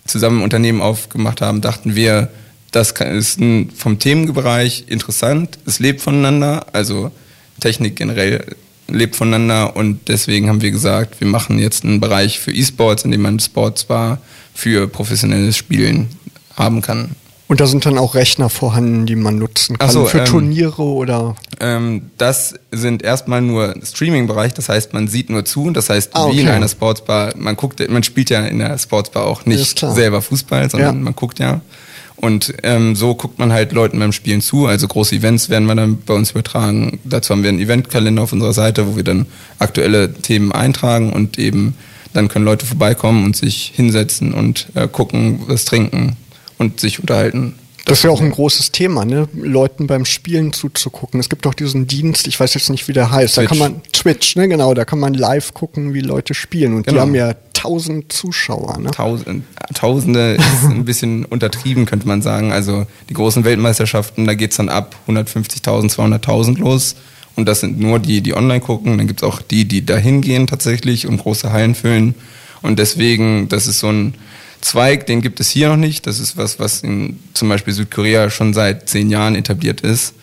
zusammen 0.05 0.39
ein 0.39 0.43
Unternehmen 0.43 0.81
aufgemacht 0.81 1.41
haben, 1.41 1.61
dachten 1.61 1.95
wir, 1.95 2.29
das 2.71 2.91
ist 2.91 3.39
vom 3.75 3.99
Themenbereich 3.99 4.85
interessant, 4.87 5.59
es 5.65 5.79
lebt 5.79 6.01
voneinander, 6.01 6.67
also 6.73 7.11
Technik 7.59 7.95
generell 7.95 8.45
lebt 8.91 9.15
voneinander 9.15 9.75
und 9.75 10.07
deswegen 10.07 10.49
haben 10.49 10.61
wir 10.61 10.71
gesagt, 10.71 11.19
wir 11.19 11.27
machen 11.27 11.59
jetzt 11.59 11.83
einen 11.83 11.99
Bereich 11.99 12.39
für 12.39 12.51
E-Sports, 12.51 13.03
in 13.03 13.11
dem 13.11 13.21
man 13.21 13.39
Sports 13.39 13.89
war 13.89 14.19
für 14.53 14.87
professionelles 14.87 15.57
Spielen 15.57 16.09
haben 16.55 16.81
kann. 16.81 17.15
Und 17.51 17.59
da 17.59 17.67
sind 17.67 17.85
dann 17.85 17.97
auch 17.97 18.15
Rechner 18.15 18.49
vorhanden, 18.49 19.05
die 19.05 19.17
man 19.17 19.37
nutzen 19.37 19.77
kann 19.77 19.89
so, 19.89 20.05
für 20.05 20.19
ähm, 20.19 20.25
Turniere 20.25 20.83
oder? 20.83 21.35
Ähm, 21.59 22.03
das 22.17 22.53
sind 22.71 23.03
erstmal 23.03 23.41
nur 23.41 23.75
Streaming-Bereich, 23.83 24.53
das 24.53 24.69
heißt, 24.69 24.93
man 24.93 25.09
sieht 25.09 25.29
nur 25.29 25.43
zu. 25.43 25.69
Das 25.71 25.89
heißt, 25.89 26.11
ah, 26.13 26.27
okay. 26.27 26.37
wie 26.37 26.41
in 26.41 26.47
einer 26.47 26.69
Sportsbar, 26.69 27.33
man 27.35 27.57
guckt, 27.57 27.85
man 27.89 28.03
spielt 28.03 28.29
ja 28.29 28.39
in 28.45 28.59
der 28.59 28.77
Sportsbar 28.77 29.25
auch 29.25 29.45
nicht 29.45 29.79
selber 29.79 30.21
Fußball, 30.21 30.69
sondern 30.69 30.95
ja. 30.95 31.01
man 31.01 31.13
guckt 31.13 31.39
ja. 31.39 31.59
Und 32.21 32.53
ähm, 32.61 32.95
so 32.95 33.15
guckt 33.15 33.39
man 33.39 33.51
halt 33.51 33.71
Leuten 33.71 33.97
beim 33.97 34.11
Spielen 34.11 34.41
zu. 34.41 34.67
Also 34.67 34.87
große 34.87 35.15
Events 35.15 35.49
werden 35.49 35.65
wir 35.65 35.73
dann 35.73 35.97
bei 36.05 36.13
uns 36.13 36.31
übertragen. 36.31 36.99
Dazu 37.03 37.31
haben 37.33 37.41
wir 37.41 37.49
einen 37.49 37.59
Eventkalender 37.59 38.21
auf 38.21 38.31
unserer 38.31 38.53
Seite, 38.53 38.87
wo 38.87 38.95
wir 38.95 39.03
dann 39.03 39.25
aktuelle 39.57 40.13
Themen 40.13 40.51
eintragen 40.51 41.11
und 41.13 41.39
eben 41.39 41.75
dann 42.13 42.27
können 42.27 42.45
Leute 42.45 42.65
vorbeikommen 42.65 43.25
und 43.25 43.35
sich 43.35 43.71
hinsetzen 43.75 44.33
und 44.33 44.67
äh, 44.75 44.87
gucken, 44.87 45.41
was 45.47 45.65
trinken 45.65 46.15
und 46.59 46.79
sich 46.79 46.99
unterhalten. 46.99 47.55
Das 47.85 47.99
ist 47.99 48.03
ja 48.03 48.11
auch 48.11 48.21
ein 48.21 48.31
großes 48.31 48.71
Thema, 48.71 49.05
ne? 49.05 49.27
Leuten 49.33 49.87
beim 49.87 50.05
Spielen 50.05 50.53
zuzugucken. 50.53 51.19
Es 51.19 51.29
gibt 51.29 51.47
auch 51.47 51.55
diesen 51.55 51.87
Dienst, 51.87 52.27
ich 52.27 52.39
weiß 52.39 52.53
jetzt 52.53 52.69
nicht, 52.69 52.87
wie 52.87 52.93
der 52.93 53.09
heißt. 53.09 53.35
Twitch. 53.35 53.45
Da 53.45 53.49
kann 53.49 53.57
man 53.57 53.81
Twitch, 53.91 54.35
ne? 54.35 54.47
Genau, 54.47 54.73
da 54.75 54.85
kann 54.85 54.99
man 54.99 55.15
live 55.15 55.53
gucken, 55.53 55.93
wie 55.93 56.01
Leute 56.01 56.35
spielen. 56.35 56.75
Und 56.75 56.85
genau. 56.85 56.97
die 56.97 57.01
haben 57.01 57.15
ja 57.15 57.33
tausend 57.61 58.11
Zuschauer. 58.11 58.79
Ne? 58.79 58.91
Tausend, 58.91 59.43
Tausende 59.73 60.35
ist 60.35 60.63
ein 60.69 60.85
bisschen 60.85 61.25
untertrieben, 61.29 61.85
könnte 61.85 62.07
man 62.07 62.21
sagen. 62.21 62.51
Also 62.51 62.85
die 63.09 63.13
großen 63.13 63.43
Weltmeisterschaften, 63.43 64.25
da 64.25 64.33
geht 64.33 64.51
es 64.51 64.57
dann 64.57 64.69
ab 64.69 64.95
150.000, 65.07 65.93
200.000 65.93 66.57
los. 66.59 66.95
Und 67.35 67.45
das 67.45 67.61
sind 67.61 67.79
nur 67.79 67.99
die, 67.99 68.21
die 68.21 68.35
online 68.35 68.59
gucken. 68.59 68.97
Dann 68.97 69.07
gibt 69.07 69.21
es 69.21 69.27
auch 69.27 69.41
die, 69.41 69.65
die 69.65 69.85
dahin 69.85 70.21
gehen 70.21 70.47
tatsächlich 70.47 71.07
und 71.07 71.17
große 71.17 71.51
Hallen 71.51 71.75
füllen. 71.75 72.15
Und 72.61 72.77
deswegen, 72.79 73.47
das 73.47 73.67
ist 73.67 73.79
so 73.79 73.89
ein 73.89 74.15
Zweig, 74.61 75.07
den 75.07 75.21
gibt 75.21 75.39
es 75.39 75.49
hier 75.49 75.69
noch 75.69 75.77
nicht. 75.77 76.05
Das 76.05 76.19
ist 76.19 76.37
was, 76.37 76.59
was 76.59 76.81
in 76.81 77.19
zum 77.33 77.49
Beispiel 77.49 77.73
Südkorea 77.73 78.29
schon 78.29 78.53
seit 78.53 78.87
zehn 78.87 79.09
Jahren 79.09 79.35
etabliert 79.35 79.81
ist. 79.81 80.13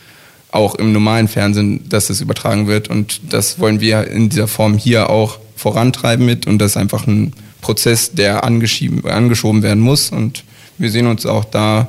Auch 0.51 0.75
im 0.77 0.93
normalen 0.93 1.29
Fernsehen, 1.29 1.89
dass 1.89 2.11
es 2.11 2.21
übertragen 2.21 2.67
wird. 2.67 2.89
Und 2.89 3.21
das 3.33 3.59
wollen 3.59 3.81
wir 3.81 4.07
in 4.09 4.29
dieser 4.29 4.49
Form 4.49 4.79
hier 4.79 5.11
auch 5.11 5.39
vorantreiben 5.57 6.25
mit. 6.25 6.47
Und 6.47 6.59
das 6.59 6.73
ist 6.73 6.77
einfach 6.77 7.07
ein 7.07 7.33
Prozess, 7.61 8.13
der 8.13 8.45
angeschoben 8.45 9.63
werden 9.63 9.81
muss. 9.81 10.11
Und 10.11 10.45
wir 10.79 10.91
sehen 10.91 11.07
uns 11.07 11.27
auch 11.27 11.45
da 11.45 11.89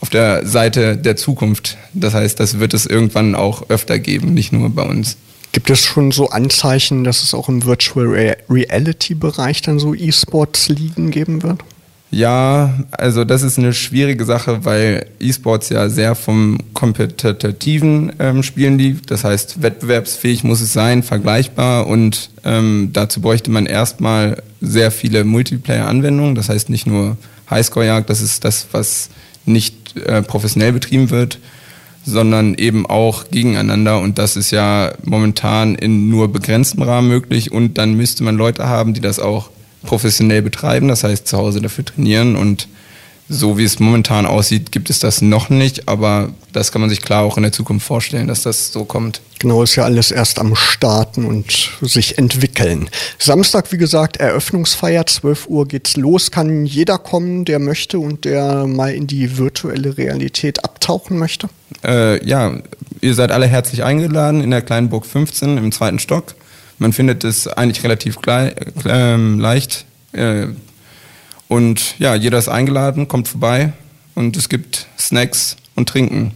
auf 0.00 0.08
der 0.08 0.46
Seite 0.46 0.96
der 0.96 1.16
Zukunft. 1.16 1.76
Das 1.92 2.14
heißt, 2.14 2.40
das 2.40 2.58
wird 2.58 2.74
es 2.74 2.86
irgendwann 2.86 3.34
auch 3.34 3.68
öfter 3.68 3.98
geben, 3.98 4.34
nicht 4.34 4.52
nur 4.52 4.70
bei 4.70 4.82
uns. 4.82 5.16
Gibt 5.52 5.68
es 5.68 5.80
schon 5.80 6.12
so 6.12 6.30
Anzeichen, 6.30 7.04
dass 7.04 7.22
es 7.22 7.34
auch 7.34 7.48
im 7.48 7.64
Virtual 7.64 8.36
Reality 8.48 9.14
Bereich 9.14 9.62
dann 9.62 9.78
so 9.78 9.94
E-Sports-Ligen 9.94 11.10
geben 11.10 11.42
wird? 11.42 11.60
Ja, 12.10 12.74
also 12.90 13.24
das 13.24 13.42
ist 13.42 13.58
eine 13.58 13.72
schwierige 13.72 14.24
Sache, 14.24 14.64
weil 14.64 15.06
E-Sports 15.20 15.68
ja 15.68 15.88
sehr 15.88 16.16
vom 16.16 16.58
kompetitiven 16.74 18.12
ähm, 18.18 18.42
Spielen 18.42 18.78
lief. 18.78 19.02
Das 19.02 19.22
heißt, 19.22 19.62
wettbewerbsfähig 19.62 20.42
muss 20.42 20.60
es 20.60 20.72
sein, 20.72 21.04
vergleichbar 21.04 21.86
und 21.86 22.30
ähm, 22.44 22.90
dazu 22.92 23.20
bräuchte 23.20 23.52
man 23.52 23.66
erstmal 23.66 24.42
sehr 24.60 24.90
viele 24.90 25.22
Multiplayer-Anwendungen. 25.22 26.34
Das 26.34 26.48
heißt 26.48 26.68
nicht 26.68 26.86
nur 26.86 27.16
Highscore-Jagd, 27.48 28.10
das 28.10 28.22
ist 28.22 28.44
das, 28.44 28.66
was 28.72 29.10
nicht 29.46 29.96
äh, 29.96 30.22
professionell 30.22 30.72
betrieben 30.72 31.10
wird, 31.10 31.38
sondern 32.04 32.54
eben 32.54 32.86
auch 32.86 33.30
gegeneinander 33.30 34.00
und 34.00 34.18
das 34.18 34.36
ist 34.36 34.50
ja 34.50 34.92
momentan 35.04 35.76
in 35.76 36.08
nur 36.08 36.32
begrenztem 36.32 36.82
Rahmen 36.82 37.08
möglich 37.08 37.52
und 37.52 37.78
dann 37.78 37.94
müsste 37.94 38.24
man 38.24 38.36
Leute 38.36 38.66
haben, 38.66 38.94
die 38.94 39.00
das 39.00 39.20
auch 39.20 39.50
professionell 39.82 40.42
betreiben, 40.42 40.88
das 40.88 41.04
heißt 41.04 41.26
zu 41.26 41.36
Hause 41.38 41.60
dafür 41.60 41.84
trainieren 41.84 42.36
und 42.36 42.68
so 43.32 43.56
wie 43.56 43.64
es 43.64 43.78
momentan 43.78 44.26
aussieht, 44.26 44.72
gibt 44.72 44.90
es 44.90 44.98
das 44.98 45.22
noch 45.22 45.50
nicht, 45.50 45.88
aber 45.88 46.30
das 46.52 46.72
kann 46.72 46.80
man 46.80 46.90
sich 46.90 47.00
klar 47.00 47.22
auch 47.22 47.36
in 47.36 47.44
der 47.44 47.52
Zukunft 47.52 47.86
vorstellen, 47.86 48.26
dass 48.26 48.42
das 48.42 48.72
so 48.72 48.84
kommt. 48.84 49.20
Genau, 49.38 49.62
ist 49.62 49.76
ja 49.76 49.84
alles 49.84 50.10
erst 50.10 50.40
am 50.40 50.56
Starten 50.56 51.24
und 51.24 51.70
sich 51.80 52.18
entwickeln. 52.18 52.90
Samstag, 53.20 53.70
wie 53.70 53.78
gesagt, 53.78 54.16
Eröffnungsfeier, 54.16 55.06
12 55.06 55.46
Uhr 55.46 55.68
geht's 55.68 55.96
los. 55.96 56.32
Kann 56.32 56.66
jeder 56.66 56.98
kommen, 56.98 57.44
der 57.44 57.60
möchte 57.60 58.00
und 58.00 58.24
der 58.24 58.66
mal 58.66 58.92
in 58.92 59.06
die 59.06 59.38
virtuelle 59.38 59.96
Realität 59.96 60.64
abtauchen 60.64 61.16
möchte? 61.16 61.48
Äh, 61.84 62.26
ja, 62.26 62.58
ihr 63.00 63.14
seid 63.14 63.30
alle 63.30 63.46
herzlich 63.46 63.84
eingeladen 63.84 64.42
in 64.42 64.50
der 64.50 64.62
kleinen 64.62 64.90
Burg 64.90 65.06
15 65.06 65.56
im 65.56 65.70
zweiten 65.70 66.00
Stock. 66.00 66.34
Man 66.80 66.94
findet 66.94 67.24
es 67.24 67.46
eigentlich 67.46 67.84
relativ 67.84 68.16
gleich, 68.16 68.54
äh, 68.86 69.16
leicht. 69.16 69.84
Äh, 70.12 70.46
und 71.46 71.98
ja, 71.98 72.14
jeder 72.14 72.38
ist 72.38 72.48
eingeladen, 72.48 73.06
kommt 73.06 73.28
vorbei 73.28 73.74
und 74.14 74.34
es 74.36 74.48
gibt 74.48 74.86
Snacks 74.98 75.56
und 75.76 75.90
Trinken. 75.90 76.32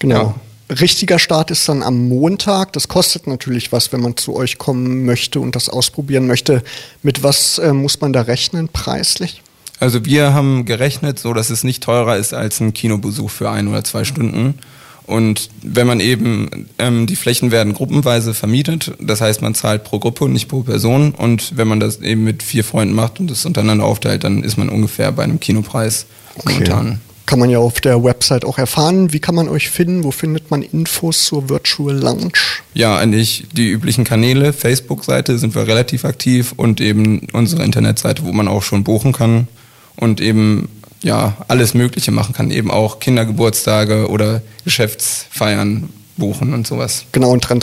Genau. 0.00 0.34
Ja. 0.68 0.76
Richtiger 0.80 1.18
Start 1.18 1.50
ist 1.50 1.66
dann 1.66 1.82
am 1.82 2.08
Montag. 2.08 2.74
Das 2.74 2.88
kostet 2.88 3.26
natürlich 3.26 3.72
was, 3.72 3.90
wenn 3.92 4.02
man 4.02 4.18
zu 4.18 4.36
euch 4.36 4.58
kommen 4.58 5.06
möchte 5.06 5.40
und 5.40 5.56
das 5.56 5.70
ausprobieren 5.70 6.26
möchte. 6.26 6.62
Mit 7.02 7.22
was 7.22 7.58
äh, 7.58 7.72
muss 7.72 8.00
man 8.02 8.12
da 8.12 8.20
rechnen, 8.20 8.68
preislich? 8.68 9.42
Also 9.80 10.04
wir 10.04 10.34
haben 10.34 10.66
gerechnet, 10.66 11.18
so 11.18 11.32
dass 11.32 11.48
es 11.48 11.64
nicht 11.64 11.82
teurer 11.82 12.18
ist 12.18 12.34
als 12.34 12.60
ein 12.60 12.74
Kinobesuch 12.74 13.30
für 13.30 13.50
ein 13.50 13.68
oder 13.68 13.82
zwei 13.82 14.04
Stunden. 14.04 14.58
Und 15.06 15.50
wenn 15.62 15.86
man 15.86 16.00
eben, 16.00 16.68
ähm, 16.78 17.06
die 17.06 17.16
Flächen 17.16 17.50
werden 17.50 17.74
gruppenweise 17.74 18.32
vermietet, 18.32 18.92
das 19.00 19.20
heißt, 19.20 19.42
man 19.42 19.54
zahlt 19.54 19.84
pro 19.84 19.98
Gruppe 19.98 20.24
und 20.24 20.32
nicht 20.32 20.48
pro 20.48 20.62
Person. 20.62 21.12
Und 21.12 21.56
wenn 21.56 21.68
man 21.68 21.78
das 21.78 22.00
eben 22.00 22.24
mit 22.24 22.42
vier 22.42 22.64
Freunden 22.64 22.94
macht 22.94 23.20
und 23.20 23.30
das 23.30 23.44
untereinander 23.44 23.84
aufteilt, 23.84 24.24
dann 24.24 24.42
ist 24.42 24.56
man 24.56 24.70
ungefähr 24.70 25.12
bei 25.12 25.24
einem 25.24 25.40
Kinopreis 25.40 26.06
okay. 26.36 26.54
momentan. 26.54 27.00
kann 27.26 27.38
man 27.38 27.50
ja 27.50 27.58
auf 27.58 27.82
der 27.82 28.02
Website 28.02 28.46
auch 28.46 28.56
erfahren. 28.56 29.12
Wie 29.12 29.20
kann 29.20 29.34
man 29.34 29.48
euch 29.48 29.68
finden? 29.68 30.04
Wo 30.04 30.10
findet 30.10 30.50
man 30.50 30.62
Infos 30.62 31.26
zur 31.26 31.50
Virtual 31.50 31.94
Lounge? 31.94 32.32
Ja, 32.72 32.96
eigentlich 32.96 33.46
die 33.52 33.68
üblichen 33.68 34.04
Kanäle. 34.04 34.54
Facebook-Seite 34.54 35.38
sind 35.38 35.54
wir 35.54 35.66
relativ 35.66 36.06
aktiv 36.06 36.54
und 36.56 36.80
eben 36.80 37.26
unsere 37.32 37.62
Internetseite, 37.62 38.24
wo 38.24 38.32
man 38.32 38.48
auch 38.48 38.62
schon 38.62 38.84
buchen 38.84 39.12
kann 39.12 39.48
und 39.96 40.22
eben 40.22 40.68
ja 41.04 41.36
alles 41.48 41.74
Mögliche 41.74 42.10
machen 42.10 42.34
kann. 42.34 42.50
Eben 42.50 42.70
auch 42.70 42.98
Kindergeburtstage 42.98 44.08
oder 44.08 44.42
Geschäftsfeiern 44.64 45.88
buchen 46.16 46.52
und 46.54 46.66
sowas. 46.66 47.04
Genau, 47.12 47.30
und 47.30 47.40
dran 47.40 47.60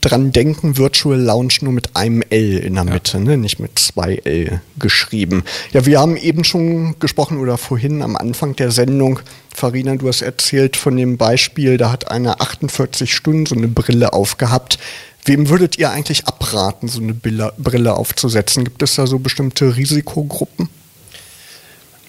dran 0.00 0.32
denken, 0.32 0.78
Virtual 0.78 1.20
Lounge 1.20 1.54
nur 1.60 1.72
mit 1.72 1.94
einem 1.94 2.22
L 2.30 2.58
in 2.58 2.74
der 2.74 2.84
Mitte, 2.84 3.18
ja. 3.18 3.24
ne? 3.24 3.36
nicht 3.36 3.58
mit 3.58 3.78
zwei 3.78 4.16
L 4.24 4.60
geschrieben. 4.78 5.44
Ja, 5.72 5.84
wir 5.84 6.00
haben 6.00 6.16
eben 6.16 6.44
schon 6.44 6.98
gesprochen 6.98 7.38
oder 7.38 7.58
vorhin 7.58 8.02
am 8.02 8.16
Anfang 8.16 8.56
der 8.56 8.70
Sendung, 8.70 9.20
Farina, 9.54 9.96
du 9.96 10.08
hast 10.08 10.22
erzählt 10.22 10.76
von 10.76 10.96
dem 10.96 11.18
Beispiel, 11.18 11.76
da 11.76 11.92
hat 11.92 12.10
einer 12.10 12.40
48 12.40 13.14
Stunden 13.14 13.46
so 13.46 13.54
eine 13.54 13.68
Brille 13.68 14.12
aufgehabt. 14.12 14.78
Wem 15.26 15.50
würdet 15.50 15.76
ihr 15.76 15.90
eigentlich 15.90 16.26
abraten, 16.26 16.88
so 16.88 17.02
eine 17.02 17.12
Brille 17.12 17.94
aufzusetzen? 17.94 18.64
Gibt 18.64 18.82
es 18.82 18.94
da 18.94 19.06
so 19.06 19.18
bestimmte 19.18 19.76
Risikogruppen? 19.76 20.70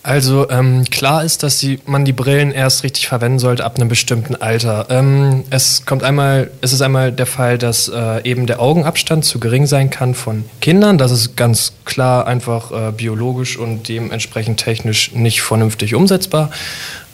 Also 0.04 0.50
ähm, 0.50 0.86
klar 0.86 1.24
ist, 1.24 1.44
dass 1.44 1.60
die, 1.60 1.80
man 1.86 2.06
die 2.06 2.14
Brillen 2.14 2.52
erst 2.52 2.84
richtig 2.84 3.08
verwenden 3.08 3.38
sollte 3.38 3.64
ab 3.64 3.76
einem 3.76 3.88
bestimmten 3.88 4.36
Alter. 4.36 4.88
Ähm, 4.90 5.44
es 5.52 5.86
kommt 5.86 6.04
einmal, 6.04 6.50
es 6.62 6.74
ist 6.74 6.82
einmal 6.82 7.12
der 7.12 7.28
Fall, 7.28 7.60
dass 7.60 7.88
äh, 7.88 8.28
eben 8.28 8.48
der 8.48 8.60
Augenabstand 8.60 9.26
zu 9.26 9.40
gering 9.40 9.68
sein 9.68 9.92
kann 9.92 10.16
von 10.16 10.46
Kindern. 10.60 10.98
Das 10.98 11.12
ist 11.12 11.38
ganz 11.38 11.74
klar 11.86 12.26
einfach 12.26 12.72
äh, 12.72 12.92
biologisch 12.92 13.58
und 13.58 13.90
dementsprechend 13.90 14.60
technisch 14.60 15.12
nicht 15.14 15.44
vernünftig 15.44 15.94
umsetzbar. 15.94 16.50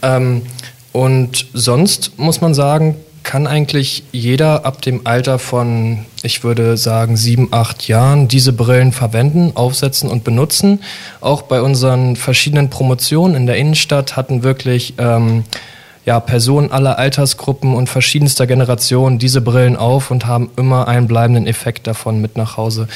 Ähm, 0.02 0.44
und 0.94 1.48
sonst 1.54 2.18
muss 2.18 2.40
man 2.40 2.54
sagen, 2.54 2.96
kann 3.28 3.46
eigentlich 3.46 4.06
jeder 4.14 4.66
ab 4.66 4.82
dem 4.82 5.02
Alter 5.04 5.38
von, 5.38 6.06
ich 6.24 6.46
würde 6.46 6.78
sagen, 6.78 7.18
sieben, 7.18 7.50
acht 7.52 7.86
Jahren 7.90 8.30
diese 8.30 8.54
Brillen 8.54 8.94
verwenden, 8.94 9.52
aufsetzen 9.54 10.10
und 10.10 10.24
benutzen. 10.24 10.82
Auch 11.20 11.42
bei 11.42 11.62
unseren 11.62 12.16
verschiedenen 12.16 12.70
Promotionen 12.70 13.36
in 13.36 13.46
der 13.46 13.58
Innenstadt 13.58 14.16
hatten 14.16 14.44
wirklich 14.44 14.94
ähm, 14.98 15.44
ja, 16.06 16.22
Personen 16.22 16.72
aller 16.72 16.98
Altersgruppen 16.98 17.76
und 17.76 17.90
verschiedenster 17.90 18.48
Generationen 18.48 19.20
diese 19.20 19.42
Brillen 19.42 19.76
auf 19.76 20.10
und 20.10 20.26
haben 20.26 20.50
immer 20.56 20.88
einen 20.88 21.08
bleibenden 21.10 21.48
Effekt 21.48 21.86
davon 21.86 22.22
mit 22.22 22.38
nach 22.38 22.56
Hause 22.56 22.88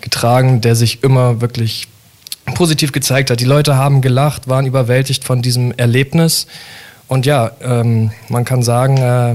getragen, 0.00 0.60
der 0.60 0.76
sich 0.76 1.02
immer 1.02 1.40
wirklich 1.40 1.88
positiv 2.54 2.92
gezeigt 2.92 3.28
hat. 3.28 3.40
Die 3.40 3.44
Leute 3.44 3.74
haben 3.74 4.02
gelacht, 4.02 4.46
waren 4.46 4.66
überwältigt 4.66 5.24
von 5.24 5.42
diesem 5.42 5.72
Erlebnis. 5.72 6.46
Und 7.10 7.26
ja, 7.26 7.50
ähm, 7.60 8.12
man 8.28 8.44
kann 8.44 8.62
sagen, 8.62 8.96
äh, 8.98 9.34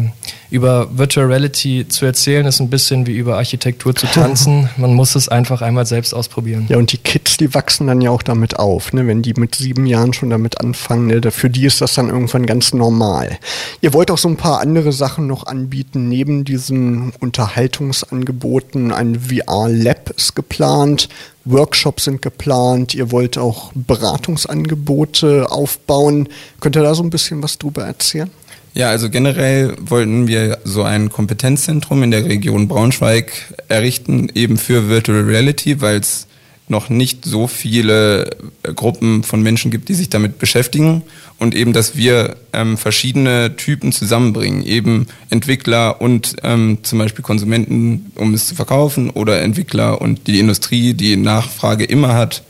über 0.49 0.97
Virtual 0.97 1.27
Reality 1.27 1.85
zu 1.85 2.05
erzählen, 2.05 2.45
ist 2.45 2.61
ein 2.61 2.69
bisschen 2.69 3.05
wie 3.05 3.17
über 3.17 3.35
Architektur 3.35 3.93
zu 3.93 4.07
tanzen. 4.07 4.69
Man 4.77 4.93
muss 4.93 5.15
es 5.15 5.27
einfach 5.27 5.61
einmal 5.61 5.85
selbst 5.85 6.13
ausprobieren. 6.13 6.67
Ja, 6.69 6.77
und 6.77 6.93
die 6.93 6.97
Kids, 6.97 7.35
die 7.35 7.53
wachsen 7.53 7.87
dann 7.87 7.99
ja 7.99 8.11
auch 8.11 8.23
damit 8.23 8.57
auf. 8.57 8.93
Ne? 8.93 9.05
Wenn 9.07 9.21
die 9.21 9.33
mit 9.33 9.55
sieben 9.55 9.85
Jahren 9.87 10.13
schon 10.13 10.29
damit 10.29 10.61
anfangen, 10.61 11.07
ne? 11.07 11.31
für 11.31 11.49
die 11.49 11.65
ist 11.65 11.81
das 11.81 11.95
dann 11.95 12.07
irgendwann 12.07 12.45
ganz 12.45 12.73
normal. 12.73 13.37
Ihr 13.81 13.91
wollt 13.91 14.09
auch 14.09 14.19
so 14.19 14.29
ein 14.29 14.37
paar 14.37 14.61
andere 14.61 14.93
Sachen 14.93 15.27
noch 15.27 15.45
anbieten. 15.45 16.07
Neben 16.07 16.45
diesen 16.45 17.11
Unterhaltungsangeboten, 17.19 18.93
ein 18.93 19.19
VR-Lab 19.19 20.11
ist 20.11 20.33
geplant. 20.33 21.09
Workshops 21.45 22.05
sind 22.05 22.21
geplant, 22.21 22.93
ihr 22.93 23.11
wollt 23.11 23.37
auch 23.37 23.71
Beratungsangebote 23.73 25.51
aufbauen. 25.51 26.27
Könnt 26.59 26.75
ihr 26.75 26.83
da 26.83 26.95
so 26.95 27.03
ein 27.03 27.11
bisschen 27.11 27.41
was 27.43 27.57
drüber 27.57 27.83
erzählen? 27.85 28.31
Ja, 28.73 28.89
also 28.89 29.09
generell 29.09 29.73
wollten 29.79 30.27
wir 30.27 30.57
so 30.65 30.83
ein 30.83 31.09
Kompetenzzentrum 31.09 32.03
in 32.03 32.11
der 32.11 32.25
Region 32.25 32.67
Braunschweig 32.67 33.31
errichten, 33.69 34.29
eben 34.35 34.57
für 34.57 34.89
Virtual 34.89 35.21
Reality, 35.21 35.79
weil 35.79 36.01
es 36.01 36.27
noch 36.67 36.89
nicht 36.89 37.25
so 37.25 37.47
viele 37.47 38.25
äh, 38.63 38.73
Gruppen 38.73 39.23
von 39.23 39.41
Menschen 39.41 39.69
gibt, 39.69 39.89
die 39.89 39.93
sich 39.93 40.09
damit 40.09 40.39
beschäftigen. 40.39 41.03
Und 41.37 41.53
eben, 41.53 41.73
dass 41.73 41.95
wir 41.95 42.37
ähm, 42.53 42.77
verschiedene 42.77 43.55
Typen 43.55 43.91
zusammenbringen, 43.91 44.63
eben 44.65 45.07
Entwickler 45.29 46.01
und 46.01 46.37
ähm, 46.43 46.79
zum 46.81 46.99
Beispiel 46.99 47.23
Konsumenten, 47.23 48.11
um 48.15 48.33
es 48.33 48.47
zu 48.47 48.55
verkaufen 48.55 49.09
oder 49.09 49.41
Entwickler 49.41 50.01
und 50.01 50.27
die 50.27 50.39
Industrie, 50.39 50.93
die 50.93 51.17
Nachfrage 51.17 51.83
immer 51.83 52.13
hat 52.13 52.43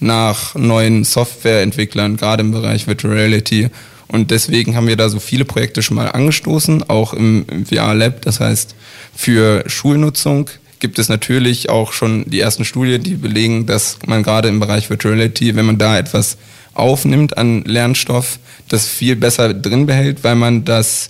nach 0.00 0.56
neuen 0.56 1.04
Softwareentwicklern, 1.04 2.16
gerade 2.16 2.42
im 2.42 2.50
Bereich 2.50 2.88
Virtual 2.88 3.14
Reality. 3.14 3.70
Und 4.08 4.30
deswegen 4.30 4.76
haben 4.76 4.88
wir 4.88 4.96
da 4.96 5.08
so 5.08 5.20
viele 5.20 5.44
Projekte 5.44 5.80
schon 5.80 5.94
mal 5.94 6.08
angestoßen, 6.10 6.90
auch 6.90 7.14
im, 7.14 7.46
im 7.48 7.64
VR-Lab. 7.64 8.22
Das 8.22 8.40
heißt, 8.40 8.74
für 9.14 9.64
Schulnutzung 9.68 10.50
gibt 10.82 10.98
es 10.98 11.08
natürlich 11.08 11.70
auch 11.70 11.92
schon 11.92 12.28
die 12.28 12.40
ersten 12.40 12.64
Studien, 12.64 13.02
die 13.02 13.14
belegen, 13.14 13.66
dass 13.66 13.98
man 14.04 14.24
gerade 14.24 14.48
im 14.48 14.58
Bereich 14.58 14.90
Virtuality, 14.90 15.54
wenn 15.54 15.64
man 15.64 15.78
da 15.78 15.96
etwas 15.96 16.36
aufnimmt 16.74 17.38
an 17.38 17.62
Lernstoff, 17.62 18.40
das 18.68 18.88
viel 18.88 19.14
besser 19.14 19.54
drin 19.54 19.86
behält, 19.86 20.24
weil 20.24 20.34
man 20.34 20.64
das 20.64 21.08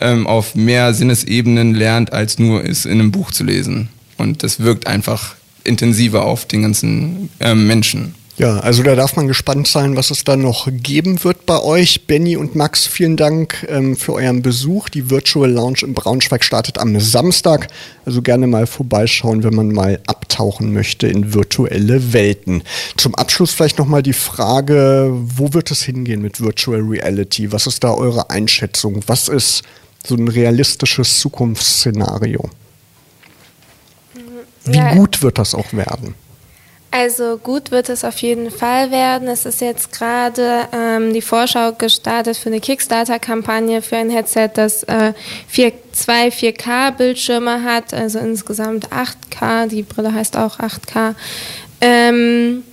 ähm, 0.00 0.26
auf 0.26 0.54
mehr 0.54 0.94
Sinnesebenen 0.94 1.74
lernt, 1.74 2.14
als 2.14 2.38
nur 2.38 2.64
es 2.64 2.86
in 2.86 2.92
einem 2.92 3.12
Buch 3.12 3.30
zu 3.30 3.44
lesen. 3.44 3.90
Und 4.16 4.42
das 4.42 4.60
wirkt 4.60 4.86
einfach 4.86 5.34
intensiver 5.64 6.24
auf 6.24 6.46
den 6.46 6.62
ganzen 6.62 7.28
ähm, 7.40 7.66
Menschen. 7.66 8.14
Ja, 8.40 8.58
also 8.60 8.82
da 8.82 8.94
darf 8.94 9.16
man 9.16 9.28
gespannt 9.28 9.68
sein, 9.68 9.96
was 9.96 10.10
es 10.10 10.24
da 10.24 10.34
noch 10.34 10.66
geben 10.72 11.22
wird 11.24 11.44
bei 11.44 11.60
euch. 11.60 12.06
Benny 12.06 12.38
und 12.38 12.54
Max, 12.54 12.86
vielen 12.86 13.18
Dank 13.18 13.66
ähm, 13.68 13.98
für 13.98 14.14
euren 14.14 14.40
Besuch. 14.40 14.88
Die 14.88 15.10
Virtual 15.10 15.50
Lounge 15.50 15.80
in 15.82 15.92
Braunschweig 15.92 16.42
startet 16.42 16.78
am 16.78 16.98
Samstag. 16.98 17.68
Also 18.06 18.22
gerne 18.22 18.46
mal 18.46 18.66
vorbeischauen, 18.66 19.42
wenn 19.42 19.54
man 19.54 19.72
mal 19.72 20.00
abtauchen 20.06 20.72
möchte 20.72 21.06
in 21.06 21.34
virtuelle 21.34 22.14
Welten. 22.14 22.62
Zum 22.96 23.14
Abschluss 23.14 23.52
vielleicht 23.52 23.76
nochmal 23.76 24.02
die 24.02 24.14
Frage, 24.14 25.10
wo 25.12 25.52
wird 25.52 25.70
es 25.70 25.82
hingehen 25.82 26.22
mit 26.22 26.40
Virtual 26.40 26.80
Reality? 26.80 27.52
Was 27.52 27.66
ist 27.66 27.84
da 27.84 27.92
eure 27.92 28.30
Einschätzung? 28.30 29.02
Was 29.06 29.28
ist 29.28 29.64
so 30.06 30.14
ein 30.14 30.28
realistisches 30.28 31.20
Zukunftsszenario? 31.20 32.48
Wie 34.64 34.78
ja. 34.78 34.94
gut 34.94 35.20
wird 35.20 35.36
das 35.36 35.54
auch 35.54 35.74
werden? 35.74 36.14
Also 36.92 37.38
gut 37.38 37.70
wird 37.70 37.88
es 37.88 38.04
auf 38.04 38.18
jeden 38.18 38.50
Fall 38.50 38.90
werden. 38.90 39.28
Es 39.28 39.46
ist 39.46 39.60
jetzt 39.60 39.92
gerade 39.92 40.66
ähm, 40.72 41.12
die 41.12 41.22
Vorschau 41.22 41.72
gestartet 41.72 42.36
für 42.36 42.48
eine 42.48 42.60
Kickstarter-Kampagne 42.60 43.80
für 43.80 43.96
ein 43.96 44.10
Headset, 44.10 44.50
das 44.54 44.82
äh, 44.84 45.12
vier, 45.46 45.72
zwei 45.92 46.28
4K-Bildschirme 46.28 47.62
hat, 47.62 47.94
also 47.94 48.18
insgesamt 48.18 48.88
8K. 48.88 49.68
Die 49.68 49.84
Brille 49.84 50.12
heißt 50.12 50.36
auch 50.36 50.58
8K. 50.58 51.14
Ähm, 51.80 52.64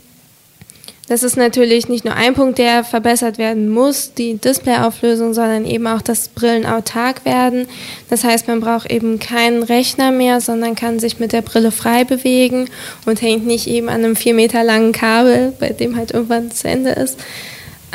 das 1.08 1.24
ist 1.24 1.38
natürlich 1.38 1.88
nicht 1.88 2.03
nur 2.03 2.16
ein 2.16 2.34
Punkt, 2.34 2.58
der 2.58 2.84
verbessert 2.84 3.38
werden 3.38 3.70
muss, 3.70 4.14
die 4.14 4.36
Displayauflösung, 4.36 5.34
sondern 5.34 5.66
eben 5.66 5.88
auch 5.88 6.01
das 6.01 6.28
Brillen 6.28 6.66
autark 6.66 7.24
werden. 7.24 7.66
Das 8.10 8.26
heißt, 8.26 8.49
man 8.49 8.60
braucht 8.60 8.91
eben 8.91 9.18
keinen 9.18 9.64
Rechner 9.64 10.12
mehr, 10.12 10.41
sondern 10.41 10.76
kann 10.76 10.99
sich 10.99 11.18
mit 11.18 11.32
der 11.32 11.41
Brille 11.41 11.72
frei 11.72 12.03
bewegen 12.03 12.70
und 13.05 13.22
hängt 13.22 13.47
nicht 13.47 13.68
eben 13.68 13.88
an 13.88 14.03
einem 14.03 14.18
vier 14.18 14.34
Meter 14.34 14.66
langen 14.66 14.91
Kabel, 14.91 15.53
bei 15.58 15.70
dem 15.70 15.95
halt 15.95 16.12
irgendwann 16.12 16.51
zu 16.51 16.68
Ende 16.68 16.91
ist. 16.91 17.18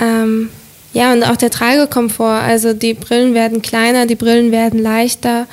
Ähm, 0.01 0.49
ja, 0.95 1.13
und 1.13 1.23
auch 1.23 1.37
der 1.37 1.51
Tragekomfort. 1.51 2.41
Also 2.43 2.73
die 2.73 2.95
Brillen 2.95 3.35
werden 3.35 3.61
kleiner, 3.61 4.07
die 4.07 4.15
Brillen 4.15 4.53
werden 4.53 4.81
leichter. 4.81 5.47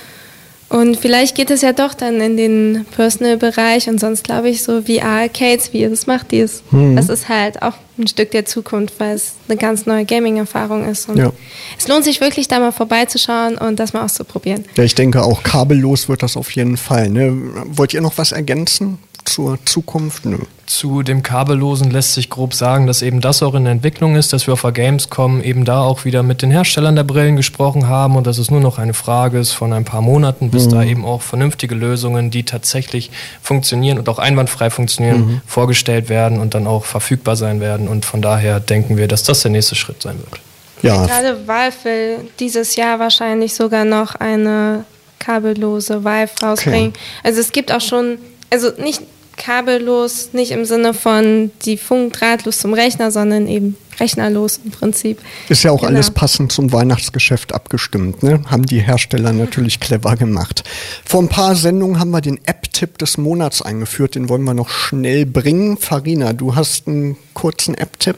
Und 0.70 0.98
vielleicht 0.98 1.36
geht 1.36 1.50
es 1.50 1.62
ja 1.62 1.74
doch 1.74 1.96
dann 1.96 2.22
in 2.22 2.38
den 2.38 2.86
Personal-Bereich 2.96 3.90
und 3.90 4.00
sonst 4.00 4.24
glaube 4.24 4.50
ich 4.50 4.62
so 4.62 4.84
VR-Arcades, 4.84 5.74
wie 5.74 5.82
ihr 5.82 5.90
das 5.90 6.06
macht, 6.06 6.32
dies. 6.32 6.62
Mhm. 6.70 6.96
Das 6.96 7.10
ist 7.10 7.28
halt 7.28 7.64
auch 7.64 7.74
ein 7.98 8.08
Stück 8.08 8.32
der 8.32 8.46
Zukunft, 8.46 9.00
weil 9.00 9.16
es 9.16 9.34
eine 9.48 9.58
ganz 9.58 9.88
neue 9.88 10.06
Gaming-Erfahrung 10.06 10.88
ist. 10.88 11.10
Und 11.10 11.18
ja. 11.18 11.34
es 11.78 11.88
lohnt 11.88 12.04
sich 12.04 12.22
wirklich, 12.22 12.48
da 12.48 12.60
mal 12.60 12.72
vorbeizuschauen 12.72 13.58
und 13.58 13.80
das 13.80 13.94
mal 13.94 14.04
auszuprobieren. 14.04 14.64
Ja, 14.78 14.84
ich 14.84 14.94
denke 14.94 15.24
auch 15.24 15.42
kabellos 15.42 16.08
wird 16.08 16.22
das 16.22 16.38
auf 16.38 16.52
jeden 16.52 16.78
Fall. 16.78 17.10
Ne? 17.10 17.34
Wollt 17.66 17.94
ihr 17.96 18.02
noch 18.02 18.18
was 18.20 18.32
ergänzen? 18.32 19.00
Zur 19.30 19.60
Zukunft? 19.66 20.26
Nö. 20.26 20.38
Zu 20.66 21.02
dem 21.02 21.24
Kabellosen 21.24 21.90
lässt 21.90 22.14
sich 22.14 22.30
grob 22.30 22.54
sagen, 22.54 22.86
dass 22.86 23.02
eben 23.02 23.22
das 23.22 23.42
auch 23.42 23.56
in 23.56 23.64
der 23.64 23.74
Entwicklung 23.74 24.16
ist, 24.16 24.34
dass 24.34 24.48
wir 24.48 24.54
auf 24.54 24.62
der 24.62 24.72
Gamescom 24.72 25.42
eben 25.42 25.66
da 25.66 25.82
auch 25.82 26.06
wieder 26.06 26.22
mit 26.22 26.42
den 26.42 26.52
Herstellern 26.52 26.96
der 26.96 27.04
Brillen 27.04 27.36
gesprochen 27.36 27.88
haben 27.88 28.16
und 28.16 28.28
dass 28.28 28.38
es 28.38 28.52
nur 28.52 28.60
noch 28.60 28.78
eine 28.78 28.94
Frage 28.94 29.40
ist 29.40 29.52
von 29.52 29.74
ein 29.74 29.86
paar 29.86 30.02
Monaten, 30.02 30.52
bis 30.52 30.66
mhm. 30.66 30.70
da 30.72 30.84
eben 30.84 31.06
auch 31.06 31.22
vernünftige 31.22 31.74
Lösungen, 31.74 32.30
die 32.30 32.44
tatsächlich 32.44 33.10
funktionieren 33.42 33.98
und 33.98 34.10
auch 34.10 34.20
einwandfrei 34.20 34.70
funktionieren, 34.70 35.20
mhm. 35.20 35.42
vorgestellt 35.46 36.10
werden 36.10 36.40
und 36.40 36.54
dann 36.54 36.68
auch 36.68 36.86
verfügbar 36.86 37.36
sein 37.36 37.62
werden. 37.62 37.88
Und 37.88 38.06
von 38.06 38.22
daher 38.22 38.60
denken 38.60 38.98
wir, 38.98 39.08
dass 39.08 39.24
das 39.24 39.42
der 39.42 39.52
nächste 39.52 39.76
Schritt 39.76 40.02
sein 40.02 40.18
wird. 40.20 40.42
Ja. 40.82 41.06
Gerade 41.06 41.48
Valve 41.48 41.76
will 41.84 42.18
dieses 42.40 42.76
Jahr 42.76 43.00
wahrscheinlich 43.00 43.54
sogar 43.54 43.86
noch 43.86 44.16
eine 44.16 44.86
kabellose 45.20 46.04
Vive 46.06 46.30
rausbringen. 46.42 46.90
Okay. 46.90 47.00
Also 47.24 47.42
es 47.42 47.52
gibt 47.52 47.72
auch 47.72 47.82
schon 47.82 48.18
also 48.50 48.72
nicht 48.78 49.02
kabellos, 49.40 50.30
nicht 50.34 50.52
im 50.52 50.66
Sinne 50.66 50.94
von 50.94 51.52
die 51.66 51.78
Funk 51.78 52.14
drahtlos 52.14 52.60
zum 52.60 52.74
Rechner, 52.74 53.10
sondern 53.10 53.48
eben 53.48 53.76
rechnerlos 54.00 54.60
im 54.64 54.72
Prinzip. 54.72 55.20
Ist 55.50 55.64
ja 55.64 55.72
auch 55.72 55.82
genau. 55.82 55.94
alles 55.94 56.12
passend 56.12 56.52
zum 56.52 56.72
Weihnachtsgeschäft 56.72 57.54
abgestimmt, 57.54 58.22
ne? 58.22 58.44
Haben 58.48 58.66
die 58.66 58.80
Hersteller 58.80 59.34
natürlich 59.34 59.80
clever 59.80 60.16
gemacht. 60.16 60.64
Vor 61.06 61.22
ein 61.24 61.30
paar 61.30 61.56
Sendungen 61.56 62.00
haben 62.00 62.12
wir 62.12 62.22
den 62.22 62.40
App-Tipp 62.46 62.98
des 63.00 63.18
Monats 63.18 63.62
eingeführt, 63.62 64.16
den 64.16 64.30
wollen 64.30 64.44
wir 64.44 64.54
noch 64.54 64.70
schnell 64.70 65.26
bringen. 65.26 65.78
Farina, 65.78 66.34
du 66.34 66.56
hast 66.56 66.88
einen 66.88 67.18
kurzen 67.34 67.74
App-Tipp? 67.74 68.18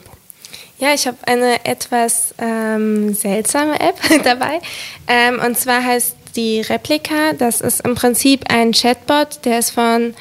Ja, 0.78 0.92
ich 0.94 1.06
habe 1.06 1.18
eine 1.26 1.64
etwas 1.64 2.34
ähm, 2.38 3.14
seltsame 3.14 3.78
App 3.78 3.96
dabei. 4.24 4.60
Ähm, 5.06 5.40
und 5.44 5.56
zwar 5.56 5.84
heißt 5.84 6.16
die 6.34 6.60
Replika. 6.60 7.34
Das 7.38 7.60
ist 7.60 7.82
im 7.82 7.94
Prinzip 7.94 8.44
ein 8.48 8.72
Chatbot, 8.72 9.44
der 9.44 9.60
ist 9.60 9.70
von 9.70 10.14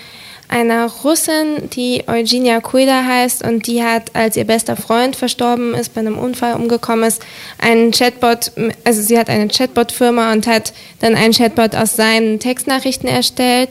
einer 0.51 0.85
Russin, 0.85 1.69
die 1.71 2.03
Eugenia 2.07 2.59
Kuida 2.59 3.05
heißt 3.05 3.43
und 3.43 3.67
die 3.67 3.81
hat, 3.81 4.13
als 4.13 4.35
ihr 4.35 4.43
bester 4.43 4.75
Freund 4.75 5.15
verstorben 5.15 5.73
ist, 5.73 5.93
bei 5.93 6.01
einem 6.01 6.17
Unfall 6.17 6.55
umgekommen 6.55 7.05
ist, 7.05 7.23
einen 7.57 7.91
Chatbot, 7.91 8.51
also 8.83 9.01
sie 9.01 9.17
hat 9.17 9.29
eine 9.29 9.47
Chatbot-Firma 9.47 10.33
und 10.33 10.47
hat 10.47 10.73
dann 10.99 11.15
einen 11.15 11.33
Chatbot 11.33 11.75
aus 11.75 11.95
seinen 11.95 12.39
Textnachrichten 12.39 13.07
erstellt. 13.07 13.69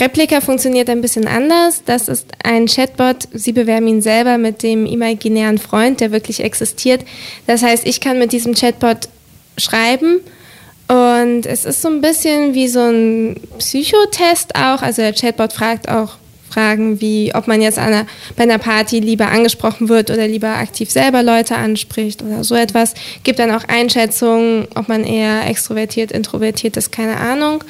Replika 0.00 0.40
funktioniert 0.40 0.88
ein 0.88 1.00
bisschen 1.00 1.26
anders. 1.26 1.82
Das 1.84 2.08
ist 2.08 2.26
ein 2.42 2.66
Chatbot. 2.66 3.28
Sie 3.32 3.52
bewerben 3.52 3.86
ihn 3.86 4.02
selber 4.02 4.38
mit 4.38 4.62
dem 4.62 4.86
imaginären 4.86 5.58
Freund, 5.58 6.00
der 6.00 6.10
wirklich 6.10 6.42
existiert. 6.42 7.04
Das 7.46 7.62
heißt, 7.62 7.86
ich 7.86 8.00
kann 8.00 8.18
mit 8.18 8.32
diesem 8.32 8.54
Chatbot 8.54 9.08
schreiben 9.56 10.20
und 10.88 11.46
es 11.46 11.64
ist 11.64 11.82
so 11.82 11.88
ein 11.88 12.00
bisschen 12.00 12.54
wie 12.54 12.68
so 12.68 12.80
ein 12.80 13.40
Psychotest 13.58 14.54
auch. 14.54 14.82
Also 14.82 15.02
der 15.02 15.14
Chatbot 15.14 15.52
fragt 15.52 15.88
auch 15.88 16.16
Fragen 16.50 17.00
wie, 17.00 17.32
ob 17.34 17.48
man 17.48 17.60
jetzt 17.60 17.78
einer, 17.78 18.06
bei 18.36 18.44
einer 18.44 18.58
Party 18.58 19.00
lieber 19.00 19.28
angesprochen 19.28 19.88
wird 19.88 20.10
oder 20.10 20.28
lieber 20.28 20.48
aktiv 20.48 20.90
selber 20.90 21.22
Leute 21.22 21.56
anspricht 21.56 22.22
oder 22.22 22.44
so 22.44 22.54
etwas. 22.54 22.94
Gibt 23.24 23.38
dann 23.38 23.50
auch 23.50 23.64
Einschätzungen, 23.66 24.68
ob 24.74 24.88
man 24.88 25.04
eher 25.04 25.48
extrovertiert, 25.48 26.12
introvertiert 26.12 26.76
ist, 26.76 26.92
keine 26.92 27.16
Ahnung 27.16 27.64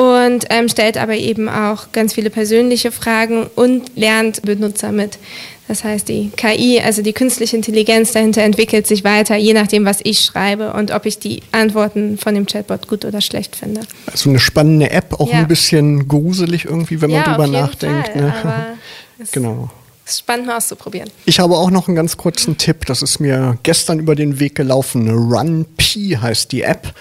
und 0.00 0.46
ähm, 0.48 0.68
stellt 0.70 0.96
aber 0.96 1.14
eben 1.14 1.50
auch 1.50 1.92
ganz 1.92 2.14
viele 2.14 2.30
persönliche 2.30 2.90
Fragen 2.90 3.46
und 3.54 3.96
lernt 3.96 4.40
Benutzer 4.42 4.92
mit. 4.92 5.18
Das 5.70 5.84
heißt, 5.84 6.08
die 6.08 6.32
KI, 6.34 6.80
also 6.84 7.00
die 7.00 7.12
künstliche 7.12 7.54
Intelligenz 7.54 8.10
dahinter 8.10 8.42
entwickelt 8.42 8.88
sich 8.88 9.04
weiter, 9.04 9.36
je 9.36 9.52
nachdem, 9.52 9.84
was 9.84 10.00
ich 10.02 10.18
schreibe 10.18 10.72
und 10.72 10.90
ob 10.90 11.06
ich 11.06 11.20
die 11.20 11.44
Antworten 11.52 12.18
von 12.18 12.34
dem 12.34 12.44
Chatbot 12.44 12.88
gut 12.88 13.04
oder 13.04 13.20
schlecht 13.20 13.54
finde. 13.54 13.82
Also 14.10 14.30
eine 14.30 14.40
spannende 14.40 14.90
App, 14.90 15.20
auch 15.20 15.30
ja. 15.30 15.38
ein 15.38 15.46
bisschen 15.46 16.08
gruselig 16.08 16.64
irgendwie, 16.64 17.00
wenn 17.00 17.12
man 17.12 17.20
ja, 17.20 17.32
drüber 17.32 17.46
nachdenkt. 17.46 18.08
Fall, 18.08 18.20
ne? 18.20 18.78
genau. 19.30 19.70
Ist 20.04 20.18
spannend 20.18 20.48
mal 20.48 20.56
auszuprobieren. 20.56 21.08
Ich 21.24 21.38
habe 21.38 21.56
auch 21.56 21.70
noch 21.70 21.86
einen 21.86 21.94
ganz 21.94 22.16
kurzen 22.16 22.58
Tipp. 22.58 22.86
Das 22.86 23.00
ist 23.00 23.20
mir 23.20 23.56
gestern 23.62 24.00
über 24.00 24.16
den 24.16 24.40
Weg 24.40 24.56
gelaufen. 24.56 25.08
Run 25.08 25.66
P 25.76 26.16
heißt 26.16 26.50
die 26.50 26.62
App. 26.62 26.92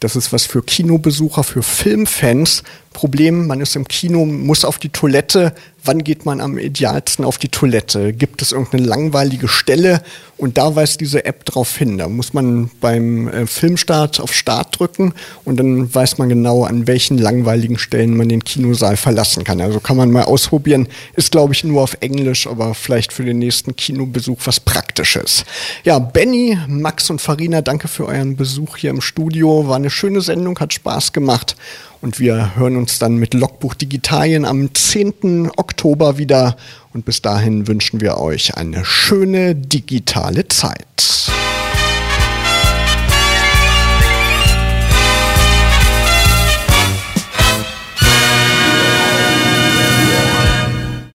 Das 0.00 0.14
ist 0.14 0.30
was 0.30 0.44
für 0.44 0.62
Kinobesucher, 0.62 1.42
für 1.42 1.62
Filmfans. 1.62 2.64
Problem, 2.94 3.46
man 3.46 3.60
ist 3.60 3.76
im 3.76 3.86
Kino, 3.86 4.24
muss 4.24 4.64
auf 4.64 4.78
die 4.78 4.88
Toilette, 4.88 5.52
wann 5.84 6.02
geht 6.02 6.24
man 6.24 6.40
am 6.40 6.56
idealsten 6.56 7.24
auf 7.24 7.36
die 7.36 7.48
Toilette? 7.48 8.14
Gibt 8.14 8.40
es 8.40 8.52
irgendeine 8.52 8.86
langweilige 8.86 9.48
Stelle? 9.48 10.02
Und 10.36 10.58
da 10.58 10.74
weist 10.74 11.00
diese 11.00 11.24
App 11.24 11.44
drauf 11.44 11.76
hin. 11.76 11.98
Da 11.98 12.08
muss 12.08 12.32
man 12.32 12.70
beim 12.80 13.28
äh, 13.28 13.46
Filmstart 13.46 14.20
auf 14.20 14.32
Start 14.32 14.78
drücken 14.78 15.12
und 15.44 15.58
dann 15.58 15.94
weiß 15.94 16.18
man 16.18 16.28
genau, 16.28 16.64
an 16.64 16.86
welchen 16.86 17.18
langweiligen 17.18 17.78
Stellen 17.78 18.16
man 18.16 18.28
den 18.28 18.42
Kinosaal 18.42 18.96
verlassen 18.96 19.44
kann. 19.44 19.60
Also 19.60 19.78
kann 19.80 19.96
man 19.96 20.10
mal 20.10 20.24
ausprobieren. 20.24 20.88
Ist, 21.14 21.30
glaube 21.30 21.52
ich, 21.52 21.62
nur 21.62 21.82
auf 21.82 21.96
Englisch, 22.00 22.46
aber 22.46 22.74
vielleicht 22.74 23.12
für 23.12 23.24
den 23.24 23.38
nächsten 23.38 23.76
Kinobesuch 23.76 24.38
was 24.44 24.60
Praktisches. 24.60 25.44
Ja, 25.84 25.98
Benny, 25.98 26.58
Max 26.68 27.10
und 27.10 27.20
Farina, 27.20 27.60
danke 27.60 27.88
für 27.88 28.06
euren 28.06 28.36
Besuch 28.36 28.76
hier 28.78 28.90
im 28.90 29.00
Studio. 29.00 29.68
War 29.68 29.76
eine 29.76 29.90
schöne 29.90 30.20
Sendung, 30.20 30.58
hat 30.58 30.72
Spaß 30.72 31.12
gemacht. 31.12 31.56
Und 32.04 32.20
wir 32.20 32.54
hören 32.54 32.76
uns 32.76 32.98
dann 32.98 33.16
mit 33.16 33.32
Logbuch 33.32 33.72
Digitalien 33.72 34.44
am 34.44 34.74
10. 34.74 35.52
Oktober 35.56 36.18
wieder. 36.18 36.54
Und 36.92 37.06
bis 37.06 37.22
dahin 37.22 37.66
wünschen 37.66 38.02
wir 38.02 38.18
euch 38.18 38.58
eine 38.58 38.84
schöne 38.84 39.54
digitale 39.54 40.46
Zeit. 40.48 41.32